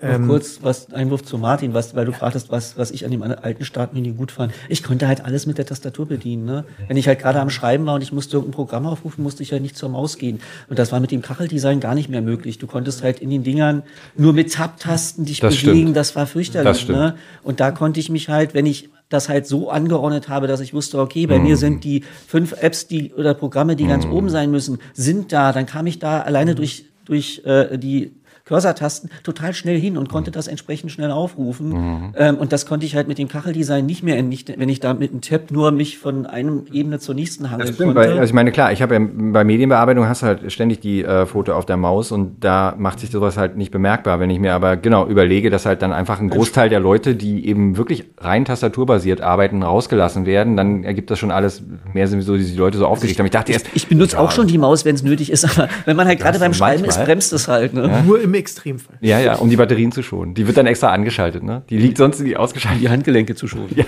Ähm, 0.00 0.26
kurz 0.26 0.58
was 0.60 0.92
Einwurf 0.92 1.22
zu 1.24 1.38
Martin, 1.38 1.72
was, 1.72 1.94
weil 1.94 2.04
du 2.04 2.12
fragtest, 2.12 2.50
was, 2.50 2.76
was 2.76 2.90
ich 2.90 3.04
an 3.04 3.12
dem 3.12 3.22
alten 3.22 3.64
Startmenü 3.64 4.12
gut 4.12 4.32
fand. 4.32 4.52
Ich 4.68 4.82
konnte 4.82 5.06
halt 5.06 5.24
alles 5.24 5.46
mit 5.46 5.56
der 5.56 5.66
Tastatur 5.66 6.06
bedienen. 6.06 6.44
Ne? 6.44 6.64
Wenn 6.88 6.96
ich 6.96 7.06
halt 7.06 7.20
gerade 7.20 7.40
am 7.40 7.48
Schreiben 7.48 7.86
war 7.86 7.94
und 7.94 8.02
ich 8.02 8.12
musste 8.12 8.36
irgendein 8.36 8.56
Programm 8.56 8.86
aufrufen, 8.86 9.22
musste 9.22 9.44
ich 9.44 9.52
halt 9.52 9.62
nicht 9.62 9.76
zur 9.78 9.88
Maus 9.88 10.18
gehen. 10.18 10.40
Und 10.68 10.80
das 10.80 10.90
war 10.90 10.98
mit 10.98 11.12
dem 11.12 11.22
Kacheldesign 11.22 11.78
gar 11.78 11.94
nicht 11.94 12.08
mehr 12.08 12.22
möglich. 12.22 12.58
Du 12.58 12.66
konntest 12.66 13.04
halt 13.04 13.20
in 13.20 13.30
den 13.30 13.44
Dingern 13.44 13.84
nur 14.16 14.32
mit 14.32 14.52
Tab-Tasten 14.52 15.26
dich 15.26 15.38
Das 15.38 15.54
bewegen. 15.56 15.78
stimmt. 15.78 15.96
Das 15.96 16.16
war 16.16 16.26
fürchterlich. 16.26 16.86
Das. 16.86 16.88
Ne? 16.88 17.14
Und 17.44 17.60
da 17.60 17.70
konnte 17.70 18.00
ich 18.00 18.10
mich 18.10 18.28
halt, 18.28 18.52
wenn 18.52 18.66
ich 18.66 18.90
das 19.10 19.28
halt 19.28 19.46
so 19.46 19.70
angeordnet 19.70 20.28
habe, 20.28 20.48
dass 20.48 20.58
ich 20.58 20.74
wusste, 20.74 20.98
okay, 20.98 21.26
bei 21.28 21.38
Mhm. 21.38 21.44
mir 21.44 21.56
sind 21.56 21.84
die 21.84 22.02
fünf 22.26 22.52
Apps, 22.60 22.88
die 22.88 23.12
oder 23.14 23.32
Programme, 23.34 23.76
die 23.76 23.86
ganz 23.86 24.04
oben 24.06 24.28
sein 24.28 24.50
müssen, 24.50 24.78
sind 24.92 25.32
da. 25.32 25.52
Dann 25.52 25.66
kam 25.66 25.86
ich 25.86 26.00
da 26.00 26.20
alleine 26.20 26.52
Mhm. 26.52 26.56
durch 26.56 26.84
durch 27.06 27.42
äh, 27.44 27.76
die 27.78 28.12
Cursor-Tasten 28.44 29.10
total 29.22 29.54
schnell 29.54 29.78
hin 29.80 29.96
und 29.96 30.10
konnte 30.10 30.30
das 30.30 30.48
entsprechend 30.48 30.92
schnell 30.92 31.10
aufrufen. 31.10 31.68
Mhm. 31.68 32.12
Ähm, 32.16 32.36
und 32.36 32.52
das 32.52 32.66
konnte 32.66 32.84
ich 32.84 32.94
halt 32.94 33.08
mit 33.08 33.16
dem 33.16 33.28
Kacheldesign 33.28 33.86
nicht 33.86 34.02
mehr, 34.02 34.22
nicht, 34.22 34.52
wenn 34.58 34.68
ich 34.68 34.80
da 34.80 34.92
mit 34.92 35.12
einem 35.12 35.22
Tab 35.22 35.50
nur 35.50 35.70
mich 35.70 35.98
von 35.98 36.26
einem 36.26 36.64
Ebene 36.70 36.98
zur 36.98 37.14
nächsten 37.14 37.50
hangeln 37.50 37.68
Das 37.68 37.76
stimmt, 37.76 37.94
konnte. 37.94 38.10
weil, 38.10 38.18
also 38.18 38.24
ich 38.24 38.34
meine, 38.34 38.52
klar, 38.52 38.70
ich 38.70 38.82
habe 38.82 38.94
ja 38.94 39.00
bei 39.00 39.44
Medienbearbeitung 39.44 40.06
hast 40.06 40.22
du 40.22 40.26
halt 40.26 40.52
ständig 40.52 40.80
die 40.80 41.02
äh, 41.02 41.24
Foto 41.24 41.54
auf 41.54 41.64
der 41.64 41.78
Maus 41.78 42.12
und 42.12 42.44
da 42.44 42.74
macht 42.76 43.00
sich 43.00 43.10
sowas 43.10 43.38
halt 43.38 43.56
nicht 43.56 43.70
bemerkbar. 43.70 44.20
Wenn 44.20 44.28
ich 44.28 44.38
mir 44.38 44.52
aber 44.52 44.76
genau 44.76 45.06
überlege, 45.06 45.48
dass 45.48 45.64
halt 45.64 45.80
dann 45.80 45.94
einfach 45.94 46.20
ein 46.20 46.28
Großteil 46.28 46.68
der 46.68 46.80
Leute, 46.80 47.14
die 47.14 47.46
eben 47.48 47.78
wirklich 47.78 48.04
rein 48.18 48.44
tastaturbasiert 48.44 49.22
arbeiten, 49.22 49.62
rausgelassen 49.62 50.26
werden, 50.26 50.56
dann 50.58 50.84
ergibt 50.84 51.10
das 51.10 51.18
schon 51.18 51.30
alles 51.30 51.62
mehr 51.94 52.08
sowieso, 52.08 52.36
die 52.36 52.44
die 52.44 52.56
Leute 52.56 52.76
so 52.76 52.86
aufgeregt 52.86 53.18
haben. 53.18 53.26
Ich 53.26 53.32
dachte 53.32 53.52
erst, 53.52 53.68
ich 53.72 53.88
benutze 53.88 54.18
auch 54.18 54.32
schon 54.32 54.46
die 54.46 54.58
Maus, 54.58 54.84
wenn 54.84 54.94
es 54.94 55.02
nötig 55.02 55.30
ist, 55.30 55.44
aber 55.44 55.68
wenn 55.86 55.96
man 55.96 56.06
halt 56.06 56.20
gerade 56.20 56.38
beim 56.38 56.52
Schreiben 56.52 56.82
manchmal. 56.82 57.02
ist, 57.02 57.06
bremst 57.06 57.32
es 57.32 57.48
halt. 57.48 57.72
Ne? 57.72 58.02
Nur 58.06 58.20
im 58.20 58.33
Extremfall. 58.34 58.98
ja, 59.00 59.20
ja, 59.20 59.36
um 59.36 59.50
die 59.50 59.56
Batterien 59.56 59.92
zu 59.92 60.02
schonen. 60.02 60.34
Die 60.34 60.46
wird 60.46 60.56
dann 60.56 60.66
extra 60.66 60.92
angeschaltet, 60.92 61.42
ne? 61.42 61.62
Die 61.70 61.78
liegt 61.78 61.98
sonst 61.98 62.20
nie 62.20 62.36
ausgeschaltet. 62.36 62.82
Die 62.82 62.88
Handgelenke 62.88 63.34
zu 63.34 63.46
schonen. 63.48 63.70
Ja. 63.74 63.84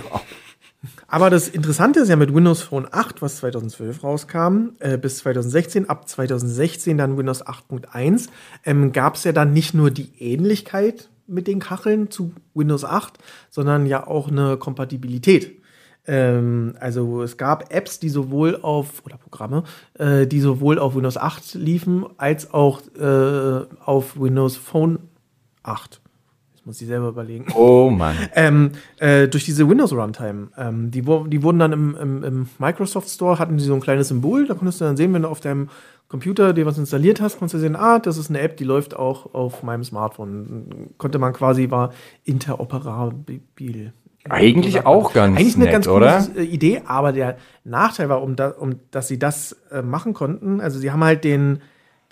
Aber 1.09 1.30
das 1.30 1.48
Interessante 1.48 2.00
ist 2.00 2.09
ja 2.09 2.16
mit 2.16 2.35
Windows 2.35 2.62
Phone 2.62 2.87
8, 2.90 3.22
was 3.22 3.37
2012 3.37 4.02
rauskam, 4.02 4.70
äh, 4.80 4.98
bis 4.98 5.18
2016, 5.18 5.88
ab 5.88 6.09
2016 6.09 6.98
dann 6.98 7.16
Windows 7.16 7.46
8.1, 7.46 8.28
ähm, 8.64 8.92
gab 8.92 9.14
es 9.14 9.24
ja 9.24 9.32
dann 9.32 9.52
nicht 9.52 9.74
nur 9.74 9.90
die 9.90 10.11
Ähnlichkeit 10.18 11.09
mit 11.26 11.46
den 11.46 11.61
Kacheln 11.61 12.11
zu 12.11 12.32
Windows 12.54 12.85
8, 12.85 13.18
sondern 13.50 13.87
ja 13.87 14.06
auch 14.06 14.28
eine 14.28 14.56
Kompatibilität. 14.56 15.61
Ähm, 16.06 16.74
also 16.80 17.22
es 17.22 17.36
gab 17.36 17.72
Apps, 17.72 17.98
die 17.98 18.08
sowohl 18.08 18.58
auf, 18.62 19.04
oder 19.04 19.16
Programme, 19.16 19.64
äh, 19.98 20.26
die 20.26 20.40
sowohl 20.40 20.78
auf 20.78 20.94
Windows 20.94 21.16
8 21.16 21.54
liefen, 21.54 22.06
als 22.16 22.52
auch 22.52 22.80
äh, 22.98 23.64
auf 23.84 24.18
Windows 24.18 24.56
Phone 24.56 24.98
8. 25.62 26.00
Ich 26.54 26.66
muss 26.66 26.78
die 26.78 26.86
selber 26.86 27.08
überlegen. 27.08 27.46
Oh 27.54 27.90
Mann. 27.96 28.16
Ähm, 28.34 28.72
äh, 28.98 29.28
durch 29.28 29.44
diese 29.44 29.68
Windows 29.68 29.92
Runtime. 29.92 30.48
Ähm, 30.56 30.90
die, 30.90 31.02
die 31.02 31.42
wurden 31.42 31.58
dann 31.58 31.72
im, 31.72 31.96
im, 31.96 32.24
im 32.24 32.48
Microsoft 32.58 33.08
Store, 33.08 33.38
hatten 33.38 33.56
die 33.56 33.64
so 33.64 33.74
ein 33.74 33.80
kleines 33.80 34.08
Symbol, 34.08 34.46
da 34.46 34.54
konntest 34.54 34.80
du 34.80 34.84
dann 34.84 34.96
sehen, 34.96 35.12
wenn 35.12 35.22
du 35.22 35.28
auf 35.28 35.40
deinem 35.40 35.68
Computer 36.08 36.52
dir 36.52 36.66
was 36.66 36.78
installiert 36.78 37.20
hast, 37.20 37.38
konntest 37.38 37.54
du 37.54 37.58
sehen, 37.58 37.74
ah, 37.74 37.98
das 37.98 38.16
ist 38.16 38.30
eine 38.30 38.40
App, 38.40 38.56
die 38.56 38.64
läuft 38.64 38.94
auch 38.94 39.34
auf 39.34 39.64
meinem 39.64 39.82
Smartphone. 39.82 40.94
Konnte 40.98 41.18
man 41.18 41.32
quasi, 41.32 41.70
war 41.70 41.92
interoperabil. 42.24 43.92
Eigentlich 44.28 44.86
auch 44.86 45.12
ganz 45.12 45.38
Eigentlich 45.38 45.54
eine 45.56 45.64
nett, 45.64 45.72
ganz 45.72 45.88
oder? 45.88 46.22
coole 46.22 46.44
äh, 46.44 46.46
Idee, 46.46 46.82
aber 46.86 47.12
der 47.12 47.36
Nachteil 47.64 48.08
war, 48.08 48.22
um, 48.22 48.36
da, 48.36 48.48
um 48.50 48.80
dass 48.90 49.08
sie 49.08 49.18
das 49.18 49.56
äh, 49.70 49.82
machen 49.82 50.14
konnten, 50.14 50.60
also 50.60 50.78
sie 50.78 50.90
haben 50.90 51.04
halt 51.04 51.24
den, 51.24 51.60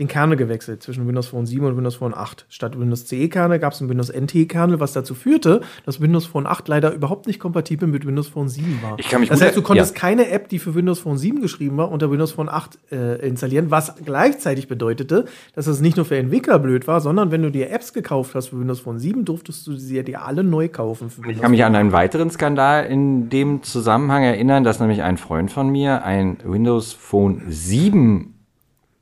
den 0.01 0.09
Kernel 0.09 0.37
gewechselt 0.37 0.83
zwischen 0.83 1.07
Windows 1.07 1.29
Phone 1.29 1.47
7 1.47 1.65
und 1.65 1.77
Windows 1.77 1.97
Phone 1.97 2.15
8. 2.15 2.47
Statt 2.49 2.79
Windows 2.79 3.07
CE-Kernel 3.07 3.61
gab 3.61 3.73
es 3.73 3.81
einen 3.81 3.91
Windows 3.91 4.13
NT-Kernel, 4.13 4.81
was 4.81 4.93
dazu 4.93 5.15
führte, 5.15 5.61
dass 5.87 6.01
Windows 6.01 6.27
Phone 6.27 6.47
8 6.47 6.67
leider 6.67 6.93
überhaupt 6.93 7.27
nicht 7.27 7.39
kompatibel 7.39 7.89
mit 7.89 8.05
Windows 8.05 8.29
Phone 8.29 8.49
7 8.49 8.81
war. 8.83 8.99
Ich 8.99 9.09
kann 9.09 9.21
mich 9.21 9.29
das 9.29 9.41
heißt, 9.41 9.57
du 9.57 9.63
konntest 9.63 9.95
ja. 9.95 10.01
keine 10.01 10.31
App, 10.31 10.49
die 10.49 10.59
für 10.59 10.75
Windows 10.75 10.99
Phone 10.99 11.17
7 11.17 11.41
geschrieben 11.41 11.77
war, 11.77 11.93
unter 11.93 12.11
Windows 12.11 12.33
Phone 12.33 12.49
8 12.49 12.79
äh, 12.91 13.27
installieren, 13.27 13.71
was 13.71 13.95
gleichzeitig 14.05 14.67
bedeutete, 14.67 15.27
dass 15.55 15.69
es 15.69 15.81
nicht 15.81 15.97
nur 15.97 16.07
für 16.07 16.17
Entwickler 16.17 16.59
blöd 16.59 16.89
war, 16.89 17.01
sondern 17.01 17.31
wenn 17.31 17.43
du 17.43 17.51
dir 17.51 17.71
Apps 17.71 17.93
gekauft 17.93 18.35
hast 18.35 18.49
für 18.49 18.59
Windows 18.59 18.81
Phone 18.81 18.99
7, 18.99 19.25
durftest 19.25 19.67
du 19.67 19.77
sie 19.77 20.03
dir 20.03 20.23
alle 20.23 20.43
neu 20.43 20.69
kaufen. 20.69 21.11
Ich 21.29 21.41
kann 21.41 21.53
mich 21.53 21.65
an 21.65 21.77
einen 21.77 21.93
weiteren 21.93 22.31
Skandal 22.31 22.87
in 22.87 23.29
dem 23.29 23.63
Zusammenhang 23.63 24.25
erinnern, 24.25 24.65
dass 24.65 24.81
nämlich 24.81 25.03
ein 25.03 25.19
Freund 25.19 25.53
von 25.53 25.69
mir 25.69 26.05
ein 26.05 26.39
Windows 26.45 26.93
Phone 26.93 27.43
7 27.47 28.34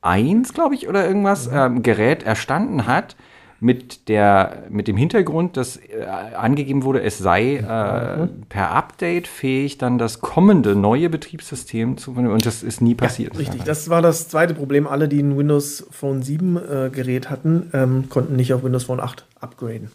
1, 0.02 0.52
glaube 0.52 0.74
ich, 0.74 0.88
oder 0.88 1.06
irgendwas, 1.06 1.48
ähm, 1.52 1.82
Gerät 1.82 2.22
erstanden 2.22 2.86
hat 2.86 3.16
mit, 3.62 4.08
der, 4.08 4.64
mit 4.70 4.88
dem 4.88 4.96
Hintergrund, 4.96 5.56
dass 5.56 5.76
äh, 5.76 6.04
angegeben 6.36 6.82
wurde, 6.82 7.00
es 7.02 7.18
sei 7.18 7.58
äh, 7.58 8.26
per 8.48 8.72
Update 8.72 9.28
fähig, 9.28 9.78
dann 9.78 9.98
das 9.98 10.20
kommende 10.20 10.74
neue 10.74 11.08
Betriebssystem 11.08 11.96
zu 11.96 12.10
und 12.10 12.44
das 12.44 12.64
ist 12.64 12.80
nie 12.80 12.96
passiert. 12.96 13.38
Richtig, 13.38 13.62
das 13.62 13.88
war 13.88 14.02
das 14.02 14.28
zweite 14.28 14.54
Problem. 14.54 14.88
Alle, 14.88 15.06
die 15.06 15.22
ein 15.22 15.38
Windows 15.38 15.86
Phone 15.92 16.22
7 16.22 16.56
äh, 16.56 16.90
Gerät 16.90 17.30
hatten, 17.30 17.70
ähm, 17.72 18.08
konnten 18.08 18.34
nicht 18.34 18.52
auf 18.52 18.64
Windows 18.64 18.84
Phone 18.84 18.98
8 18.98 19.26
upgraden. 19.38 19.92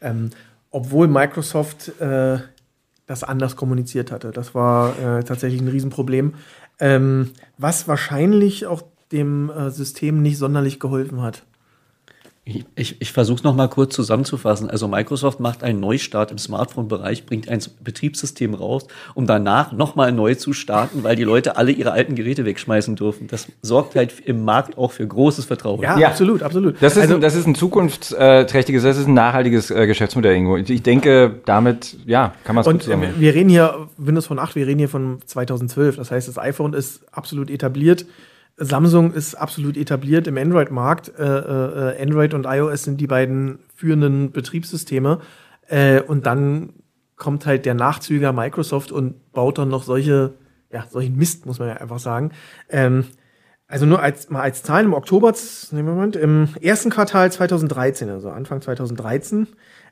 Ähm, 0.00 0.30
obwohl 0.70 1.08
Microsoft 1.08 2.00
äh, 2.00 2.38
das 3.06 3.24
anders 3.24 3.56
kommuniziert 3.56 4.12
hatte. 4.12 4.30
Das 4.30 4.54
war 4.54 4.96
äh, 4.98 5.24
tatsächlich 5.24 5.60
ein 5.60 5.68
Riesenproblem, 5.68 6.34
ähm, 6.78 7.30
was 7.56 7.88
wahrscheinlich 7.88 8.66
auch 8.66 8.82
dem 9.12 9.50
äh, 9.50 9.70
System 9.70 10.22
nicht 10.22 10.38
sonderlich 10.38 10.80
geholfen 10.80 11.22
hat. 11.22 11.42
Ich, 12.44 12.64
ich, 12.76 12.96
ich 13.02 13.12
versuche 13.12 13.36
es 13.36 13.44
nochmal 13.44 13.68
kurz 13.68 13.94
zusammenzufassen. 13.94 14.70
Also 14.70 14.88
Microsoft 14.88 15.38
macht 15.38 15.62
einen 15.62 15.80
Neustart 15.80 16.30
im 16.30 16.38
Smartphone-Bereich, 16.38 17.26
bringt 17.26 17.46
ein 17.50 17.60
Betriebssystem 17.84 18.54
raus, 18.54 18.86
um 19.14 19.26
danach 19.26 19.72
nochmal 19.72 20.12
neu 20.12 20.34
zu 20.34 20.54
starten, 20.54 21.04
weil 21.04 21.14
die 21.14 21.24
Leute 21.24 21.58
alle 21.58 21.72
ihre 21.72 21.92
alten 21.92 22.14
Geräte 22.14 22.46
wegschmeißen 22.46 22.96
dürfen. 22.96 23.26
Das 23.26 23.48
sorgt 23.60 23.96
halt 23.96 24.14
im 24.24 24.46
Markt 24.46 24.78
auch 24.78 24.92
für 24.92 25.06
großes 25.06 25.44
Vertrauen. 25.44 25.82
Ja, 25.82 25.98
Ja. 25.98 26.08
absolut, 26.08 26.42
absolut. 26.42 26.76
Das 26.80 26.96
ist, 26.96 27.02
also, 27.02 27.16
ein, 27.16 27.20
das 27.20 27.34
ist 27.34 27.46
ein 27.46 27.54
zukunftsträchtiges, 27.54 28.82
das 28.82 28.96
ist 28.96 29.08
ein 29.08 29.14
nachhaltiges 29.14 29.70
äh, 29.70 29.86
Geschäftsmodell 29.86 30.32
irgendwo. 30.32 30.56
Ich 30.56 30.82
denke, 30.82 31.42
damit, 31.44 31.98
ja, 32.06 32.32
kann 32.44 32.54
man 32.54 32.64
es 32.64 32.70
gut 32.70 32.88
äh, 32.88 33.20
wir 33.20 33.34
reden 33.34 33.50
hier, 33.50 33.88
Windows 33.98 34.24
Phone 34.24 34.38
8, 34.38 34.56
wir 34.56 34.66
reden 34.66 34.78
hier 34.78 34.88
von 34.88 35.18
2012. 35.26 35.96
Das 35.96 36.10
heißt, 36.10 36.26
das 36.26 36.38
iPhone 36.38 36.72
ist 36.72 37.02
absolut 37.12 37.50
etabliert. 37.50 38.06
Samsung 38.58 39.12
ist 39.12 39.34
absolut 39.34 39.76
etabliert 39.76 40.26
im 40.26 40.36
Android-Markt. 40.36 41.12
Äh, 41.18 41.22
äh, 41.24 42.02
Android 42.02 42.34
und 42.34 42.44
iOS 42.46 42.82
sind 42.84 43.00
die 43.00 43.06
beiden 43.06 43.60
führenden 43.74 44.32
Betriebssysteme. 44.32 45.20
Äh, 45.68 46.00
und 46.02 46.26
dann 46.26 46.70
kommt 47.16 47.46
halt 47.46 47.66
der 47.66 47.74
Nachzüger 47.74 48.32
Microsoft 48.32 48.92
und 48.92 49.32
baut 49.32 49.58
dann 49.58 49.68
noch 49.68 49.82
solche, 49.82 50.34
ja, 50.72 50.86
solchen 50.90 51.16
Mist, 51.16 51.46
muss 51.46 51.58
man 51.58 51.68
ja 51.68 51.74
einfach 51.74 51.98
sagen. 51.98 52.30
Ähm, 52.68 53.04
also 53.66 53.84
nur 53.84 54.00
als, 54.00 54.30
mal 54.30 54.40
als 54.40 54.62
Zahl 54.62 54.84
im 54.84 54.94
Oktober, 54.94 55.34
z- 55.34 55.72
nee, 55.72 55.82
Moment, 55.82 56.16
im 56.16 56.48
ersten 56.60 56.88
Quartal 56.90 57.30
2013, 57.30 58.08
also 58.08 58.30
Anfang 58.30 58.62
2013, 58.62 59.46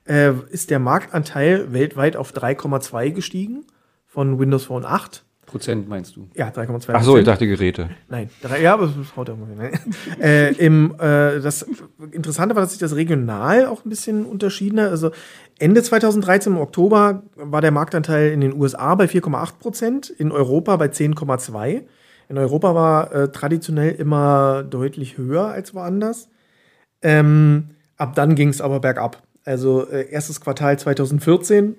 äh, 0.09 0.33
ist 0.51 0.71
der 0.71 0.79
Marktanteil 0.79 1.73
weltweit 1.75 2.17
auf 2.17 2.33
3,2 2.33 3.11
gestiegen 3.11 3.65
von 4.07 4.39
Windows 4.39 4.65
Phone 4.65 4.87
8. 4.87 5.25
Prozent 5.47 5.89
meinst 5.89 6.17
du? 6.17 6.29
Ja, 6.35 6.49
3,2 6.49 6.91
Ach 6.93 7.03
so, 7.03 7.17
ich 7.17 7.25
dachte 7.25 7.47
Geräte. 7.47 7.91
Nein, 8.09 8.29
drei, 8.43 8.61
ja, 8.61 8.75
aber 8.75 8.87
das 8.89 9.17
haut 9.17 9.29
irgendwo 9.29 9.47
hin. 9.47 9.59
ne? 9.59 9.71
äh, 10.21 10.53
im, 10.55 10.95
äh, 10.99 11.41
das 11.41 11.67
Interessante 12.11 12.55
war, 12.55 12.63
dass 12.63 12.73
sich 12.73 12.81
das 12.81 12.97
regional 12.97 13.67
auch 13.67 13.85
ein 13.85 13.89
bisschen 13.89 14.27
unterschieden 14.27 14.81
hat. 14.81 14.91
Also 14.91 15.13
Ende 15.59 15.83
2013 15.83 16.53
im 16.53 16.59
Oktober 16.59 17.23
war 17.37 17.61
der 17.61 17.71
Marktanteil 17.71 18.33
in 18.33 18.41
den 18.41 18.55
USA 18.55 18.95
bei 18.95 19.07
4,8 19.07 19.59
Prozent, 19.59 20.11
in 20.11 20.33
Europa 20.33 20.77
bei 20.77 20.87
10,2. 20.87 21.83
In 22.29 22.39
Europa 22.39 22.75
war 22.75 23.13
äh, 23.13 23.29
traditionell 23.31 23.93
immer 23.93 24.65
deutlich 24.65 25.17
höher 25.17 25.47
als 25.47 25.75
woanders. 25.75 26.29
Ähm, 27.03 27.71
ab 27.97 28.15
dann 28.15 28.35
ging 28.35 28.49
es 28.49 28.61
aber 28.61 28.81
bergab. 28.81 29.23
Also 29.45 29.89
äh, 29.89 30.11
erstes 30.11 30.41
Quartal 30.41 30.79
2014 30.79 31.77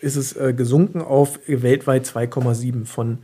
ist 0.00 0.16
es 0.16 0.36
äh, 0.36 0.52
gesunken 0.52 1.00
auf 1.00 1.40
weltweit 1.46 2.04
2,7 2.04 2.84
von 2.84 3.18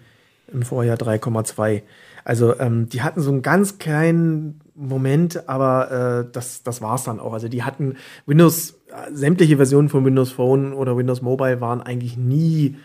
im 0.53 0.63
Vorjahr 0.63 0.97
3,2. 0.97 1.83
Also 2.25 2.59
ähm, 2.59 2.89
die 2.89 3.03
hatten 3.03 3.21
so 3.21 3.31
einen 3.31 3.43
ganz 3.43 3.79
kleinen 3.79 4.61
Moment, 4.75 5.49
aber 5.49 6.25
äh, 6.27 6.33
das, 6.33 6.63
das 6.63 6.81
war 6.81 6.95
es 6.95 7.05
dann 7.05 7.21
auch. 7.21 7.33
Also 7.33 7.49
die 7.49 7.63
hatten 7.63 7.97
Windows, 8.27 8.81
äh, 8.89 9.13
sämtliche 9.13 9.57
Versionen 9.57 9.89
von 9.89 10.05
Windows 10.05 10.33
Phone 10.33 10.73
oder 10.73 10.97
Windows 10.97 11.23
Mobile 11.23 11.61
waren 11.61 11.83
eigentlich 11.83 12.17
nie 12.17 12.77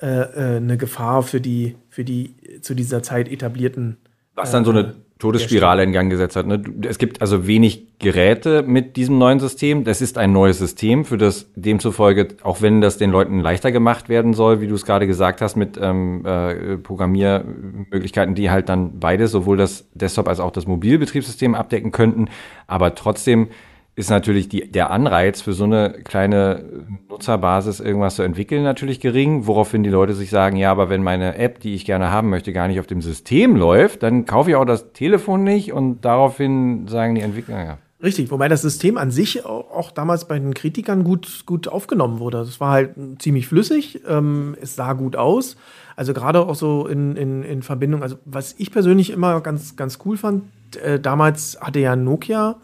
äh, 0.00 0.06
äh, 0.06 0.56
eine 0.56 0.76
Gefahr 0.76 1.22
für 1.22 1.40
die, 1.40 1.76
für 1.88 2.04
die 2.04 2.60
zu 2.60 2.74
dieser 2.74 3.02
Zeit 3.02 3.28
etablierten. 3.28 3.96
Was 4.34 4.52
dann 4.52 4.64
so 4.64 4.70
eine 4.70 4.94
Todesspirale 5.18 5.84
in 5.84 5.92
Gang 5.92 6.10
gesetzt 6.10 6.34
hat. 6.34 6.46
Ne? 6.46 6.62
Es 6.88 6.98
gibt 6.98 7.20
also 7.20 7.46
wenig 7.46 7.98
Geräte 7.98 8.62
mit 8.62 8.96
diesem 8.96 9.16
neuen 9.16 9.38
System. 9.38 9.84
Das 9.84 10.02
ist 10.02 10.18
ein 10.18 10.32
neues 10.32 10.58
System, 10.58 11.04
für 11.04 11.16
das 11.16 11.50
demzufolge, 11.54 12.28
auch 12.42 12.62
wenn 12.62 12.80
das 12.80 12.98
den 12.98 13.10
Leuten 13.10 13.38
leichter 13.38 13.70
gemacht 13.70 14.08
werden 14.08 14.34
soll, 14.34 14.60
wie 14.60 14.66
du 14.66 14.74
es 14.74 14.84
gerade 14.84 15.06
gesagt 15.06 15.40
hast, 15.40 15.54
mit 15.54 15.78
ähm, 15.80 16.26
äh, 16.26 16.76
Programmiermöglichkeiten, 16.78 18.34
die 18.34 18.50
halt 18.50 18.68
dann 18.68 18.98
beides, 18.98 19.30
sowohl 19.30 19.56
das 19.56 19.88
Desktop 19.94 20.26
als 20.26 20.40
auch 20.40 20.50
das 20.50 20.66
Mobilbetriebssystem 20.66 21.54
abdecken 21.54 21.92
könnten. 21.92 22.26
Aber 22.66 22.96
trotzdem 22.96 23.48
ist 23.96 24.10
natürlich 24.10 24.48
die, 24.48 24.70
der 24.70 24.90
Anreiz 24.90 25.40
für 25.40 25.52
so 25.52 25.64
eine 25.64 25.90
kleine 26.02 26.64
Nutzerbasis 27.08 27.78
irgendwas 27.78 28.16
zu 28.16 28.22
entwickeln 28.22 28.64
natürlich 28.64 29.00
gering, 29.00 29.46
woraufhin 29.46 29.84
die 29.84 29.90
Leute 29.90 30.14
sich 30.14 30.30
sagen, 30.30 30.56
ja, 30.56 30.70
aber 30.70 30.88
wenn 30.88 31.02
meine 31.02 31.36
App, 31.38 31.60
die 31.60 31.74
ich 31.74 31.84
gerne 31.84 32.10
haben 32.10 32.28
möchte, 32.28 32.52
gar 32.52 32.66
nicht 32.66 32.80
auf 32.80 32.86
dem 32.86 33.02
System 33.02 33.54
läuft, 33.54 34.02
dann 34.02 34.26
kaufe 34.26 34.50
ich 34.50 34.56
auch 34.56 34.64
das 34.64 34.92
Telefon 34.92 35.44
nicht 35.44 35.72
und 35.72 36.04
daraufhin 36.04 36.88
sagen 36.88 37.14
die 37.14 37.20
Entwickler, 37.20 37.64
ja. 37.64 37.78
Richtig, 38.02 38.30
wobei 38.30 38.48
das 38.48 38.60
System 38.60 38.98
an 38.98 39.10
sich 39.10 39.46
auch, 39.46 39.90
damals 39.90 40.26
bei 40.26 40.38
den 40.38 40.52
Kritikern 40.52 41.04
gut, 41.04 41.44
gut 41.46 41.68
aufgenommen 41.68 42.18
wurde. 42.18 42.40
Es 42.40 42.60
war 42.60 42.72
halt 42.72 42.94
ziemlich 43.18 43.46
flüssig, 43.46 44.02
ähm, 44.06 44.56
es 44.60 44.76
sah 44.76 44.92
gut 44.92 45.16
aus. 45.16 45.56
Also 45.96 46.12
gerade 46.12 46.40
auch 46.40 46.54
so 46.54 46.86
in, 46.86 47.16
in, 47.16 47.42
in 47.44 47.62
Verbindung, 47.62 48.02
also 48.02 48.16
was 48.26 48.56
ich 48.58 48.72
persönlich 48.72 49.10
immer 49.10 49.40
ganz, 49.40 49.76
ganz 49.76 50.00
cool 50.04 50.18
fand, 50.18 50.42
äh, 50.76 51.00
damals 51.00 51.56
hatte 51.62 51.78
ja 51.78 51.96
Nokia 51.96 52.56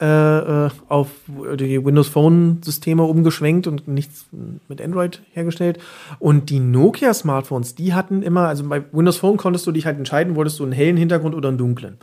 äh, 0.00 0.66
äh, 0.66 0.70
auf 0.88 1.08
die 1.28 1.84
Windows 1.84 2.08
Phone 2.08 2.60
Systeme 2.62 3.02
umgeschwenkt 3.02 3.66
und 3.66 3.88
nichts 3.88 4.26
mit 4.68 4.80
Android 4.80 5.22
hergestellt. 5.32 5.78
Und 6.20 6.50
die 6.50 6.60
Nokia 6.60 7.12
Smartphones, 7.12 7.74
die 7.74 7.94
hatten 7.94 8.22
immer, 8.22 8.46
also 8.46 8.68
bei 8.68 8.84
Windows 8.92 9.16
Phone 9.16 9.36
konntest 9.36 9.66
du 9.66 9.72
dich 9.72 9.86
halt 9.86 9.98
entscheiden, 9.98 10.36
wolltest 10.36 10.60
du 10.60 10.62
einen 10.62 10.72
hellen 10.72 10.96
Hintergrund 10.96 11.34
oder 11.34 11.48
einen 11.48 11.58
dunklen. 11.58 11.98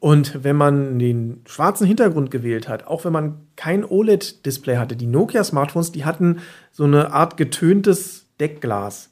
Und 0.00 0.42
wenn 0.42 0.56
man 0.56 0.98
den 0.98 1.42
schwarzen 1.46 1.86
Hintergrund 1.86 2.30
gewählt 2.30 2.68
hat, 2.68 2.86
auch 2.86 3.04
wenn 3.04 3.12
man 3.12 3.34
kein 3.56 3.84
OLED-Display 3.84 4.76
hatte, 4.76 4.96
die 4.96 5.06
Nokia-Smartphones, 5.06 5.92
die 5.92 6.04
hatten 6.04 6.40
so 6.72 6.84
eine 6.84 7.12
Art 7.12 7.36
getöntes 7.36 8.26
Deckglas. 8.40 9.10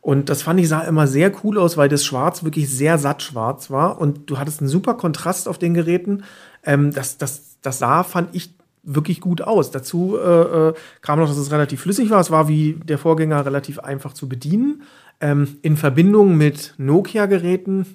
Und 0.00 0.28
das 0.28 0.42
fand 0.42 0.60
ich 0.60 0.68
sah 0.68 0.80
immer 0.82 1.06
sehr 1.06 1.32
cool 1.42 1.58
aus, 1.58 1.78
weil 1.78 1.88
das 1.88 2.04
Schwarz 2.04 2.44
wirklich 2.44 2.68
sehr 2.68 2.98
satt 2.98 3.22
schwarz 3.22 3.70
war 3.70 3.98
und 3.98 4.28
du 4.28 4.38
hattest 4.38 4.60
einen 4.60 4.68
super 4.68 4.94
Kontrast 4.94 5.48
auf 5.48 5.56
den 5.56 5.72
Geräten. 5.72 6.24
Ähm, 6.62 6.92
das, 6.92 7.16
das, 7.16 7.53
das 7.64 7.78
sah, 7.78 8.04
fand 8.04 8.34
ich, 8.34 8.54
wirklich 8.84 9.20
gut 9.20 9.40
aus. 9.40 9.70
Dazu 9.70 10.16
äh, 10.18 10.68
äh, 10.68 10.74
kam 11.00 11.18
noch, 11.18 11.28
dass 11.28 11.38
es 11.38 11.50
relativ 11.50 11.80
flüssig 11.80 12.10
war. 12.10 12.20
Es 12.20 12.30
war 12.30 12.48
wie 12.48 12.74
der 12.74 12.98
Vorgänger 12.98 13.44
relativ 13.46 13.78
einfach 13.78 14.12
zu 14.12 14.28
bedienen. 14.28 14.82
Ähm, 15.20 15.56
in 15.62 15.76
Verbindung 15.76 16.36
mit 16.36 16.74
Nokia-Geräten 16.76 17.86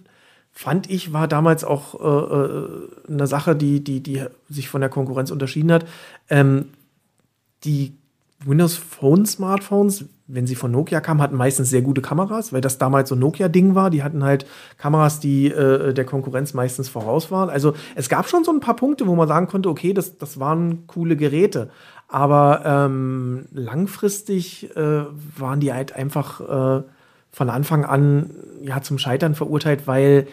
fand 0.52 0.90
ich, 0.90 1.14
war 1.14 1.28
damals 1.28 1.64
auch 1.64 1.94
äh, 1.94 2.36
äh, 2.36 3.14
eine 3.14 3.28
Sache, 3.28 3.56
die, 3.56 3.84
die, 3.84 4.02
die 4.02 4.26
sich 4.50 4.68
von 4.68 4.82
der 4.82 4.90
Konkurrenz 4.90 5.32
unterschieden 5.32 5.72
hat. 5.72 5.86
Ähm, 6.30 6.66
die 7.64 7.94
Windows 8.46 8.76
Phone 8.76 9.26
Smartphones, 9.26 10.06
wenn 10.32 10.46
sie 10.46 10.56
von 10.56 10.72
Nokia 10.72 11.02
kamen, 11.02 11.22
hatten 11.22 11.36
meistens 11.36 11.70
sehr 11.70 11.82
gute 11.82 12.02
Kameras, 12.02 12.54
weil 12.54 12.62
das 12.62 12.78
damals 12.78 13.10
so 13.10 13.16
Nokia-Ding 13.16 13.74
war. 13.74 13.90
Die 13.90 14.04
hatten 14.04 14.24
halt 14.24 14.46
Kameras, 14.78 15.20
die 15.20 15.48
äh, 15.48 15.94
der 15.94 16.06
Konkurrenz 16.06 16.54
meistens 16.54 16.88
voraus 16.88 17.32
waren. 17.32 17.50
Also 17.50 17.74
es 17.96 18.10
gab 18.10 18.30
schon 18.30 18.44
so 18.44 18.52
ein 18.52 18.60
paar 18.60 18.76
Punkte, 18.76 19.08
wo 19.08 19.16
man 19.16 19.28
sagen 19.28 19.48
konnte, 19.48 19.70
okay, 19.70 19.92
das, 19.92 20.18
das 20.18 20.40
waren 20.40 20.86
coole 20.86 21.16
Geräte. 21.16 21.70
Aber 22.08 22.62
ähm, 22.64 23.46
langfristig 23.52 24.76
äh, 24.76 25.06
waren 25.38 25.60
die 25.60 25.74
halt 25.74 25.94
einfach 25.94 26.42
äh, 26.80 26.84
von 27.32 27.50
Anfang 27.50 27.86
an 27.86 28.30
ja 28.62 28.82
zum 28.82 28.98
Scheitern 28.98 29.36
verurteilt, 29.36 29.88
weil 29.88 30.28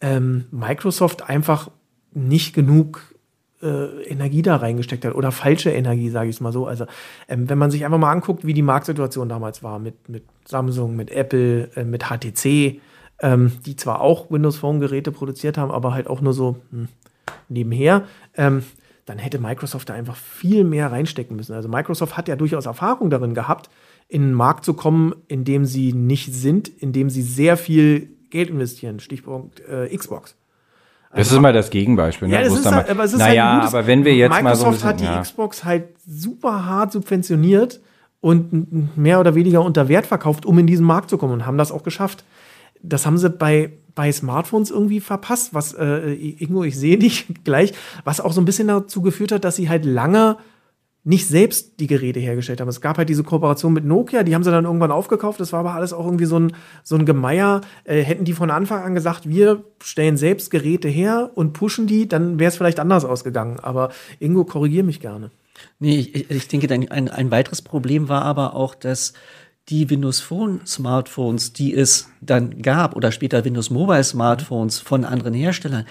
ähm, 0.00 0.46
Microsoft 0.50 1.28
einfach 1.28 1.70
nicht 2.12 2.54
genug 2.54 3.13
äh, 3.64 4.02
Energie 4.04 4.42
da 4.42 4.56
reingesteckt 4.56 5.04
hat 5.04 5.14
oder 5.14 5.32
falsche 5.32 5.70
Energie, 5.70 6.10
sage 6.10 6.28
ich 6.28 6.36
es 6.36 6.40
mal 6.40 6.52
so. 6.52 6.66
Also 6.66 6.86
ähm, 7.28 7.48
wenn 7.48 7.58
man 7.58 7.70
sich 7.70 7.84
einfach 7.84 7.98
mal 7.98 8.12
anguckt, 8.12 8.46
wie 8.46 8.54
die 8.54 8.62
Marktsituation 8.62 9.28
damals 9.28 9.62
war 9.62 9.78
mit, 9.78 10.08
mit 10.08 10.24
Samsung, 10.44 10.94
mit 10.94 11.10
Apple, 11.10 11.70
äh, 11.74 11.84
mit 11.84 12.04
HTC, 12.04 12.80
ähm, 13.20 13.52
die 13.64 13.76
zwar 13.76 14.00
auch 14.00 14.30
Windows 14.30 14.58
Phone 14.58 14.80
Geräte 14.80 15.10
produziert 15.10 15.56
haben, 15.56 15.70
aber 15.70 15.94
halt 15.94 16.06
auch 16.08 16.20
nur 16.20 16.34
so 16.34 16.56
hm, 16.70 16.88
nebenher. 17.48 18.04
Ähm, 18.36 18.62
dann 19.06 19.18
hätte 19.18 19.38
Microsoft 19.38 19.88
da 19.88 19.94
einfach 19.94 20.16
viel 20.16 20.64
mehr 20.64 20.90
reinstecken 20.90 21.36
müssen. 21.36 21.54
Also 21.54 21.68
Microsoft 21.68 22.16
hat 22.16 22.28
ja 22.28 22.36
durchaus 22.36 22.66
Erfahrung 22.66 23.10
darin 23.10 23.34
gehabt, 23.34 23.68
in 24.08 24.22
einen 24.22 24.34
Markt 24.34 24.64
zu 24.64 24.74
kommen, 24.74 25.14
in 25.28 25.44
dem 25.44 25.64
sie 25.64 25.92
nicht 25.92 26.34
sind, 26.34 26.68
in 26.68 26.92
dem 26.92 27.10
sie 27.10 27.22
sehr 27.22 27.56
viel 27.56 28.08
Geld 28.30 28.50
investieren. 28.50 29.00
Stichpunkt 29.00 29.60
äh, 29.60 29.94
Xbox. 29.94 30.36
Das 31.16 31.30
ist 31.30 31.36
immer 31.36 31.52
das 31.52 31.70
Gegenbeispiel. 31.70 32.28
Ne? 32.28 32.34
Ja, 32.34 32.42
das 32.42 32.58
ist 32.58 32.66
halt, 32.66 32.86
mal- 32.86 32.90
aber 32.90 33.04
es 33.04 33.12
ist 33.12 33.18
naja, 33.18 33.44
halt 33.44 33.52
ein 33.52 33.60
gutes, 33.60 33.74
aber 33.74 33.86
wenn 33.86 34.04
wir 34.04 34.14
jetzt 34.14 34.30
Microsoft 34.30 34.44
mal 34.44 34.56
so 34.56 34.66
ein 34.66 34.72
bisschen, 34.72 34.88
hat 34.88 35.00
die 35.00 35.04
ja. 35.04 35.20
Xbox 35.20 35.64
halt 35.64 35.84
super 36.06 36.66
hart 36.66 36.92
subventioniert 36.92 37.80
und 38.20 38.96
mehr 38.96 39.20
oder 39.20 39.34
weniger 39.34 39.62
unter 39.62 39.88
Wert 39.88 40.06
verkauft, 40.06 40.46
um 40.46 40.58
in 40.58 40.66
diesen 40.66 40.86
Markt 40.86 41.10
zu 41.10 41.18
kommen 41.18 41.32
und 41.34 41.46
haben 41.46 41.58
das 41.58 41.70
auch 41.72 41.82
geschafft. 41.82 42.24
Das 42.82 43.06
haben 43.06 43.18
sie 43.18 43.30
bei, 43.30 43.72
bei 43.94 44.10
Smartphones 44.10 44.70
irgendwie 44.70 45.00
verpasst, 45.00 45.54
was, 45.54 45.72
äh, 45.74 46.12
Ingo, 46.12 46.64
ich 46.64 46.78
sehe 46.78 46.98
dich 46.98 47.26
gleich, 47.44 47.72
was 48.04 48.20
auch 48.20 48.32
so 48.32 48.40
ein 48.40 48.44
bisschen 48.44 48.68
dazu 48.68 49.02
geführt 49.02 49.32
hat, 49.32 49.44
dass 49.44 49.56
sie 49.56 49.68
halt 49.68 49.84
lange 49.84 50.36
nicht 51.06 51.28
selbst 51.28 51.80
die 51.80 51.86
Geräte 51.86 52.18
hergestellt 52.18 52.62
haben. 52.62 52.68
Es 52.68 52.80
gab 52.80 52.96
halt 52.96 53.10
diese 53.10 53.22
Kooperation 53.22 53.74
mit 53.74 53.84
Nokia, 53.84 54.22
die 54.22 54.34
haben 54.34 54.42
sie 54.42 54.50
dann 54.50 54.64
irgendwann 54.64 54.90
aufgekauft. 54.90 55.38
Das 55.38 55.52
war 55.52 55.60
aber 55.60 55.74
alles 55.74 55.92
auch 55.92 56.06
irgendwie 56.06 56.24
so 56.24 56.38
ein, 56.38 56.56
so 56.82 56.96
ein 56.96 57.04
Gemeier. 57.04 57.60
Äh, 57.84 58.00
hätten 58.00 58.24
die 58.24 58.32
von 58.32 58.50
Anfang 58.50 58.82
an 58.82 58.94
gesagt, 58.94 59.28
wir 59.28 59.64
stellen 59.82 60.16
selbst 60.16 60.50
Geräte 60.50 60.88
her 60.88 61.30
und 61.34 61.52
pushen 61.52 61.86
die, 61.86 62.08
dann 62.08 62.38
wäre 62.38 62.48
es 62.48 62.56
vielleicht 62.56 62.80
anders 62.80 63.04
ausgegangen. 63.04 63.60
Aber 63.60 63.90
Ingo, 64.18 64.44
korrigier 64.46 64.82
mich 64.82 65.00
gerne. 65.00 65.30
Nee, 65.78 65.98
ich, 65.98 66.30
ich 66.30 66.48
denke, 66.48 66.72
ein, 66.72 66.90
ein, 66.90 67.08
ein 67.10 67.30
weiteres 67.30 67.60
Problem 67.60 68.08
war 68.08 68.22
aber 68.22 68.56
auch, 68.56 68.74
dass 68.74 69.12
die 69.68 69.88
Windows 69.90 70.20
Phone 70.20 70.60
Smartphones, 70.66 71.52
die 71.52 71.74
es 71.74 72.08
dann 72.20 72.62
gab, 72.62 72.96
oder 72.96 73.12
später 73.12 73.44
Windows 73.44 73.70
Mobile 73.70 74.04
Smartphones 74.04 74.78
von 74.78 75.04
anderen 75.04 75.34
Herstellern, 75.34 75.86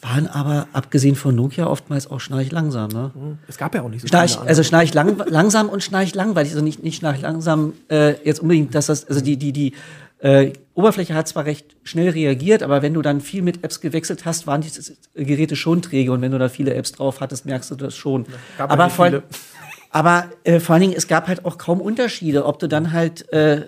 waren 0.00 0.28
aber 0.28 0.68
abgesehen 0.72 1.16
von 1.16 1.34
Nokia 1.34 1.66
oftmals 1.66 2.08
auch 2.08 2.20
schnarch 2.20 2.52
langsam. 2.52 2.90
Ne? 2.90 3.38
Es 3.48 3.58
gab 3.58 3.74
ja 3.74 3.82
auch 3.82 3.88
nicht 3.88 4.02
so 4.02 4.08
Schnarch, 4.08 4.34
viele 4.36 4.46
also 4.46 4.62
schnarch 4.62 4.94
lang, 4.94 5.16
langsam 5.26 5.68
und 5.68 5.82
schnarch 5.82 6.14
langweilig. 6.14 6.52
Also 6.52 6.62
nicht, 6.62 6.82
nicht 6.84 6.96
schnarch 6.96 7.20
langsam 7.20 7.72
äh, 7.90 8.14
jetzt 8.24 8.40
unbedingt, 8.40 8.74
dass 8.74 8.86
das, 8.86 9.06
also 9.08 9.20
die, 9.20 9.36
die, 9.36 9.52
die 9.52 9.72
äh, 10.20 10.52
Oberfläche 10.74 11.14
hat 11.14 11.26
zwar 11.26 11.44
recht 11.44 11.76
schnell 11.82 12.10
reagiert, 12.10 12.62
aber 12.62 12.82
wenn 12.82 12.94
du 12.94 13.02
dann 13.02 13.20
viel 13.20 13.42
mit 13.42 13.64
Apps 13.64 13.80
gewechselt 13.80 14.24
hast, 14.24 14.46
waren 14.46 14.60
die 14.60 15.24
Geräte 15.24 15.56
schon 15.56 15.82
träge 15.82 16.12
und 16.12 16.22
wenn 16.22 16.32
du 16.32 16.38
da 16.38 16.48
viele 16.48 16.74
Apps 16.74 16.92
drauf 16.92 17.20
hattest, 17.20 17.46
merkst 17.46 17.70
du 17.70 17.74
das 17.74 17.96
schon. 17.96 18.26
halt 18.58 18.70
aber 18.70 18.90
vor, 18.90 19.06
viele. 19.06 19.22
aber 19.90 20.26
äh, 20.44 20.60
vor 20.60 20.74
allen 20.74 20.82
Dingen, 20.82 20.94
es 20.96 21.08
gab 21.08 21.26
halt 21.26 21.44
auch 21.44 21.58
kaum 21.58 21.80
Unterschiede, 21.80 22.46
ob 22.46 22.58
du 22.58 22.68
dann 22.68 22.92
halt 22.92 23.32
äh, 23.32 23.66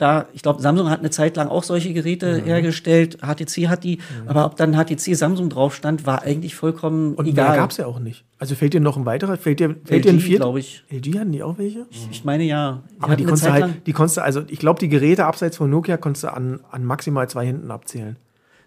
da, 0.00 0.26
ich 0.32 0.42
glaube, 0.42 0.62
Samsung 0.62 0.88
hat 0.90 1.00
eine 1.00 1.10
Zeit 1.10 1.36
lang 1.36 1.48
auch 1.48 1.62
solche 1.62 1.92
Geräte 1.92 2.38
Mhm. 2.38 2.44
hergestellt, 2.44 3.18
HTC 3.22 3.68
hat 3.68 3.84
die, 3.84 3.98
aber 4.26 4.46
ob 4.46 4.56
dann 4.56 4.74
HTC 4.74 5.14
Samsung 5.14 5.48
drauf 5.50 5.74
stand, 5.74 6.06
war 6.06 6.22
eigentlich 6.22 6.54
vollkommen 6.54 7.14
Und 7.14 7.26
egal. 7.26 7.48
mehr 7.50 7.56
gab 7.58 7.70
es 7.70 7.76
ja 7.76 7.86
auch 7.86 7.98
nicht. 8.00 8.24
Also 8.38 8.54
fällt 8.54 8.72
dir 8.74 8.80
noch 8.80 8.96
ein 8.96 9.04
weiterer? 9.06 9.36
Fällt 9.36 9.60
dir, 9.60 9.76
fällt 9.84 10.04
dir 10.04 10.10
ein 10.12 10.16
LG, 10.16 10.22
vierter? 10.24 10.44
glaube 10.44 10.60
ich. 10.60 10.84
LG 10.90 11.18
hatten 11.18 11.32
die 11.32 11.42
auch 11.42 11.58
welche? 11.58 11.86
Ich 12.10 12.24
meine 12.24 12.44
ja. 12.44 12.82
Aber 13.00 13.16
die 13.16 13.24
hatten 13.24 13.24
eine 13.24 13.26
konntest 13.26 13.46
du 13.46 13.52
halt, 13.52 13.86
die 13.86 13.92
konntest 13.92 14.16
du, 14.16 14.22
also 14.22 14.42
ich 14.48 14.58
glaube, 14.58 14.80
die 14.80 14.88
Geräte 14.88 15.26
abseits 15.26 15.56
von 15.56 15.68
Nokia 15.68 15.96
konntest 15.96 16.24
du 16.24 16.32
an, 16.32 16.60
an 16.70 16.84
maximal 16.84 17.28
zwei 17.28 17.46
Händen 17.46 17.70
abzählen. 17.70 18.16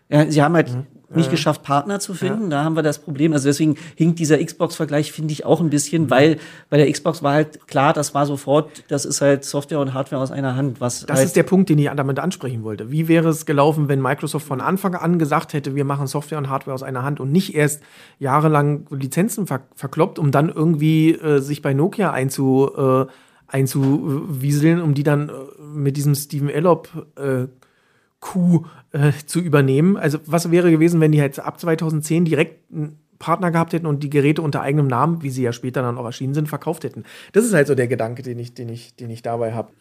Ja, 0.10 0.30
sie 0.30 0.42
haben 0.44 0.54
halt 0.56 0.70
Mhm. 0.72 0.86
Nicht 1.16 1.32
geschafft, 1.32 1.64
Partner 1.64 2.00
zu 2.00 2.14
finden. 2.14 2.50
Da 2.50 2.64
haben 2.64 2.76
wir 2.76 2.84
das 2.84 3.00
Problem. 3.00 3.34
Also 3.34 3.48
deswegen 3.50 3.76
hinkt 3.96 4.20
dieser 4.20 4.44
Xbox-Vergleich, 4.44 5.12
finde 5.12 5.34
ich, 5.34 5.46
auch 5.46 5.62
ein 5.62 5.70
bisschen, 5.70 6.10
weil 6.10 6.38
bei 6.70 6.78
der 6.78 6.92
Xbox 6.92 7.24
war 7.24 7.34
halt 7.34 7.68
klar, 7.68 7.94
das 7.94 8.14
war 8.14 8.26
sofort, 8.26 8.84
das 8.88 9.06
ist 9.06 9.22
halt 9.22 9.44
Software 9.44 9.80
und 9.80 9.94
Hardware 9.94 10.22
aus 10.22 10.32
einer 10.32 10.56
Hand. 10.56 10.82
Was 10.82 11.06
Das 11.06 11.18
halt, 11.18 11.28
ist 11.28 11.36
der 11.36 11.44
Punkt, 11.44 11.70
den 11.70 11.80
ich 11.80 11.90
damit 11.96 12.20
ansprechen 12.20 12.64
wollte. 12.64 12.92
Wie 12.92 13.08
wäre 13.08 13.30
es 13.30 13.46
gelaufen, 13.46 13.88
wenn 13.88 14.02
Microsoft 14.02 14.46
von 14.46 14.62
Anfang 14.62 14.96
an 14.96 15.20
gesagt 15.20 15.54
hätte, 15.54 15.76
wir 15.76 15.86
machen 15.86 16.08
Software 16.08 16.38
und 16.38 16.50
Hardware 16.50 16.74
aus 16.74 16.84
einer 16.84 17.04
Hand 17.04 17.20
und 17.20 17.32
nicht 17.32 17.56
erst 17.56 17.82
jahrelang 18.20 18.86
Lizenzen 18.90 19.48
ver 19.48 19.62
verkloppt, 19.76 20.20
um 20.20 20.32
dann 20.32 20.50
irgendwie 20.50 21.12
äh, 21.12 21.40
sich 21.40 21.62
bei 21.62 21.74
Nokia 21.74 22.12
einzu, 22.12 22.72
äh, 22.76 23.06
einzuwieseln, 23.48 24.82
um 24.82 24.94
die 24.94 25.04
dann 25.04 25.30
äh, 25.30 25.34
mit 25.74 25.98
diesem 25.98 26.16
Steven 26.16 26.50
Elop 26.50 26.90
äh, 27.16 27.48
Coup 28.24 28.66
äh, 28.94 29.12
zu 29.26 29.40
übernehmen. 29.40 29.98
Also 29.98 30.18
was 30.26 30.50
wäre 30.50 30.72
gewesen, 30.72 31.02
wenn 31.02 31.12
die 31.12 31.18
jetzt 31.18 31.40
ab 31.40 31.60
2010 31.60 32.24
direkt 32.24 32.72
einen 32.72 32.98
Partner 33.20 33.52
gehabt 33.52 33.74
hätten 33.74 33.86
und 33.86 34.02
die 34.02 34.10
Geräte 34.10 34.42
unter 34.42 34.62
eigenem 34.62 34.88
Namen, 34.88 35.22
wie 35.22 35.30
sie 35.30 35.44
ja 35.44 35.52
später 35.52 35.82
dann 35.82 35.98
auch 35.98 36.06
erschienen 36.06 36.34
sind, 36.34 36.48
verkauft 36.48 36.86
hätten. 36.86 37.04
Das 37.34 37.44
ist 37.44 37.54
halt 37.54 37.68
so 37.68 37.76
der 37.76 37.88
Gedanke, 37.88 38.24
den 38.24 38.40
ich, 38.40 38.54
den 38.54 38.70
ich, 38.70 38.96
den 38.96 39.10
ich 39.10 39.22
dabei 39.22 39.54
habe. 39.54 39.72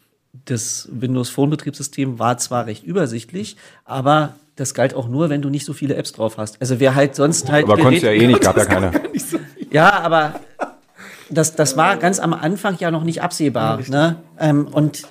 das 0.45 0.89
Windows 0.91 1.29
Phone 1.29 1.49
Betriebssystem 1.49 2.19
war 2.19 2.37
zwar 2.37 2.65
recht 2.65 2.83
übersichtlich, 2.83 3.55
aber 3.85 4.35
das 4.55 4.73
galt 4.73 4.93
auch 4.93 5.07
nur, 5.07 5.29
wenn 5.29 5.41
du 5.41 5.49
nicht 5.49 5.65
so 5.65 5.73
viele 5.73 5.95
Apps 5.95 6.11
drauf 6.11 6.37
hast. 6.37 6.59
Also 6.59 6.79
wer 6.79 6.95
halt 6.95 7.15
sonst 7.15 7.49
halt 7.49 7.65
Aber 7.65 7.77
konntest 7.77 8.03
du 8.03 8.13
ja 8.13 8.21
eh 8.21 8.27
nicht, 8.27 8.41
gab 8.41 8.57
ja 8.57 8.65
keine. 8.65 8.91
Ja, 9.71 10.01
aber 10.01 10.39
das, 11.29 11.55
das 11.55 11.77
war 11.77 11.97
ganz 11.97 12.19
am 12.19 12.33
Anfang 12.33 12.77
ja 12.79 12.91
noch 12.91 13.03
nicht 13.03 13.21
absehbar. 13.21 13.79
Ne? 13.87 14.17
Ähm, 14.39 14.67
und 14.67 15.03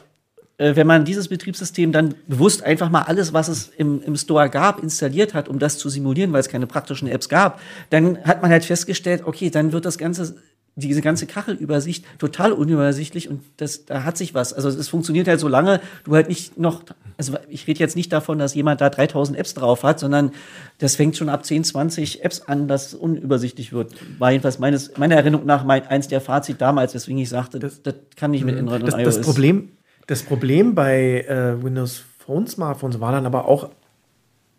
äh, 0.63 0.77
wenn 0.77 0.87
man 0.87 1.05
dieses 1.05 1.29
Betriebssystem 1.29 1.91
dann 1.93 2.15
bewusst 2.29 2.63
einfach 2.63 2.89
mal 2.89 3.03
alles, 3.03 3.33
was 3.33 3.49
es 3.49 3.69
im, 3.77 4.01
im 4.03 4.17
Store 4.17 4.49
gab, 4.49 4.83
installiert 4.83 5.35
hat, 5.35 5.49
um 5.49 5.59
das 5.59 5.79
zu 5.79 5.89
simulieren, 5.89 6.33
weil 6.33 6.41
es 6.41 6.49
keine 6.49 6.67
praktischen 6.67 7.09
Apps 7.09 7.29
gab, 7.29 7.61
dann 7.91 8.19
hat 8.25 8.43
man 8.43 8.51
halt 8.51 8.65
festgestellt, 8.65 9.23
okay, 9.25 9.51
dann 9.51 9.73
wird 9.73 9.85
das 9.85 9.99
Ganze 9.99 10.37
diese 10.75 11.03
ganze 11.03 11.27
Kachelübersicht 11.27 12.07
total 12.19 12.51
unübersichtlich 12.51 13.29
und 13.29 13.43
das, 13.59 13.85
da 13.85 14.05
hat 14.05 14.17
sich 14.17 14.33
was. 14.33 14.55
Also 14.55 14.71
es 14.71 14.89
funktioniert 14.89 15.29
halt 15.29 15.39
so 15.39 15.47
lange, 15.47 15.83
du 16.05 16.15
halt 16.15 16.29
nicht 16.29 16.59
noch, 16.59 16.83
also 17.19 17.35
ich 17.51 17.67
rede 17.67 17.81
jetzt 17.81 17.95
nicht 17.95 18.11
davon, 18.11 18.39
dass 18.39 18.55
jemand 18.55 18.81
da 18.81 18.89
3000 18.89 19.39
Apps 19.39 19.53
drauf 19.53 19.83
hat, 19.83 20.01
sondern 20.01 20.33
das 20.79 20.97
fängt 20.97 21.17
schon 21.19 21.29
ab 21.29 21.45
10, 21.45 21.65
20 21.65 22.25
Apps 22.25 22.41
an, 22.41 22.69
dass 22.69 22.87
es 22.87 22.95
unübersichtlich 22.95 23.75
wird. 23.75 23.93
War 24.19 24.31
jedenfalls 24.33 24.59
meines, 24.59 24.97
meiner 24.97 25.17
Erinnerung 25.17 25.45
nach 25.45 25.63
mein, 25.65 25.87
eins 25.87 26.09
der 26.09 26.23
Fazit 26.23 26.63
damals, 26.63 26.95
weswegen 26.95 27.21
ich 27.21 27.29
sagte, 27.29 27.59
das, 27.59 27.83
das 27.83 27.97
kann 28.17 28.31
nicht 28.31 28.45
mit 28.45 28.59
Android 28.59 28.83
Das, 28.83 28.95
und 28.95 29.05
das, 29.05 29.17
iOS. 29.19 29.27
Problem, 29.27 29.73
das 30.07 30.22
Problem 30.22 30.74
bei 30.74 31.22
äh, 31.22 31.62
Windows 31.62 32.05
Phone 32.18 32.46
Smartphones 32.46 33.00
war 33.00 33.12
dann 33.12 33.26
aber 33.26 33.46
auch, 33.46 33.70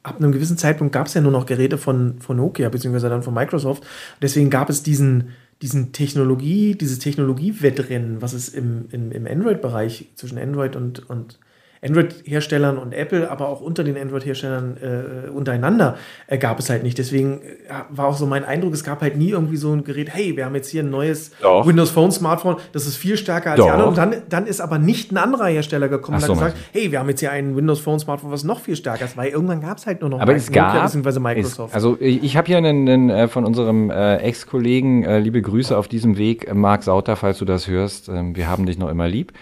ab 0.04 0.18
einem 0.18 0.32
gewissen 0.32 0.58
Zeitpunkt 0.58 0.94
gab 0.94 1.08
es 1.08 1.14
ja 1.14 1.22
nur 1.22 1.32
noch 1.32 1.46
Geräte 1.46 1.78
von, 1.78 2.20
von 2.20 2.38
Nokia, 2.38 2.70
beziehungsweise 2.70 3.10
dann 3.10 3.24
von 3.24 3.34
Microsoft. 3.34 3.84
Deswegen 4.22 4.50
gab 4.50 4.70
es 4.70 4.84
diesen, 4.84 5.30
diesen 5.62 5.94
Technologie, 5.94 6.76
dieses 6.76 7.00
Technologiewettrennen, 7.00 8.22
was 8.22 8.34
es 8.34 8.50
im, 8.50 8.88
im, 8.92 9.12
im 9.12 9.26
Android-Bereich 9.26 10.10
zwischen 10.16 10.38
Android 10.38 10.76
und, 10.76 11.10
und 11.10 11.40
Android-Herstellern 11.84 12.78
und 12.78 12.94
Apple, 12.94 13.30
aber 13.30 13.50
auch 13.50 13.62
unter 13.62 13.84
den 13.84 13.98
Android-Herstellern 13.98 14.78
äh, 14.78 15.30
untereinander 15.30 15.98
äh, 16.28 16.38
gab 16.38 16.60
es 16.60 16.70
halt 16.70 16.84
nicht. 16.84 16.98
Deswegen 16.98 17.42
äh, 17.42 17.74
war 17.90 18.08
auch 18.08 18.18
so 18.18 18.26
mein 18.26 18.46
Eindruck, 18.46 18.74
es 18.74 18.84
gab 18.84 19.02
halt 19.02 19.18
nie 19.18 19.30
irgendwie 19.30 19.58
so 19.58 19.74
ein 19.74 19.84
Gerät, 19.84 20.14
hey, 20.14 20.36
wir 20.38 20.46
haben 20.46 20.56
jetzt 20.56 20.70
hier 20.70 20.84
ein 20.84 20.90
neues 20.90 21.32
Doch. 21.42 21.68
Windows 21.68 21.92
Phone 21.92 22.12
Smartphone, 22.12 22.58
das 22.72 22.88
ist 22.88 22.96
viel 22.96 23.18
stärker 23.18 23.52
als 23.52 23.58
Doch. 23.58 23.66
die 23.66 23.72
anderen. 23.72 23.90
Und 23.90 23.98
dann, 23.98 24.16
dann 24.30 24.48
ist 24.48 24.62
aber 24.62 24.80
nicht 24.80 25.12
ein 25.12 25.18
anderer 25.18 25.48
Hersteller 25.48 25.90
gekommen 25.90 26.18
und 26.18 26.24
so, 26.24 26.36
hat 26.36 26.40
gesagt, 26.40 26.58
hey, 26.72 26.92
wir 26.92 27.00
haben 27.00 27.10
jetzt 27.10 27.20
hier 27.20 27.32
ein 27.32 27.56
Windows 27.56 27.80
Phone 27.80 28.00
Smartphone, 28.00 28.32
was 28.32 28.44
noch 28.44 28.62
viel 28.62 28.76
stärker 28.76 29.06
ist, 29.06 29.18
weil 29.18 29.32
irgendwann 29.32 29.62
gab 29.62 29.78
es 29.78 29.86
halt 29.86 30.02
nur 30.02 30.10
noch 30.10 30.22
Aber 30.22 30.36
es 30.36 30.52
gab, 30.52 30.82
beziehungsweise 30.84 31.20
es, 31.20 31.24
Microsoft. 31.24 31.74
also 31.74 31.98
ich, 32.00 32.38
habe 32.38 32.48
hier 32.48 32.58
einen, 32.58 32.88
einen 32.88 33.10
äh, 33.10 33.28
von 33.28 33.46
unserem 33.46 33.90
äh, 33.90 34.18
Ex-Kollegen, 34.18 35.04
äh, 35.04 35.20
liebe 35.20 35.42
Grüße 35.42 35.78
auf 35.78 35.88
diesem 35.88 36.18
Weg, 36.18 36.54
Marc 36.54 36.84
Sauter, 36.84 37.16
falls 37.16 37.38
du 37.40 37.46
das 37.46 37.68
hörst, 37.68 38.10
ähm, 38.10 38.36
wir 38.36 38.48
haben 38.48 38.66
dich 38.66 38.78
noch 38.78 38.90
immer 38.90 39.08
lieb. 39.08 39.34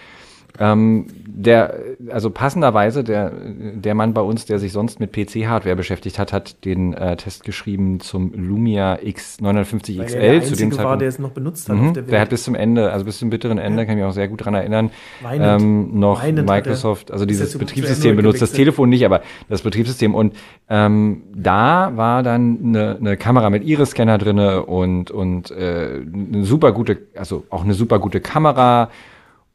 Ähm, 0.58 1.06
der, 1.34 1.74
also 2.10 2.28
passenderweise, 2.30 3.02
der, 3.04 3.32
der 3.74 3.94
Mann 3.94 4.12
bei 4.12 4.20
uns, 4.20 4.44
der 4.44 4.58
sich 4.58 4.70
sonst 4.72 5.00
mit 5.00 5.10
PC-Hardware 5.12 5.76
beschäftigt 5.76 6.18
hat, 6.18 6.32
hat 6.32 6.64
den 6.66 6.92
äh, 6.92 7.16
Test 7.16 7.44
geschrieben 7.44 8.00
zum 8.00 8.32
Lumia 8.34 8.96
X950 8.96 9.98
Weil 9.98 10.06
XL. 10.06 10.16
er 10.18 10.32
der 10.32 10.42
zu 10.42 10.54
dem 10.56 10.66
Einzige 10.66 10.70
war, 10.70 10.76
Zeitpunkt. 10.76 11.00
der 11.00 11.08
es 11.08 11.18
noch 11.18 11.30
benutzt 11.30 11.68
hat 11.68 11.76
Mhm, 11.76 11.94
der 11.94 12.02
der 12.02 12.20
hat 12.20 12.28
bis 12.28 12.44
zum 12.44 12.54
Ende, 12.54 12.92
also 12.92 13.04
bis 13.06 13.18
zum 13.18 13.30
bitteren 13.30 13.56
Ende, 13.58 13.78
Ja. 13.80 13.84
kann 13.86 13.96
ich 13.96 14.02
mich 14.02 14.10
auch 14.10 14.14
sehr 14.14 14.28
gut 14.28 14.44
dran 14.44 14.52
erinnern, 14.54 14.90
Weinend. 15.22 15.62
ähm, 15.62 15.98
noch 15.98 16.22
Weinend 16.22 16.46
Microsoft, 16.48 17.10
also 17.10 17.24
dieses 17.24 17.56
Betriebssystem 17.56 18.14
benutzt, 18.16 18.42
das. 18.42 18.52
Telefon 18.52 18.90
nicht, 18.90 19.06
aber 19.06 19.22
das 19.48 19.62
Betriebssystem. 19.62 20.14
Und 20.14 20.34
ähm, 20.68 21.22
da 21.34 21.92
war 21.96 22.22
dann 22.22 22.58
eine, 22.62 22.96
eine 23.00 23.16
Kamera 23.16 23.48
mit 23.48 23.64
Iris-Scanner 23.64 24.18
drinne 24.18 24.64
und, 24.66 25.10
und 25.10 25.50
äh, 25.50 26.02
eine 26.12 26.44
super 26.44 26.72
gute, 26.72 26.98
also 27.16 27.44
auch 27.48 27.64
eine 27.64 27.72
super 27.74 27.98
gute 27.98 28.20
Kamera. 28.20 28.90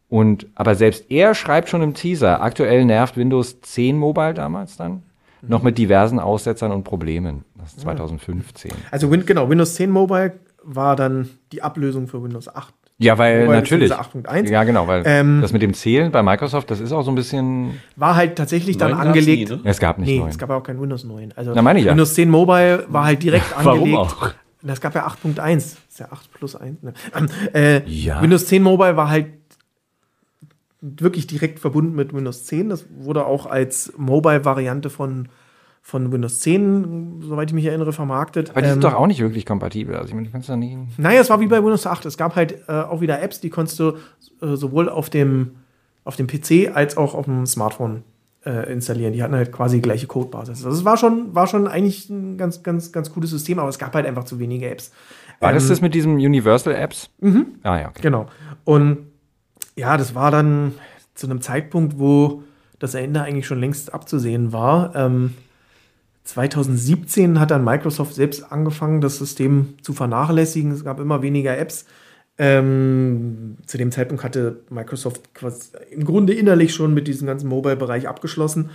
Und 0.10 0.47
aber 0.55 0.76
selbst 0.76 1.05
er 1.12 1.36
schreibt 1.36 1.70
schon 1.70 1.82
im 1.82 1.93
Teaser, 1.93 2.41
aktuell 2.41 2.86
nervt 2.86 3.18
Windows 3.18 3.60
10 3.62 3.97
Mobile 3.97 4.34
damals 4.34 4.78
dann. 4.78 5.03
Noch 5.41 5.62
mit 5.64 5.78
diversen 5.78 6.20
Aussetzern 6.20 6.72
und 6.72 6.84
Problemen. 6.84 7.43
Das 7.58 7.70
ist 7.74 7.82
2015. 7.82 8.72
Also 8.91 9.12
Win 9.12 9.26
genau, 9.26 9.49
Windows 9.49 9.76
10 9.76 9.89
Mobile 9.91 10.34
war 10.64 10.95
dann 10.95 11.30
die 11.51 11.62
Ablösung 11.62 12.08
für 12.08 12.22
Windows 12.24 12.53
8. 12.53 12.74
Ja, 12.99 13.18
weil 13.20 13.41
Mobile 13.41 13.58
natürlich. 13.58 13.89
beziehungsweise 13.91 14.28
8.1. 14.28 14.49
Ja, 14.49 14.64
genau, 14.64 14.88
weil 14.88 15.03
Ähm, 15.05 15.39
das 15.41 15.53
mit 15.53 15.62
dem 15.62 15.76
Zählen 15.76 16.12
bei 16.12 16.24
Microsoft, 16.24 16.72
das 16.72 16.80
ist 16.80 16.91
auch 16.91 17.03
so 17.03 17.12
ein 17.12 17.16
bisschen. 17.16 17.80
War 17.95 18.16
halt 18.16 18.36
tatsächlich 18.36 18.78
dann 18.78 18.93
angelegt. 18.93 19.51
nie, 19.51 19.55
ne? 19.58 19.62
Es 19.66 19.80
gab 19.80 19.99
nicht 19.99 20.10
nee, 20.10 20.18
neun. 20.20 20.30
es 20.30 20.38
gab 20.39 20.49
ja 20.49 20.55
auch 20.55 20.64
kein 20.64 20.82
Windows 20.82 21.03
9. 21.03 21.34
Also 21.36 21.51
Na, 21.53 21.62
meine 21.62 21.80
ich 21.80 21.86
ja. 21.86 21.91
Windows 21.91 22.16
10 22.16 22.30
Mobile 22.30 22.86
war 22.89 23.05
halt 23.05 23.22
direkt 23.22 23.45
Warum 23.62 23.80
angelegt. 23.84 23.97
auch? 23.99 24.32
Das 24.64 24.82
gab 24.82 24.95
ja 24.95 25.05
8.1. 25.08 25.36
Das 25.36 25.66
ist 25.89 25.99
ja 25.99 26.08
8 26.12 26.34
plus 26.34 26.55
1. 26.55 26.82
Ne? 26.82 26.93
Ähm, 27.16 27.28
äh, 27.53 27.88
Ja. 27.88 28.20
Windows 28.22 28.47
10 28.47 28.64
Mobile 28.64 28.97
war 28.97 29.10
halt 29.10 29.28
wirklich 30.97 31.27
direkt 31.27 31.59
verbunden 31.59 31.95
mit 31.95 32.13
Windows 32.13 32.45
10. 32.45 32.69
Das 32.69 32.85
wurde 32.97 33.25
auch 33.25 33.45
als 33.45 33.93
Mobile-Variante 33.97 34.89
von, 34.89 35.27
von 35.81 36.11
Windows 36.11 36.39
10, 36.39 37.21
soweit 37.21 37.49
ich 37.49 37.53
mich 37.55 37.65
erinnere, 37.65 37.93
vermarktet. 37.93 38.51
Aber 38.51 38.61
die 38.61 38.67
Ähm, 38.67 38.73
sind 38.73 38.83
doch 38.83 38.93
auch 38.93 39.07
nicht 39.07 39.19
wirklich 39.21 39.45
kompatibel. 39.45 39.95
Also 39.95 40.09
ich 40.09 40.13
meine, 40.13 40.27
du 40.27 40.31
kannst 40.31 40.49
da 40.49 40.55
nie. 40.55 40.77
Naja, 40.97 41.21
es 41.21 41.29
war 41.29 41.39
wie 41.39 41.47
bei 41.47 41.57
Windows 41.57 41.88
8. 41.88 42.05
Es 42.05 42.17
gab 42.17 42.35
halt 42.35 42.63
äh, 42.67 42.71
auch 42.71 43.01
wieder 43.01 43.21
Apps, 43.21 43.39
die 43.39 43.49
konntest 43.49 43.79
du 43.79 43.93
äh, 44.41 44.55
sowohl 44.55 44.89
auf 44.89 45.09
dem, 45.09 45.51
auf 46.03 46.15
dem 46.15 46.27
PC 46.27 46.71
als 46.75 46.97
auch 46.97 47.13
auf 47.15 47.25
dem 47.25 47.45
Smartphone 47.45 48.03
äh, 48.45 48.71
installieren. 48.71 49.13
Die 49.13 49.23
hatten 49.23 49.35
halt 49.35 49.51
quasi 49.51 49.77
die 49.77 49.81
gleiche 49.81 50.07
Codebasis. 50.07 50.63
Also 50.65 50.77
es 50.77 50.85
war 50.85 50.95
schon, 50.97 51.33
war 51.35 51.47
schon 51.47 51.67
eigentlich 51.67 52.09
ein 52.09 52.38
ganz, 52.38 52.63
ganz, 52.63 52.91
ganz 52.91 53.11
cooles 53.11 53.29
System, 53.29 53.59
aber 53.59 53.69
es 53.69 53.79
gab 53.79 53.93
halt 53.93 54.05
einfach 54.05 54.23
zu 54.25 54.39
wenige 54.39 54.69
Apps. 54.69 54.91
War 55.39 55.53
das 55.53 55.63
Ähm, 55.63 55.69
das 55.69 55.81
mit 55.81 55.93
diesen 55.93 56.13
Universal 56.15 56.73
Apps? 56.73 57.09
Mhm. 57.19 57.47
Ah 57.63 57.79
ja, 57.79 57.89
okay. 57.89 58.01
Genau. 58.01 58.27
Und 58.63 59.07
ja, 59.78 59.95
das 59.95 60.15
war 60.15 60.32
dann 60.32 60.73
zu 61.13 61.28
einem 61.28 61.41
Zeitpunkt, 61.41 61.99
wo 61.99 62.43
das 62.80 62.93
Ende 62.93 63.21
eigentlich 63.21 63.47
schon 63.47 63.59
längst 63.59 63.93
abzusehen 63.93 64.51
war. 64.51 64.95
Ähm, 64.95 65.36
2017 66.25 67.39
hat 67.39 67.51
dann 67.51 67.63
Microsoft 67.63 68.13
selbst 68.13 68.51
angefangen, 68.51 68.99
das 68.99 69.17
System 69.17 69.75
zu 69.82 69.93
vernachlässigen. 69.93 70.71
Es 70.71 70.84
gab 70.84 70.99
immer 70.99 71.21
weniger 71.21 71.57
Apps. 71.57 71.86
Ähm, 72.39 73.57
zu 73.65 73.78
dem 73.78 73.91
Zeitpunkt 73.91 74.23
hatte 74.23 74.59
Microsoft 74.69 75.34
quasi 75.34 75.69
im 75.89 76.05
Grunde 76.05 76.34
innerlich 76.34 76.73
schon 76.73 76.93
mit 76.93 77.07
diesem 77.07 77.25
ganzen 77.25 77.47
Mobile-Bereich 77.47 78.07
abgeschlossen. 78.07 78.69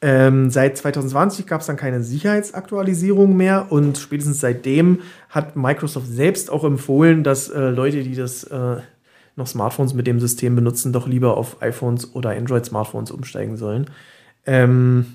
Ähm, 0.00 0.50
seit 0.50 0.78
2020 0.78 1.46
gab 1.46 1.60
es 1.60 1.66
dann 1.66 1.76
keine 1.76 2.02
Sicherheitsaktualisierung 2.02 3.36
mehr 3.36 3.66
und 3.70 3.98
spätestens 3.98 4.40
seitdem 4.40 5.00
hat 5.28 5.56
Microsoft 5.56 6.08
selbst 6.08 6.50
auch 6.50 6.64
empfohlen, 6.64 7.22
dass 7.22 7.48
äh, 7.48 7.68
Leute, 7.68 8.02
die 8.02 8.16
das 8.16 8.44
äh, 8.44 8.76
noch 9.36 9.46
Smartphones 9.46 9.94
mit 9.94 10.06
dem 10.06 10.20
System 10.20 10.54
benutzen, 10.54 10.92
doch 10.92 11.06
lieber 11.06 11.36
auf 11.36 11.62
iPhones 11.62 12.14
oder 12.14 12.30
Android-Smartphones 12.30 13.10
umsteigen 13.10 13.56
sollen. 13.56 13.86
Ähm, 14.46 15.06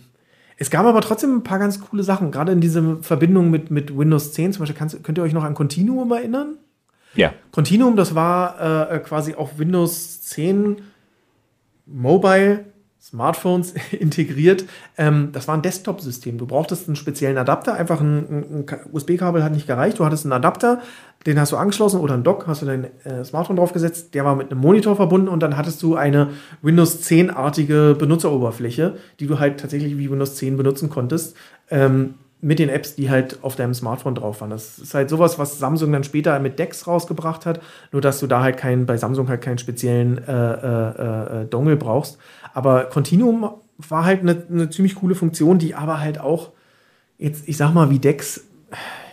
es 0.57 0.71
gab 0.71 0.85
aber 0.85 1.01
trotzdem 1.01 1.35
ein 1.35 1.43
paar 1.43 1.59
ganz 1.59 1.79
coole 1.79 2.03
Sachen, 2.03 2.31
gerade 2.31 2.51
in 2.51 2.61
dieser 2.61 2.97
Verbindung 3.01 3.51
mit, 3.51 3.69
mit 3.69 3.95
Windows 3.95 4.33
10. 4.33 4.53
Zum 4.53 4.61
Beispiel 4.61 4.77
kannst, 4.77 5.03
könnt 5.03 5.17
ihr 5.19 5.23
euch 5.23 5.33
noch 5.33 5.43
an 5.43 5.53
Continuum 5.53 6.11
erinnern? 6.11 6.57
Ja. 7.13 7.33
Continuum, 7.51 7.95
das 7.95 8.15
war 8.15 8.91
äh, 8.91 8.99
quasi 8.99 9.35
auf 9.35 9.59
Windows 9.59 10.21
10 10.23 10.77
Mobile 11.85 12.65
Smartphones 13.07 13.73
integriert. 13.91 14.65
Ähm, 14.97 15.29
das 15.31 15.47
war 15.47 15.55
ein 15.55 15.61
Desktop-System. 15.61 16.37
Du 16.37 16.45
brauchtest 16.45 16.87
einen 16.87 16.95
speziellen 16.95 17.37
Adapter, 17.37 17.73
einfach 17.73 18.01
ein, 18.01 18.17
ein, 18.17 18.45
ein 18.59 18.65
Ka- 18.65 18.79
USB-Kabel 18.91 19.43
hat 19.43 19.53
nicht 19.53 19.67
gereicht. 19.67 19.99
Du 19.99 20.05
hattest 20.05 20.25
einen 20.25 20.33
Adapter, 20.33 20.81
den 21.25 21.39
hast 21.39 21.51
du 21.51 21.57
angeschlossen 21.57 21.99
oder 22.01 22.13
ein 22.15 22.23
Dock, 22.23 22.47
hast 22.47 22.61
du 22.61 22.65
dein 22.65 22.87
äh, 23.05 23.23
Smartphone 23.23 23.55
draufgesetzt, 23.55 24.13
der 24.13 24.25
war 24.25 24.35
mit 24.35 24.51
einem 24.51 24.59
Monitor 24.59 24.95
verbunden 24.95 25.29
und 25.29 25.41
dann 25.41 25.55
hattest 25.57 25.81
du 25.83 25.95
eine 25.95 26.29
Windows 26.61 27.01
10-artige 27.03 27.95
Benutzeroberfläche, 27.95 28.97
die 29.19 29.27
du 29.27 29.39
halt 29.39 29.59
tatsächlich 29.59 29.97
wie 29.97 30.11
Windows 30.11 30.35
10 30.35 30.57
benutzen 30.57 30.89
konntest. 30.89 31.35
Ähm, 31.69 32.15
mit 32.39 32.59
den 32.59 32.69
Apps, 32.69 32.93
die 32.95 33.09
halt 33.09 33.39
auf 33.41 33.55
deinem 33.55 33.73
Smartphone 33.73 34.13
drauf 34.13 34.41
waren. 34.41 34.51
Das 34.51 34.77
ist 34.77 34.93
halt 34.93 35.09
sowas, 35.09 35.39
was 35.39 35.57
Samsung 35.57 35.91
dann 35.91 36.03
später 36.03 36.37
mit 36.39 36.59
Dex 36.59 36.85
rausgebracht 36.85 37.47
hat, 37.47 37.61
nur 37.91 37.99
dass 38.01 38.19
du 38.19 38.27
da 38.27 38.43
halt 38.43 38.57
keinen, 38.57 38.85
bei 38.85 38.95
Samsung 38.95 39.27
halt 39.27 39.41
keinen 39.41 39.57
speziellen 39.57 40.19
äh, 40.27 40.53
äh, 40.53 41.41
äh, 41.41 41.45
Dongle 41.47 41.77
brauchst. 41.77 42.19
Aber 42.57 42.85
Continuum 42.85 43.51
war 43.77 44.03
halt 44.03 44.21
eine, 44.21 44.43
eine 44.49 44.71
ziemlich 44.71 44.95
coole 44.95 45.13
Funktion, 45.13 45.59
die 45.59 45.75
aber 45.75 45.99
halt 45.99 46.17
auch 46.19 46.53
jetzt, 47.19 47.47
ich 47.47 47.55
sag 47.55 47.71
mal, 47.71 47.91
wie 47.91 47.99
Dex 47.99 48.45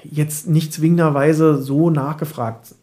jetzt 0.03 0.49
nicht 0.49 0.72
zwingenderweise 0.72 1.61
so 1.61 1.90
nachgefragt 1.90 2.74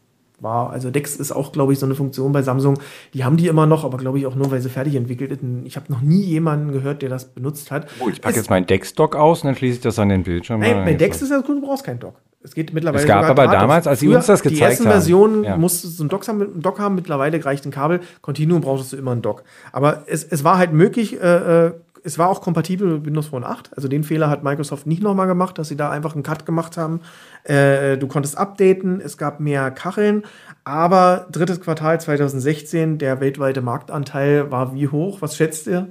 war. 0.42 0.72
Also 0.72 0.92
Dex 0.92 1.16
ist 1.16 1.32
auch, 1.32 1.52
glaube 1.52 1.74
ich, 1.74 1.80
so 1.80 1.86
eine 1.86 1.96
Funktion 1.96 2.32
bei 2.32 2.42
Samsung. 2.42 2.80
Die 3.14 3.24
haben 3.24 3.38
die 3.38 3.48
immer 3.48 3.66
noch, 3.66 3.84
aber 3.86 3.98
glaube 3.98 4.20
ich 4.20 4.26
auch 4.26 4.36
nur, 4.36 4.52
weil 4.52 4.62
sie 4.62 4.70
fertig 4.70 4.96
entwickelt 4.96 5.39
sind. 5.39 5.66
Ich 5.66 5.76
habe 5.76 5.92
noch 5.92 6.02
nie 6.02 6.22
jemanden 6.22 6.72
gehört, 6.72 7.02
der 7.02 7.10
das 7.10 7.26
benutzt 7.26 7.72
hat. 7.72 7.88
Oh, 8.00 8.10
ich 8.10 8.22
packe 8.22 8.36
jetzt 8.36 8.50
meinen 8.50 8.66
Dex-Dock 8.66 9.16
aus 9.16 9.42
und 9.42 9.48
dann 9.48 9.56
schließe 9.56 9.76
ich 9.78 9.82
das 9.82 10.00
an 10.00 10.10
den 10.10 10.24
Bildschirm. 10.24 10.60
Nein, 10.60 10.78
an. 10.78 10.86
bei 10.86 10.94
Dex 10.94 11.22
ist 11.22 11.32
das 11.32 11.44
gut, 11.46 11.58
du 11.58 11.68
brauchst 11.68 11.84
keinen 11.84 12.00
Dock. 12.00 12.16
Es 12.44 12.56
geht 12.56 12.74
mittlerweile 12.74 13.04
Es 13.04 13.08
gab 13.08 13.24
aber 13.26 13.44
gratis. 13.44 13.60
damals, 13.60 13.88
als 13.88 14.00
sie 14.00 14.08
uns 14.08 14.26
das 14.26 14.42
Die 14.42 14.50
gezeigt 14.50 14.72
ersten 14.72 14.86
haben, 14.86 14.92
Versionen 14.94 15.44
ja. 15.44 15.58
musstest 15.58 16.00
du 16.00 16.04
einen 16.04 16.10
Dock 16.10 16.28
haben, 16.28 16.42
einen 16.42 16.62
Dock 16.62 16.80
haben, 16.80 16.96
mittlerweile 16.96 17.44
reicht 17.46 17.66
ein 17.66 17.72
Kabel. 17.72 18.00
Continuum 18.22 18.62
brauchtest 18.62 18.94
du 18.94 18.98
immer 18.98 19.12
einen 19.12 19.22
Dock. 19.22 19.44
Aber 19.72 20.04
es, 20.08 20.24
es 20.24 20.44
war 20.44 20.58
halt 20.58 20.74
möglich, 20.74 21.22
äh, 21.22 21.68
äh, 21.68 21.72
es 22.04 22.18
war 22.18 22.30
auch 22.30 22.41
kompatibel 22.41 22.88
mit 22.88 23.06
Windows 23.06 23.28
Phone 23.28 23.43
8. 23.43 23.72
Also 23.76 23.88
den 23.88 24.04
Fehler 24.04 24.30
hat 24.30 24.43
Microsoft 24.43 24.88
nicht 24.88 25.02
nochmal 25.02 25.28
gemacht, 25.28 25.58
dass 25.58 25.68
sie 25.68 25.78
da 25.78 25.89
einfach 25.89 26.14
einen 26.14 26.24
Cut 26.24 26.45
gemacht 26.45 26.78
haben. 26.78 27.02
Äh, 27.43 27.97
du 27.97 28.08
konntest 28.08 28.38
updaten, 28.38 29.02
es 29.02 29.18
gab 29.18 29.39
mehr 29.39 29.72
Kacheln, 29.72 30.24
aber 30.64 31.28
drittes 31.32 31.62
Quartal 31.62 31.99
2016, 31.99 32.97
der 32.97 33.20
weltweite 33.20 33.62
Marktanteil 33.62 34.52
war 34.52 34.74
wie 34.74 34.88
hoch? 34.88 35.22
Was 35.22 35.36
schätzt 35.36 35.68
ihr? 35.68 35.88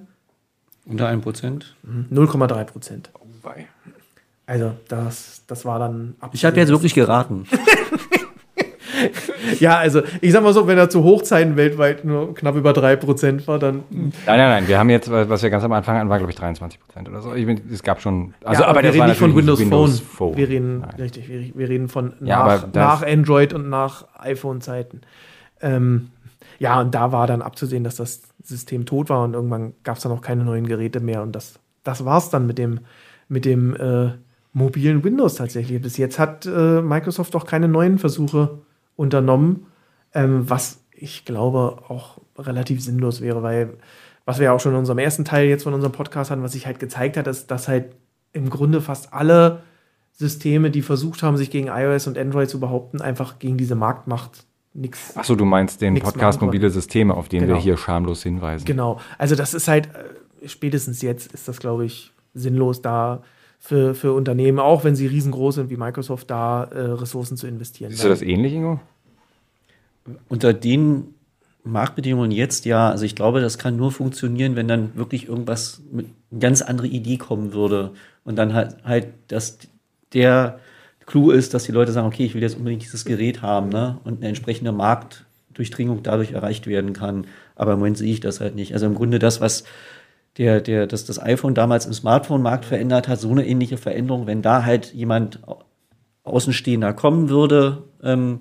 Unter 0.86 1.08
1 1.08 1.22
Prozent. 1.22 1.76
0,3 1.86 2.64
Prozent. 2.64 3.10
Wobei. 3.42 3.66
Also 4.46 4.72
das, 4.88 5.42
das 5.46 5.64
war 5.64 5.78
dann 5.78 6.16
Ich 6.32 6.44
habe 6.44 6.56
jetzt 6.56 6.70
wirklich 6.70 6.94
geraten. 6.94 7.46
Ja, 9.58 9.78
also 9.78 10.02
ich 10.20 10.32
sag 10.32 10.42
mal 10.42 10.52
so, 10.52 10.66
wenn 10.66 10.78
er 10.78 10.88
zu 10.88 11.04
Hochzeiten 11.04 11.56
weltweit 11.56 12.04
nur 12.04 12.34
knapp 12.34 12.56
über 12.56 12.72
3% 12.72 13.46
war, 13.46 13.58
dann. 13.58 13.84
Nein, 13.90 14.12
nein, 14.26 14.38
nein. 14.38 14.68
Wir 14.68 14.78
haben 14.78 14.90
jetzt, 14.90 15.10
was 15.10 15.42
wir 15.42 15.50
ganz 15.50 15.64
am 15.64 15.72
Anfang 15.72 15.96
hatten, 15.96 16.08
war, 16.08 16.18
glaube 16.18 16.32
ich, 16.32 16.38
23 16.38 16.80
Prozent 16.80 17.08
oder 17.08 17.22
so. 17.22 17.34
Ich 17.34 17.46
bin, 17.46 17.60
es 17.72 17.82
gab 17.82 18.00
schon. 18.00 18.34
Also, 18.44 18.62
ja, 18.62 18.68
aber, 18.68 18.82
wir 18.82 18.88
das 18.88 18.94
reden 18.94 19.06
nicht 19.06 19.18
von 19.18 19.30
natürlich 19.30 19.60
Windows, 19.60 19.92
nicht 19.92 20.04
Phone. 20.04 20.36
Wir 20.36 20.48
reden, 20.48 20.80
Nein. 20.80 20.94
richtig, 20.98 21.28
wir, 21.28 21.54
wir 21.54 21.68
reden 21.68 21.88
von 21.88 22.12
Ja, 22.20 22.44
nach, 22.44 22.62
aber 22.62 22.78
nach 22.78 23.02
Android 23.02 23.52
und 23.52 23.68
nach 23.68 24.06
iPhone-Zeiten. 24.18 25.02
Ähm, 25.60 26.10
ja, 26.58 26.80
und 26.80 26.94
da 26.94 27.12
war 27.12 27.26
dann 27.26 27.42
abzusehen, 27.42 27.84
dass 27.84 27.96
das 27.96 28.22
System 28.42 28.86
tot 28.86 29.08
war 29.08 29.24
und 29.24 29.34
irgendwann 29.34 29.72
gab 29.82 29.96
es 29.96 30.02
dann 30.02 30.12
auch 30.12 30.20
keine 30.20 30.44
neuen 30.44 30.66
Geräte 30.66 31.00
mehr. 31.00 31.22
Und 31.22 31.32
das, 31.32 31.54
das 31.84 32.04
war 32.04 32.18
es 32.18 32.30
dann 32.30 32.46
mit 32.46 32.58
dem, 32.58 32.80
mit 33.28 33.44
dem 33.44 33.74
äh, 33.76 34.12
mobilen 34.52 35.04
Windows 35.04 35.36
tatsächlich. 35.36 35.80
Bis 35.80 35.96
jetzt 35.96 36.18
hat 36.18 36.46
äh, 36.46 36.82
Microsoft 36.82 37.34
auch 37.36 37.46
keine 37.46 37.68
neuen 37.68 37.98
Versuche 37.98 38.58
unternommen, 39.00 39.66
ähm, 40.14 40.48
was 40.48 40.82
ich 40.92 41.24
glaube 41.24 41.82
auch 41.88 42.18
relativ 42.38 42.82
sinnlos 42.82 43.20
wäre, 43.22 43.42
weil 43.42 43.74
was 44.26 44.38
wir 44.38 44.44
ja 44.46 44.52
auch 44.52 44.60
schon 44.60 44.72
in 44.72 44.78
unserem 44.78 44.98
ersten 44.98 45.24
Teil 45.24 45.48
jetzt 45.48 45.64
von 45.64 45.72
unserem 45.74 45.92
Podcast 45.92 46.30
hatten, 46.30 46.42
was 46.42 46.52
sich 46.52 46.66
halt 46.66 46.78
gezeigt 46.78 47.16
hat, 47.16 47.26
ist, 47.26 47.50
dass 47.50 47.66
halt 47.68 47.86
im 48.32 48.50
Grunde 48.50 48.80
fast 48.80 49.12
alle 49.12 49.62
Systeme, 50.12 50.70
die 50.70 50.82
versucht 50.82 51.22
haben, 51.22 51.36
sich 51.38 51.50
gegen 51.50 51.68
iOS 51.68 52.06
und 52.06 52.18
Android 52.18 52.48
zu 52.50 52.60
behaupten, 52.60 53.00
einfach 53.00 53.38
gegen 53.38 53.56
diese 53.56 53.74
Marktmacht 53.74 54.44
nichts. 54.74 55.16
Achso, 55.16 55.34
du 55.34 55.46
meinst 55.46 55.80
den 55.80 55.98
Podcast 55.98 56.40
mobile 56.42 56.70
Systeme, 56.70 57.14
auf 57.14 57.28
den 57.28 57.40
wir 57.40 57.48
Genau. 57.48 57.60
hier 57.60 57.76
schamlos 57.78 58.22
hinweisen. 58.22 58.66
Genau. 58.66 59.00
Also 59.18 59.34
das 59.34 59.54
ist 59.54 59.66
halt, 59.66 59.86
äh, 60.42 60.46
spätestens 60.48 61.00
jetzt 61.02 61.32
ist 61.32 61.48
das, 61.48 61.58
glaube 61.58 61.86
ich, 61.86 62.12
sinnlos 62.34 62.82
da 62.82 63.22
für, 63.60 63.94
für 63.94 64.14
Unternehmen, 64.14 64.58
auch 64.58 64.84
wenn 64.84 64.96
sie 64.96 65.06
riesengroß 65.06 65.56
sind 65.56 65.70
wie 65.70 65.76
Microsoft, 65.76 66.30
da 66.30 66.64
äh, 66.64 66.80
Ressourcen 66.80 67.36
zu 67.36 67.46
investieren. 67.46 67.92
Du 67.92 68.08
das 68.08 68.22
ähnlich, 68.22 68.54
Ingo? 68.54 68.80
Unter 70.28 70.54
den 70.54 71.14
Marktbedingungen 71.62 72.30
jetzt 72.30 72.64
ja, 72.64 72.90
also 72.90 73.04
ich 73.04 73.14
glaube, 73.14 73.42
das 73.42 73.58
kann 73.58 73.76
nur 73.76 73.92
funktionieren, 73.92 74.56
wenn 74.56 74.66
dann 74.66 74.96
wirklich 74.96 75.28
irgendwas 75.28 75.82
mit 75.92 76.06
eine 76.30 76.40
ganz 76.40 76.62
andere 76.62 76.86
Idee 76.86 77.18
kommen 77.18 77.52
würde. 77.52 77.92
Und 78.24 78.36
dann 78.36 78.54
halt, 78.54 78.76
halt, 78.82 79.08
dass 79.28 79.58
der 80.14 80.58
Clou 81.04 81.30
ist, 81.30 81.52
dass 81.52 81.64
die 81.64 81.72
Leute 81.72 81.92
sagen, 81.92 82.06
okay, 82.06 82.24
ich 82.24 82.34
will 82.34 82.42
jetzt 82.42 82.56
unbedingt 82.56 82.82
dieses 82.82 83.04
Gerät 83.04 83.42
haben, 83.42 83.68
ne? 83.68 83.98
Und 84.04 84.18
eine 84.18 84.28
entsprechende 84.28 84.74
Durchdringung 85.52 86.02
dadurch 86.02 86.32
erreicht 86.32 86.66
werden 86.66 86.94
kann. 86.94 87.26
Aber 87.56 87.74
im 87.74 87.78
Moment 87.78 87.98
sehe 87.98 88.12
ich 88.12 88.20
das 88.20 88.40
halt 88.40 88.54
nicht. 88.54 88.72
Also 88.72 88.86
im 88.86 88.94
Grunde 88.94 89.18
das, 89.18 89.40
was 89.40 89.64
der, 90.38 90.60
der, 90.60 90.86
das, 90.86 91.04
das 91.04 91.20
iPhone 91.20 91.54
damals 91.54 91.86
im 91.86 91.92
Smartphone-Markt 91.92 92.64
verändert 92.64 93.08
hat, 93.08 93.20
so 93.20 93.30
eine 93.30 93.46
ähnliche 93.46 93.76
Veränderung, 93.76 94.26
wenn 94.26 94.42
da 94.42 94.64
halt 94.64 94.92
jemand 94.92 95.40
Außenstehender 96.22 96.92
kommen 96.92 97.28
würde, 97.28 97.84
ähm, 98.02 98.40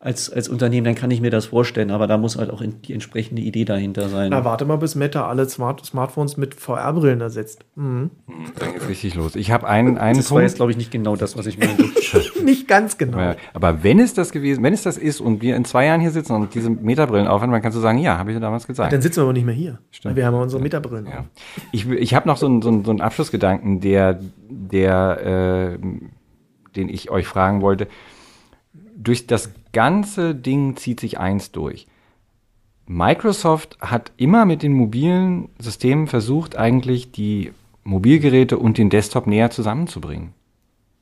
als, 0.00 0.30
als 0.30 0.48
Unternehmen, 0.48 0.84
dann 0.84 0.94
kann 0.94 1.10
ich 1.10 1.20
mir 1.20 1.30
das 1.30 1.46
vorstellen, 1.46 1.90
aber 1.90 2.06
da 2.06 2.18
muss 2.18 2.38
halt 2.38 2.50
auch 2.50 2.62
die 2.62 2.92
entsprechende 2.92 3.42
Idee 3.42 3.64
dahinter 3.64 4.08
sein. 4.08 4.30
Na, 4.30 4.44
warte 4.44 4.64
mal, 4.64 4.76
bis 4.76 4.94
Meta 4.94 5.26
alle 5.26 5.48
Smart 5.48 5.84
Smartphones 5.84 6.36
mit 6.36 6.54
VR-Brillen 6.54 7.20
ersetzt. 7.20 7.64
Mhm. 7.74 8.10
Dann 8.60 8.72
geht's 8.74 8.88
richtig 8.88 9.16
los. 9.16 9.34
Ich 9.34 9.50
habe 9.50 9.66
einen, 9.66 9.98
einen 9.98 10.18
das 10.18 10.30
war 10.30 10.42
jetzt, 10.42 10.54
glaube 10.54 10.70
ich, 10.70 10.76
nicht 10.76 10.92
genau 10.92 11.16
das, 11.16 11.36
was 11.36 11.46
ich 11.46 11.58
meine. 11.58 11.74
nicht 12.44 12.68
ganz 12.68 12.96
genau. 12.96 13.18
Aber, 13.18 13.36
aber 13.54 13.82
wenn 13.82 13.98
es 13.98 14.14
das 14.14 14.30
gewesen, 14.30 14.62
wenn 14.62 14.72
es 14.72 14.84
das 14.84 14.98
ist 14.98 15.20
und 15.20 15.42
wir 15.42 15.56
in 15.56 15.64
zwei 15.64 15.86
Jahren 15.86 16.00
hier 16.00 16.12
sitzen 16.12 16.32
und 16.32 16.54
diese 16.54 16.70
Metabrillen 16.70 17.26
aufhören, 17.26 17.50
dann 17.50 17.60
kannst 17.60 17.76
du 17.76 17.82
sagen, 17.82 17.98
ja, 17.98 18.18
habe 18.18 18.30
ich 18.30 18.34
ja 18.34 18.40
damals 18.40 18.68
gesagt. 18.68 18.92
Dann 18.92 19.02
sitzen 19.02 19.16
wir 19.16 19.22
aber 19.24 19.32
nicht 19.32 19.46
mehr 19.46 19.54
hier. 19.54 19.80
Stimmt. 19.90 20.14
Wir 20.14 20.26
haben 20.26 20.34
ja 20.34 20.42
unsere 20.42 20.62
Metabrillen. 20.62 21.06
Ja. 21.06 21.24
Ich, 21.72 21.88
ich 21.88 22.14
habe 22.14 22.28
noch 22.28 22.36
so 22.36 22.46
einen, 22.46 22.62
so, 22.62 22.68
einen, 22.68 22.84
so 22.84 22.92
einen 22.92 23.00
Abschlussgedanken, 23.00 23.80
der, 23.80 24.20
der, 24.48 25.76
äh, 25.76 25.78
den 26.76 26.88
ich 26.88 27.10
euch 27.10 27.26
fragen 27.26 27.62
wollte. 27.62 27.88
Durch 28.96 29.26
das 29.26 29.50
ganze 29.78 30.34
Ding 30.34 30.74
zieht 30.74 30.98
sich 30.98 31.20
eins 31.20 31.52
durch. 31.52 31.86
Microsoft 32.88 33.78
hat 33.80 34.10
immer 34.16 34.44
mit 34.44 34.64
den 34.64 34.72
mobilen 34.72 35.50
Systemen 35.60 36.08
versucht, 36.08 36.56
eigentlich 36.56 37.12
die 37.12 37.52
Mobilgeräte 37.84 38.58
und 38.58 38.76
den 38.76 38.90
Desktop 38.90 39.28
näher 39.28 39.50
zusammenzubringen. 39.50 40.34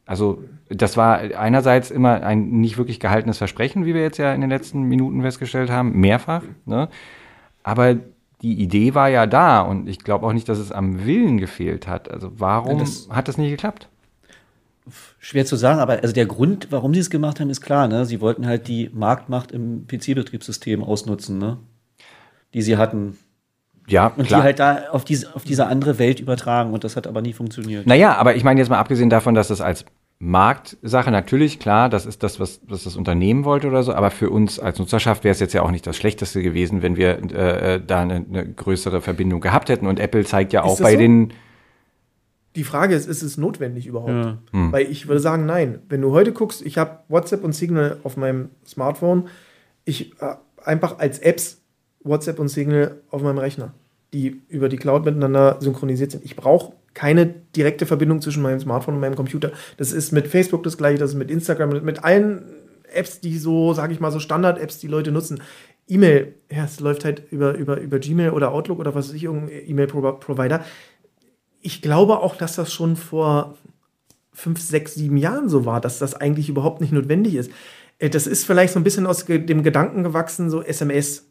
Also 0.05 0.43
das 0.69 0.99
war 0.99 1.17
einerseits 1.17 1.91
immer 1.91 2.23
ein 2.23 2.61
nicht 2.61 2.77
wirklich 2.77 3.01
gehaltenes 3.01 3.39
Versprechen, 3.39 3.87
wie 3.87 3.95
wir 3.95 4.03
jetzt 4.03 4.19
ja 4.19 4.35
in 4.35 4.43
den 4.43 4.51
letzten 4.51 4.83
Minuten 4.83 5.23
festgestellt 5.23 5.71
haben, 5.71 5.99
mehrfach. 5.99 6.43
Ne? 6.67 6.91
Aber 7.63 7.95
die 8.43 8.61
Idee 8.61 8.95
war 8.95 9.09
ja 9.09 9.27
da 9.27 9.63
und 9.63 9.89
ich 9.89 10.01
glaube 10.01 10.27
auch 10.27 10.35
nicht, 10.35 10.51
dass 10.51 10.59
es 10.59 10.71
am 10.71 11.07
Willen 11.07 11.39
gefehlt 11.39 11.89
hat. 11.89 12.11
Also 12.11 12.31
warum 12.37 12.79
das 12.79 13.09
hat 13.11 13.29
das 13.29 13.39
nicht 13.39 13.51
geklappt? 13.51 13.89
Schwer 15.27 15.45
zu 15.45 15.57
sagen, 15.57 15.81
aber 15.81 15.95
also 16.03 16.15
der 16.15 16.27
Grund, 16.27 16.69
warum 16.71 16.95
sie 16.95 17.01
es 17.01 17.11
gemacht 17.11 17.41
haben, 17.41 17.51
ist 17.51 17.61
klar. 17.61 17.89
Ne? 17.89 18.07
Sie 18.07 18.21
wollten 18.21 18.47
halt 18.47 18.69
die 18.69 18.91
Marktmacht 18.95 19.51
im 19.51 19.85
PC-Betriebssystem 19.89 20.85
ausnutzen, 20.85 21.39
ne? 21.39 21.57
die 22.55 22.63
sie 22.63 22.77
hatten. 22.77 23.19
Ja, 23.89 24.13
und 24.17 24.29
klar. 24.29 24.41
die 24.41 24.45
halt 24.45 24.61
da 24.61 24.85
auf 24.93 25.05
diese, 25.05 25.35
auf 25.35 25.43
diese 25.43 25.67
andere 25.67 25.99
Welt 25.99 26.21
übertragen 26.21 26.73
und 26.73 26.85
das 26.85 26.95
hat 26.95 27.09
aber 27.09 27.23
nie 27.23 27.33
funktioniert. 27.33 27.89
Naja, 27.89 28.15
aber 28.15 28.37
ich 28.37 28.45
meine 28.45 28.61
jetzt 28.61 28.69
mal 28.69 28.79
abgesehen 28.79 29.11
davon, 29.11 29.35
dass 29.35 29.49
das 29.49 29.61
als 29.61 29.85
Marktsache 30.21 31.11
natürlich, 31.11 31.59
klar, 31.59 31.89
das 31.89 32.07
ist 32.07 32.23
das, 32.23 32.39
was, 32.39 32.61
was 32.69 32.85
das 32.85 32.95
Unternehmen 32.95 33.45
wollte 33.45 33.67
oder 33.67 33.83
so, 33.83 33.95
aber 33.95 34.13
für 34.13 34.31
uns 34.31 34.61
als 34.61 34.79
Nutzerschaft 34.79 35.25
wäre 35.25 35.33
es 35.33 35.41
jetzt 35.41 35.55
ja 35.55 35.63
auch 35.63 35.73
nicht 35.73 35.89
das 35.89 35.97
Schlechteste 35.97 36.41
gewesen, 36.41 36.83
wenn 36.83 36.97
wir 36.97 37.19
äh, 37.33 37.81
da 37.85 38.03
eine, 38.03 38.25
eine, 38.31 38.47
größere 38.47 39.01
Verbindung 39.01 39.41
gehabt 39.41 39.71
hätten. 39.71 39.89
Und 39.89 39.99
Apple 39.99 40.25
zeigt 40.25 40.53
ja 40.53 40.63
auch 40.63 40.81
bei 40.81 40.93
so? 40.93 40.99
den 40.99 41.33
die 42.57 42.65
Frage 42.65 42.95
ist, 42.95 43.07
ist 43.07 43.23
es 43.23 43.37
notwendig 43.37 43.87
überhaupt? 43.87 44.11
Ja. 44.11 44.39
Hm. 44.51 44.73
Weil 44.73 44.91
ich 44.91 45.07
würde 45.07 45.21
sagen, 45.21 45.47
nein. 45.47 45.81
Wenn 45.89 46.01
du 46.01 46.13
heute 46.13 46.33
guckst, 46.33 46.65
ich 46.65 46.79
habe 46.79 47.01
WhatsApp 47.09 47.45
und 47.45 47.53
Signal 47.53 47.99
auf 48.03 48.17
meinem 48.17 48.49
Smartphone, 48.67 49.29
ich 49.85 50.21
äh, 50.21 50.35
einfach 50.65 50.99
als 50.99 51.19
Apps 51.19 51.61
WhatsApp 52.03 52.39
und 52.39 52.49
Signal 52.49 53.01
auf 53.11 53.23
meinem 53.23 53.39
Rechner, 53.39 53.75
die 54.13 54.43
über 54.49 54.69
die 54.69 54.77
Cloud 54.77 55.05
miteinander 55.05 55.59
synchronisiert 55.61 56.13
sind. 56.13 56.25
Ich 56.25 56.37
brauche 56.37 56.73
keine 56.95 57.27
direkte 57.27 57.85
Verbindung 57.85 58.23
zwischen 58.23 58.43
meinem 58.43 58.59
Smartphone 58.59 58.95
und 58.95 59.01
meinem 59.01 59.17
Computer. 59.17 59.53
Das 59.77 59.93
ist 59.93 60.13
mit 60.13 60.27
Facebook 60.29 60.63
das 60.63 60.79
gleiche, 60.79 60.99
das 60.99 61.11
ist 61.11 61.17
mit 61.17 61.31
Instagram, 61.31 61.85
mit 61.85 62.03
allen 62.03 62.43
Apps, 62.93 63.21
die 63.21 63.37
so, 63.37 63.75
sage 63.75 63.93
ich 63.93 64.01
mal, 64.01 64.11
so 64.11 64.19
Standard-Apps, 64.19 64.79
die 64.79 64.87
Leute 64.87 65.13
nutzen. 65.13 65.43
E-Mail, 65.89 66.35
ja, 66.51 66.65
es 66.65 66.81
läuft 66.81 67.05
halt 67.05 67.23
über, 67.31 67.55
über, 67.55 67.79
über 67.81 67.99
Gmail 67.99 68.31
oder 68.31 68.53
Outlook 68.53 68.79
oder 68.79 68.95
was 68.95 69.09
weiß 69.09 69.15
ich, 69.15 69.25
irgendein 69.25 69.69
E-Mail-Provider 69.69 70.65
ich 71.67 71.83
glaube 71.83 72.21
auch, 72.21 72.37
dass 72.37 72.55
das 72.55 72.73
schon 72.73 72.95
vor 72.95 73.57
fünf, 74.33 74.61
sechs, 74.61 74.95
sieben 74.95 75.17
Jahren 75.17 75.49
so 75.49 75.65
war, 75.65 75.81
dass 75.81 75.99
das 75.99 76.15
eigentlich 76.15 76.49
überhaupt 76.49 76.81
nicht 76.81 76.93
notwendig 76.93 77.35
ist. 77.35 77.51
Äh, 77.99 78.09
das 78.09 78.29
ist 78.29 78.45
vielleicht 78.45 78.73
so 78.73 78.79
ein 78.79 78.85
bisschen 78.85 79.07
aus 79.07 79.25
dem 79.25 79.63
Gedanken 79.65 80.05
gewachsen, 80.05 80.49
so 80.49 80.63
SMS 80.63 81.27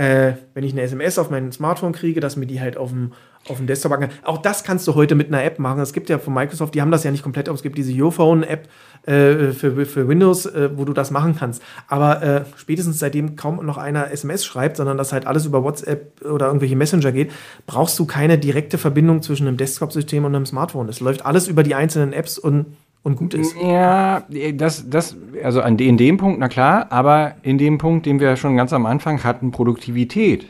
äh, 0.00 0.36
wenn 0.54 0.64
ich 0.64 0.72
eine 0.72 0.80
SMS 0.80 1.18
auf 1.18 1.28
mein 1.28 1.52
Smartphone 1.52 1.92
kriege, 1.92 2.20
dass 2.20 2.36
mir 2.36 2.46
die 2.46 2.58
halt 2.58 2.78
auf 2.78 2.88
dem, 2.88 3.12
auf 3.46 3.58
dem 3.58 3.66
Desktop 3.66 3.92
kann. 3.92 4.08
Auch 4.24 4.38
das 4.38 4.64
kannst 4.64 4.88
du 4.88 4.94
heute 4.94 5.14
mit 5.14 5.28
einer 5.28 5.44
App 5.44 5.58
machen. 5.58 5.78
Es 5.80 5.92
gibt 5.92 6.08
ja 6.08 6.18
von 6.18 6.32
Microsoft, 6.32 6.74
die 6.74 6.80
haben 6.80 6.90
das 6.90 7.04
ja 7.04 7.10
nicht 7.10 7.22
komplett, 7.22 7.50
aber 7.50 7.56
es 7.56 7.62
gibt 7.62 7.76
diese 7.76 7.92
YouPhone-App 7.92 8.66
äh, 9.04 9.52
für, 9.52 9.84
für 9.84 10.08
Windows, 10.08 10.46
äh, 10.46 10.70
wo 10.74 10.86
du 10.86 10.94
das 10.94 11.10
machen 11.10 11.36
kannst. 11.38 11.62
Aber 11.86 12.22
äh, 12.22 12.44
spätestens 12.56 12.98
seitdem 12.98 13.36
kaum 13.36 13.64
noch 13.66 13.76
einer 13.76 14.10
SMS 14.10 14.42
schreibt, 14.42 14.78
sondern 14.78 14.96
das 14.96 15.12
halt 15.12 15.26
alles 15.26 15.44
über 15.44 15.62
WhatsApp 15.62 16.24
oder 16.24 16.46
irgendwelche 16.46 16.76
Messenger 16.76 17.12
geht, 17.12 17.30
brauchst 17.66 17.98
du 17.98 18.06
keine 18.06 18.38
direkte 18.38 18.78
Verbindung 18.78 19.20
zwischen 19.20 19.46
einem 19.46 19.58
Desktop-System 19.58 20.24
und 20.24 20.34
einem 20.34 20.46
Smartphone. 20.46 20.88
Es 20.88 21.00
läuft 21.00 21.26
alles 21.26 21.46
über 21.46 21.62
die 21.62 21.74
einzelnen 21.74 22.14
Apps 22.14 22.38
und 22.38 22.74
und 23.02 23.16
gut 23.16 23.34
ist. 23.34 23.56
Ja, 23.60 24.24
das, 24.54 24.88
das, 24.88 25.16
also 25.42 25.62
an, 25.62 25.78
in 25.78 25.96
dem 25.96 26.16
Punkt, 26.16 26.38
na 26.38 26.48
klar, 26.48 26.86
aber 26.90 27.36
in 27.42 27.58
dem 27.58 27.78
Punkt, 27.78 28.06
den 28.06 28.20
wir 28.20 28.36
schon 28.36 28.56
ganz 28.56 28.72
am 28.72 28.86
Anfang 28.86 29.24
hatten, 29.24 29.50
Produktivität. 29.50 30.46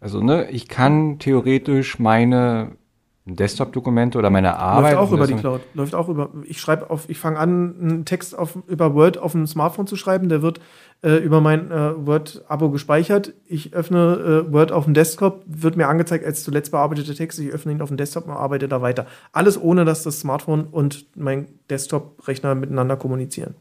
Also, 0.00 0.20
ne, 0.20 0.50
ich 0.50 0.68
kann 0.68 1.18
theoretisch 1.18 1.98
meine 1.98 2.72
Desktop-Dokumente 3.34 4.18
oder 4.18 4.30
meine 4.30 4.56
Arbeit. 4.56 4.92
Läuft 4.92 5.02
auch 5.02 5.12
über 5.12 5.26
die 5.26 5.34
Cloud. 5.34 5.60
Läuft 5.74 5.94
auch 5.96 6.08
über. 6.08 6.30
Ich 6.44 6.60
schreibe 6.60 6.90
auf, 6.90 7.08
ich 7.08 7.18
fange 7.18 7.38
an, 7.38 7.74
einen 7.80 8.04
Text 8.04 8.38
auf, 8.38 8.56
über 8.68 8.94
Word 8.94 9.18
auf 9.18 9.32
dem 9.32 9.48
Smartphone 9.48 9.88
zu 9.88 9.96
schreiben. 9.96 10.28
Der 10.28 10.42
wird 10.42 10.60
äh, 11.02 11.16
über 11.16 11.40
mein 11.40 11.72
äh, 11.72 12.06
Word-Abo 12.06 12.70
gespeichert. 12.70 13.34
Ich 13.46 13.74
öffne 13.74 14.44
äh, 14.48 14.52
Word 14.52 14.70
auf 14.70 14.84
dem 14.84 14.94
Desktop, 14.94 15.42
wird 15.44 15.76
mir 15.76 15.88
angezeigt 15.88 16.24
als 16.24 16.44
zuletzt 16.44 16.70
bearbeitete 16.70 17.16
Text. 17.16 17.40
Ich 17.40 17.50
öffne 17.50 17.72
ihn 17.72 17.82
auf 17.82 17.88
dem 17.88 17.96
Desktop 17.96 18.26
und 18.26 18.32
arbeite 18.32 18.68
da 18.68 18.80
weiter. 18.80 19.06
Alles 19.32 19.60
ohne, 19.60 19.84
dass 19.84 20.04
das 20.04 20.20
Smartphone 20.20 20.64
und 20.64 21.06
mein 21.16 21.48
Desktop-Rechner 21.68 22.54
miteinander 22.54 22.96
kommunizieren. 22.96 23.56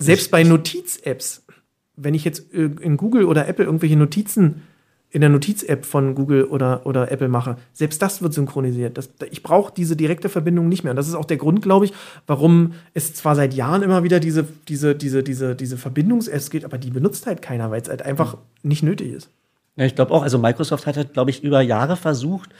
Selbst 0.00 0.32
bei 0.32 0.42
Notiz-Apps, 0.42 1.46
wenn 1.94 2.14
ich 2.14 2.24
jetzt 2.24 2.52
äh, 2.52 2.64
in 2.80 2.96
Google 2.96 3.26
oder 3.26 3.46
Apple 3.46 3.64
irgendwelche 3.64 3.96
Notizen 3.96 4.62
in 5.10 5.20
der 5.20 5.30
Notiz-App 5.30 5.84
von 5.84 6.14
Google 6.14 6.44
oder, 6.44 6.86
oder 6.86 7.10
Apple 7.10 7.28
mache, 7.28 7.56
selbst 7.72 8.00
das 8.00 8.22
wird 8.22 8.32
synchronisiert. 8.32 8.96
Das, 8.96 9.10
ich 9.30 9.42
brauche 9.42 9.72
diese 9.76 9.96
direkte 9.96 10.28
Verbindung 10.28 10.68
nicht 10.68 10.84
mehr. 10.84 10.92
Und 10.92 10.96
das 10.96 11.08
ist 11.08 11.14
auch 11.14 11.24
der 11.24 11.36
Grund, 11.36 11.62
glaube 11.62 11.86
ich, 11.86 11.92
warum 12.26 12.74
es 12.94 13.14
zwar 13.14 13.34
seit 13.34 13.54
Jahren 13.54 13.82
immer 13.82 14.04
wieder 14.04 14.20
diese, 14.20 14.46
diese, 14.68 14.94
diese, 14.94 15.22
diese, 15.22 15.56
diese 15.56 15.76
Verbindungs-Apps 15.76 16.50
gibt, 16.50 16.64
aber 16.64 16.78
die 16.78 16.90
benutzt 16.90 17.26
halt 17.26 17.42
keiner, 17.42 17.70
weil 17.70 17.82
es 17.82 17.88
halt 17.88 18.02
einfach 18.02 18.36
nicht 18.62 18.82
nötig 18.82 19.12
ist. 19.12 19.30
Ja, 19.76 19.84
ich 19.84 19.94
glaube 19.94 20.12
auch, 20.12 20.22
also 20.22 20.38
Microsoft 20.38 20.86
hat 20.86 20.96
halt, 20.96 21.12
glaube 21.12 21.30
ich, 21.30 21.42
über 21.42 21.60
Jahre 21.60 21.96
versucht, 21.96 22.50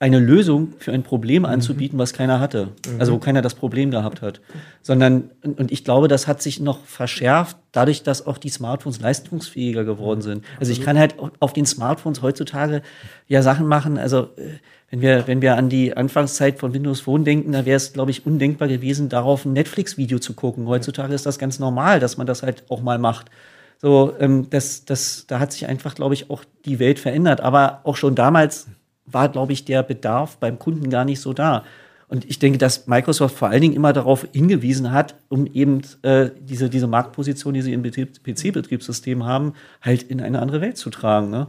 eine 0.00 0.20
Lösung 0.20 0.74
für 0.78 0.92
ein 0.92 1.02
Problem 1.02 1.42
mhm. 1.42 1.48
anzubieten, 1.48 1.98
was 1.98 2.12
keiner 2.12 2.38
hatte. 2.38 2.68
Mhm. 2.86 3.00
Also 3.00 3.12
wo 3.12 3.18
keiner 3.18 3.42
das 3.42 3.54
Problem 3.54 3.90
gehabt 3.90 4.22
hat. 4.22 4.40
Sondern, 4.80 5.30
und 5.42 5.72
ich 5.72 5.84
glaube, 5.84 6.06
das 6.06 6.28
hat 6.28 6.40
sich 6.40 6.60
noch 6.60 6.84
verschärft, 6.84 7.56
dadurch, 7.72 8.04
dass 8.04 8.24
auch 8.24 8.38
die 8.38 8.48
Smartphones 8.48 9.00
leistungsfähiger 9.00 9.84
geworden 9.84 10.22
sind. 10.22 10.44
Also 10.60 10.70
ich 10.70 10.82
kann 10.82 10.98
halt 10.98 11.16
auf 11.40 11.52
den 11.52 11.66
Smartphones 11.66 12.22
heutzutage 12.22 12.82
ja 13.26 13.42
Sachen 13.42 13.66
machen. 13.66 13.98
Also 13.98 14.30
äh, 14.36 14.58
wenn 14.90 15.00
wir, 15.00 15.26
wenn 15.26 15.42
wir 15.42 15.56
an 15.56 15.68
die 15.68 15.96
Anfangszeit 15.96 16.58
von 16.58 16.72
Windows 16.72 17.00
Phone 17.00 17.24
denken, 17.24 17.52
da 17.52 17.66
wäre 17.66 17.76
es, 17.76 17.92
glaube 17.92 18.12
ich, 18.12 18.24
undenkbar 18.24 18.68
gewesen, 18.68 19.08
darauf 19.08 19.44
ein 19.44 19.52
Netflix-Video 19.52 20.20
zu 20.20 20.32
gucken. 20.34 20.66
Heutzutage 20.66 21.12
ist 21.12 21.26
das 21.26 21.38
ganz 21.38 21.58
normal, 21.58 21.98
dass 21.98 22.16
man 22.16 22.26
das 22.26 22.42
halt 22.42 22.64
auch 22.68 22.82
mal 22.82 22.98
macht. 22.98 23.30
So, 23.80 24.14
ähm, 24.18 24.48
das, 24.50 24.84
das, 24.84 25.26
da 25.26 25.40
hat 25.40 25.52
sich 25.52 25.66
einfach, 25.66 25.94
glaube 25.94 26.14
ich, 26.14 26.30
auch 26.30 26.44
die 26.64 26.78
Welt 26.78 26.98
verändert. 26.98 27.40
Aber 27.40 27.80
auch 27.84 27.96
schon 27.96 28.14
damals 28.14 28.68
war, 29.12 29.28
glaube 29.28 29.52
ich, 29.52 29.64
der 29.64 29.82
Bedarf 29.82 30.36
beim 30.38 30.58
Kunden 30.58 30.90
gar 30.90 31.04
nicht 31.04 31.20
so 31.20 31.32
da. 31.32 31.64
Und 32.08 32.24
ich 32.24 32.38
denke, 32.38 32.58
dass 32.58 32.86
Microsoft 32.86 33.36
vor 33.36 33.48
allen 33.48 33.60
Dingen 33.60 33.74
immer 33.74 33.92
darauf 33.92 34.26
hingewiesen 34.32 34.92
hat, 34.92 35.14
um 35.28 35.46
eben 35.46 35.82
äh, 36.02 36.30
diese, 36.40 36.70
diese 36.70 36.86
Marktposition, 36.86 37.52
die 37.52 37.60
sie 37.60 37.74
im 37.74 37.82
PC-Betriebssystem 37.82 39.26
haben, 39.26 39.52
halt 39.82 40.04
in 40.04 40.22
eine 40.22 40.40
andere 40.40 40.62
Welt 40.62 40.78
zu 40.78 40.88
tragen. 40.88 41.28
Ne? 41.28 41.48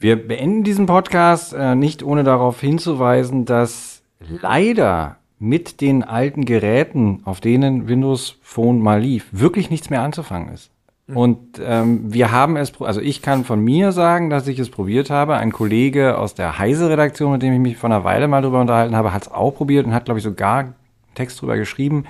Wir 0.00 0.16
beenden 0.16 0.64
diesen 0.64 0.86
Podcast 0.86 1.52
äh, 1.52 1.76
nicht 1.76 2.02
ohne 2.02 2.24
darauf 2.24 2.60
hinzuweisen, 2.60 3.44
dass 3.44 4.02
leider 4.42 5.18
mit 5.38 5.80
den 5.80 6.02
alten 6.02 6.44
Geräten, 6.44 7.20
auf 7.24 7.40
denen 7.40 7.86
Windows 7.86 8.36
Phone 8.42 8.80
mal 8.80 9.00
lief, 9.00 9.28
wirklich 9.30 9.70
nichts 9.70 9.90
mehr 9.90 10.02
anzufangen 10.02 10.52
ist. 10.52 10.72
Mhm. 11.08 11.16
Und 11.16 11.60
ähm, 11.60 12.12
wir 12.12 12.30
haben 12.30 12.56
es, 12.56 12.80
also 12.80 13.00
ich 13.00 13.22
kann 13.22 13.44
von 13.44 13.60
mir 13.60 13.92
sagen, 13.92 14.30
dass 14.30 14.46
ich 14.46 14.58
es 14.58 14.70
probiert 14.70 15.10
habe. 15.10 15.36
Ein 15.36 15.52
Kollege 15.52 16.16
aus 16.18 16.34
der 16.34 16.58
Heise-Redaktion, 16.58 17.32
mit 17.32 17.42
dem 17.42 17.52
ich 17.54 17.58
mich 17.58 17.76
vor 17.76 17.90
einer 17.90 18.04
Weile 18.04 18.28
mal 18.28 18.42
drüber 18.42 18.60
unterhalten 18.60 18.94
habe, 18.94 19.12
hat 19.12 19.22
es 19.22 19.32
auch 19.32 19.52
probiert 19.52 19.86
und 19.86 19.94
hat, 19.94 20.04
glaube 20.04 20.18
ich, 20.18 20.24
sogar 20.24 20.58
einen 20.58 20.74
Text 21.14 21.40
drüber 21.40 21.56
geschrieben. 21.56 22.04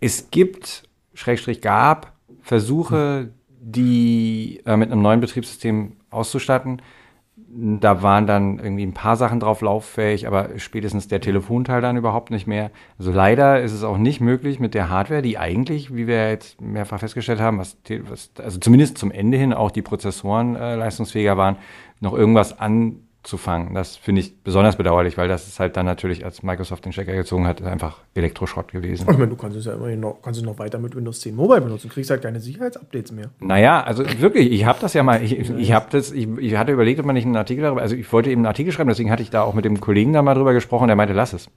Es 0.00 0.30
gibt, 0.30 0.84
Schrägstrich 1.14 1.60
gab, 1.60 2.12
Versuche, 2.42 3.30
die 3.48 4.60
äh, 4.66 4.76
mit 4.76 4.92
einem 4.92 5.00
neuen 5.00 5.20
Betriebssystem 5.20 5.96
auszustatten. 6.10 6.82
Da 7.56 8.02
waren 8.02 8.26
dann 8.26 8.58
irgendwie 8.58 8.84
ein 8.84 8.94
paar 8.94 9.16
Sachen 9.16 9.38
drauf 9.38 9.60
lauffähig, 9.60 10.26
aber 10.26 10.58
spätestens 10.58 11.06
der 11.06 11.20
Telefonteil 11.20 11.80
dann 11.80 11.96
überhaupt 11.96 12.30
nicht 12.30 12.48
mehr. 12.48 12.72
Also 12.98 13.12
leider 13.12 13.62
ist 13.62 13.72
es 13.72 13.84
auch 13.84 13.96
nicht 13.96 14.20
möglich 14.20 14.58
mit 14.58 14.74
der 14.74 14.90
Hardware, 14.90 15.22
die 15.22 15.38
eigentlich, 15.38 15.94
wie 15.94 16.08
wir 16.08 16.30
jetzt 16.30 16.60
mehrfach 16.60 16.98
festgestellt 16.98 17.40
haben, 17.40 17.58
was, 17.58 17.76
was 18.08 18.32
also 18.38 18.58
zumindest 18.58 18.98
zum 18.98 19.12
Ende 19.12 19.38
hin 19.38 19.52
auch 19.52 19.70
die 19.70 19.82
Prozessoren 19.82 20.56
äh, 20.56 20.74
leistungsfähiger 20.74 21.36
waren, 21.36 21.56
noch 22.00 22.12
irgendwas 22.12 22.58
an 22.58 23.03
zu 23.24 23.38
Das 23.72 23.96
finde 23.96 24.20
ich 24.20 24.42
besonders 24.42 24.76
bedauerlich, 24.76 25.16
weil 25.16 25.28
das 25.28 25.48
ist 25.48 25.58
halt 25.58 25.76
dann 25.76 25.86
natürlich, 25.86 26.24
als 26.24 26.42
Microsoft 26.42 26.84
den 26.84 26.92
Stecker 26.92 27.14
gezogen 27.14 27.46
hat, 27.46 27.62
einfach 27.62 27.98
Elektroschrott 28.14 28.70
gewesen. 28.70 29.06
Ich 29.10 29.18
meine, 29.18 29.28
du 29.28 29.36
kannst 29.36 29.56
es 29.56 29.64
ja 29.64 29.72
immerhin 29.72 30.00
noch, 30.00 30.20
kannst 30.22 30.40
es 30.40 30.46
noch 30.46 30.58
weiter 30.58 30.78
mit 30.78 30.94
Windows 30.94 31.20
10 31.20 31.34
Mobile 31.34 31.62
benutzen, 31.62 31.88
kriegst 31.88 32.10
halt 32.10 32.22
keine 32.22 32.40
Sicherheitsupdates 32.40 33.12
mehr. 33.12 33.30
Naja, 33.40 33.82
also 33.82 34.04
wirklich, 34.20 34.52
ich 34.52 34.66
habe 34.66 34.78
das 34.80 34.92
ja 34.92 35.02
mal, 35.02 35.22
ich, 35.22 35.50
ich 35.50 35.72
habe 35.72 35.86
das, 35.90 36.12
ich, 36.12 36.28
ich 36.38 36.56
hatte 36.56 36.72
überlegt, 36.72 37.00
ob 37.00 37.06
man 37.06 37.14
nicht 37.14 37.24
einen 37.24 37.36
Artikel 37.36 37.62
darüber, 37.62 37.80
also 37.80 37.96
ich 37.96 38.12
wollte 38.12 38.30
eben 38.30 38.40
einen 38.40 38.46
Artikel 38.46 38.72
schreiben, 38.72 38.88
deswegen 38.88 39.10
hatte 39.10 39.22
ich 39.22 39.30
da 39.30 39.42
auch 39.42 39.54
mit 39.54 39.64
dem 39.64 39.80
Kollegen 39.80 40.12
da 40.12 40.22
mal 40.22 40.34
drüber 40.34 40.52
gesprochen, 40.52 40.88
der 40.88 40.96
meinte, 40.96 41.14
lass 41.14 41.32
es. 41.32 41.48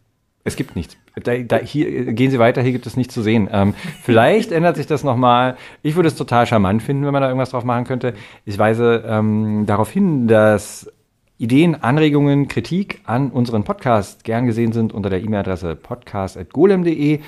Es 0.48 0.56
gibt 0.56 0.78
nichts. 0.78 0.96
Da, 1.22 1.38
da, 1.40 1.58
hier 1.58 2.14
gehen 2.14 2.32
Sie 2.32 2.40
weiter, 2.40 2.62
hier 2.62 2.72
gibt 2.72 2.88
es 2.88 2.96
nichts 2.96 3.14
zu 3.14 3.22
sehen. 3.22 3.50
Ähm, 3.52 3.74
vielleicht 4.04 4.54
ändert 4.54 4.78
sich 4.78 4.88
das 4.88 5.04
nochmal. 5.04 5.58
Ich 5.84 5.98
würde 5.98 6.08
es 6.08 6.16
total 6.16 6.48
charmant 6.48 6.82
finden, 6.82 7.06
wenn 7.06 7.12
man 7.12 7.22
da 7.22 7.28
irgendwas 7.28 7.50
drauf 7.50 7.66
machen 7.66 7.84
könnte. 7.84 8.14
Ich 8.46 8.58
weise 8.58 9.04
ähm, 9.06 9.66
darauf 9.66 9.92
hin, 9.92 10.30
dass 10.30 10.90
Ideen, 11.40 11.76
Anregungen, 11.76 12.48
Kritik 12.48 13.02
an 13.06 13.30
unseren 13.30 13.64
Podcast 13.64 14.24
gern 14.24 14.48
gesehen 14.48 14.72
sind 14.72 14.92
unter 14.92 15.12
der 15.12 15.22
E-Mail-Adresse 15.22 15.76
podcast.golem.de. 15.76 17.20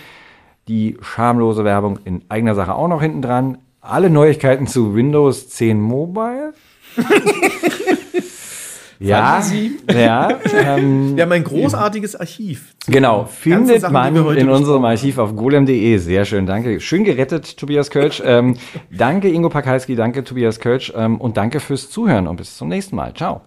Die 0.67 0.97
schamlose 1.01 1.63
Werbung 1.63 1.99
in 2.05 2.23
eigener 2.27 2.55
Sache 2.55 2.73
auch 2.73 2.87
noch 2.87 3.01
hinten 3.01 3.21
dran. 3.21 3.59
Alle 3.81 4.09
Neuigkeiten 4.09 4.65
zu 4.65 4.95
Windows 4.95 5.49
10 5.49 5.79
Mobile. 5.79 6.53
ja, 8.99 9.43
ja. 9.93 10.39
Ähm, 10.53 11.15
Wir 11.15 11.23
haben 11.23 11.31
ein 11.31 11.43
großartiges 11.43 12.15
Archiv. 12.15 12.73
Genau, 12.87 13.25
findet 13.25 13.81
Sachen, 13.81 13.93
man 13.93 14.15
in 14.35 14.49
unserem 14.49 14.85
Archiv 14.85 15.19
auf 15.19 15.35
golem.de. 15.35 15.97
Sehr 15.97 16.25
schön, 16.25 16.47
danke. 16.47 16.79
Schön 16.79 17.03
gerettet, 17.03 17.57
Tobias 17.57 17.91
Kölsch. 17.91 18.23
ähm, 18.25 18.57
danke, 18.89 19.29
Ingo 19.29 19.49
Pakalski, 19.49 19.95
danke, 19.95 20.23
Tobias 20.23 20.59
Kölsch. 20.59 20.91
Ähm, 20.95 21.21
und 21.21 21.37
danke 21.37 21.59
fürs 21.59 21.91
Zuhören 21.91 22.27
und 22.27 22.37
bis 22.37 22.57
zum 22.57 22.69
nächsten 22.69 22.95
Mal. 22.95 23.13
Ciao. 23.13 23.41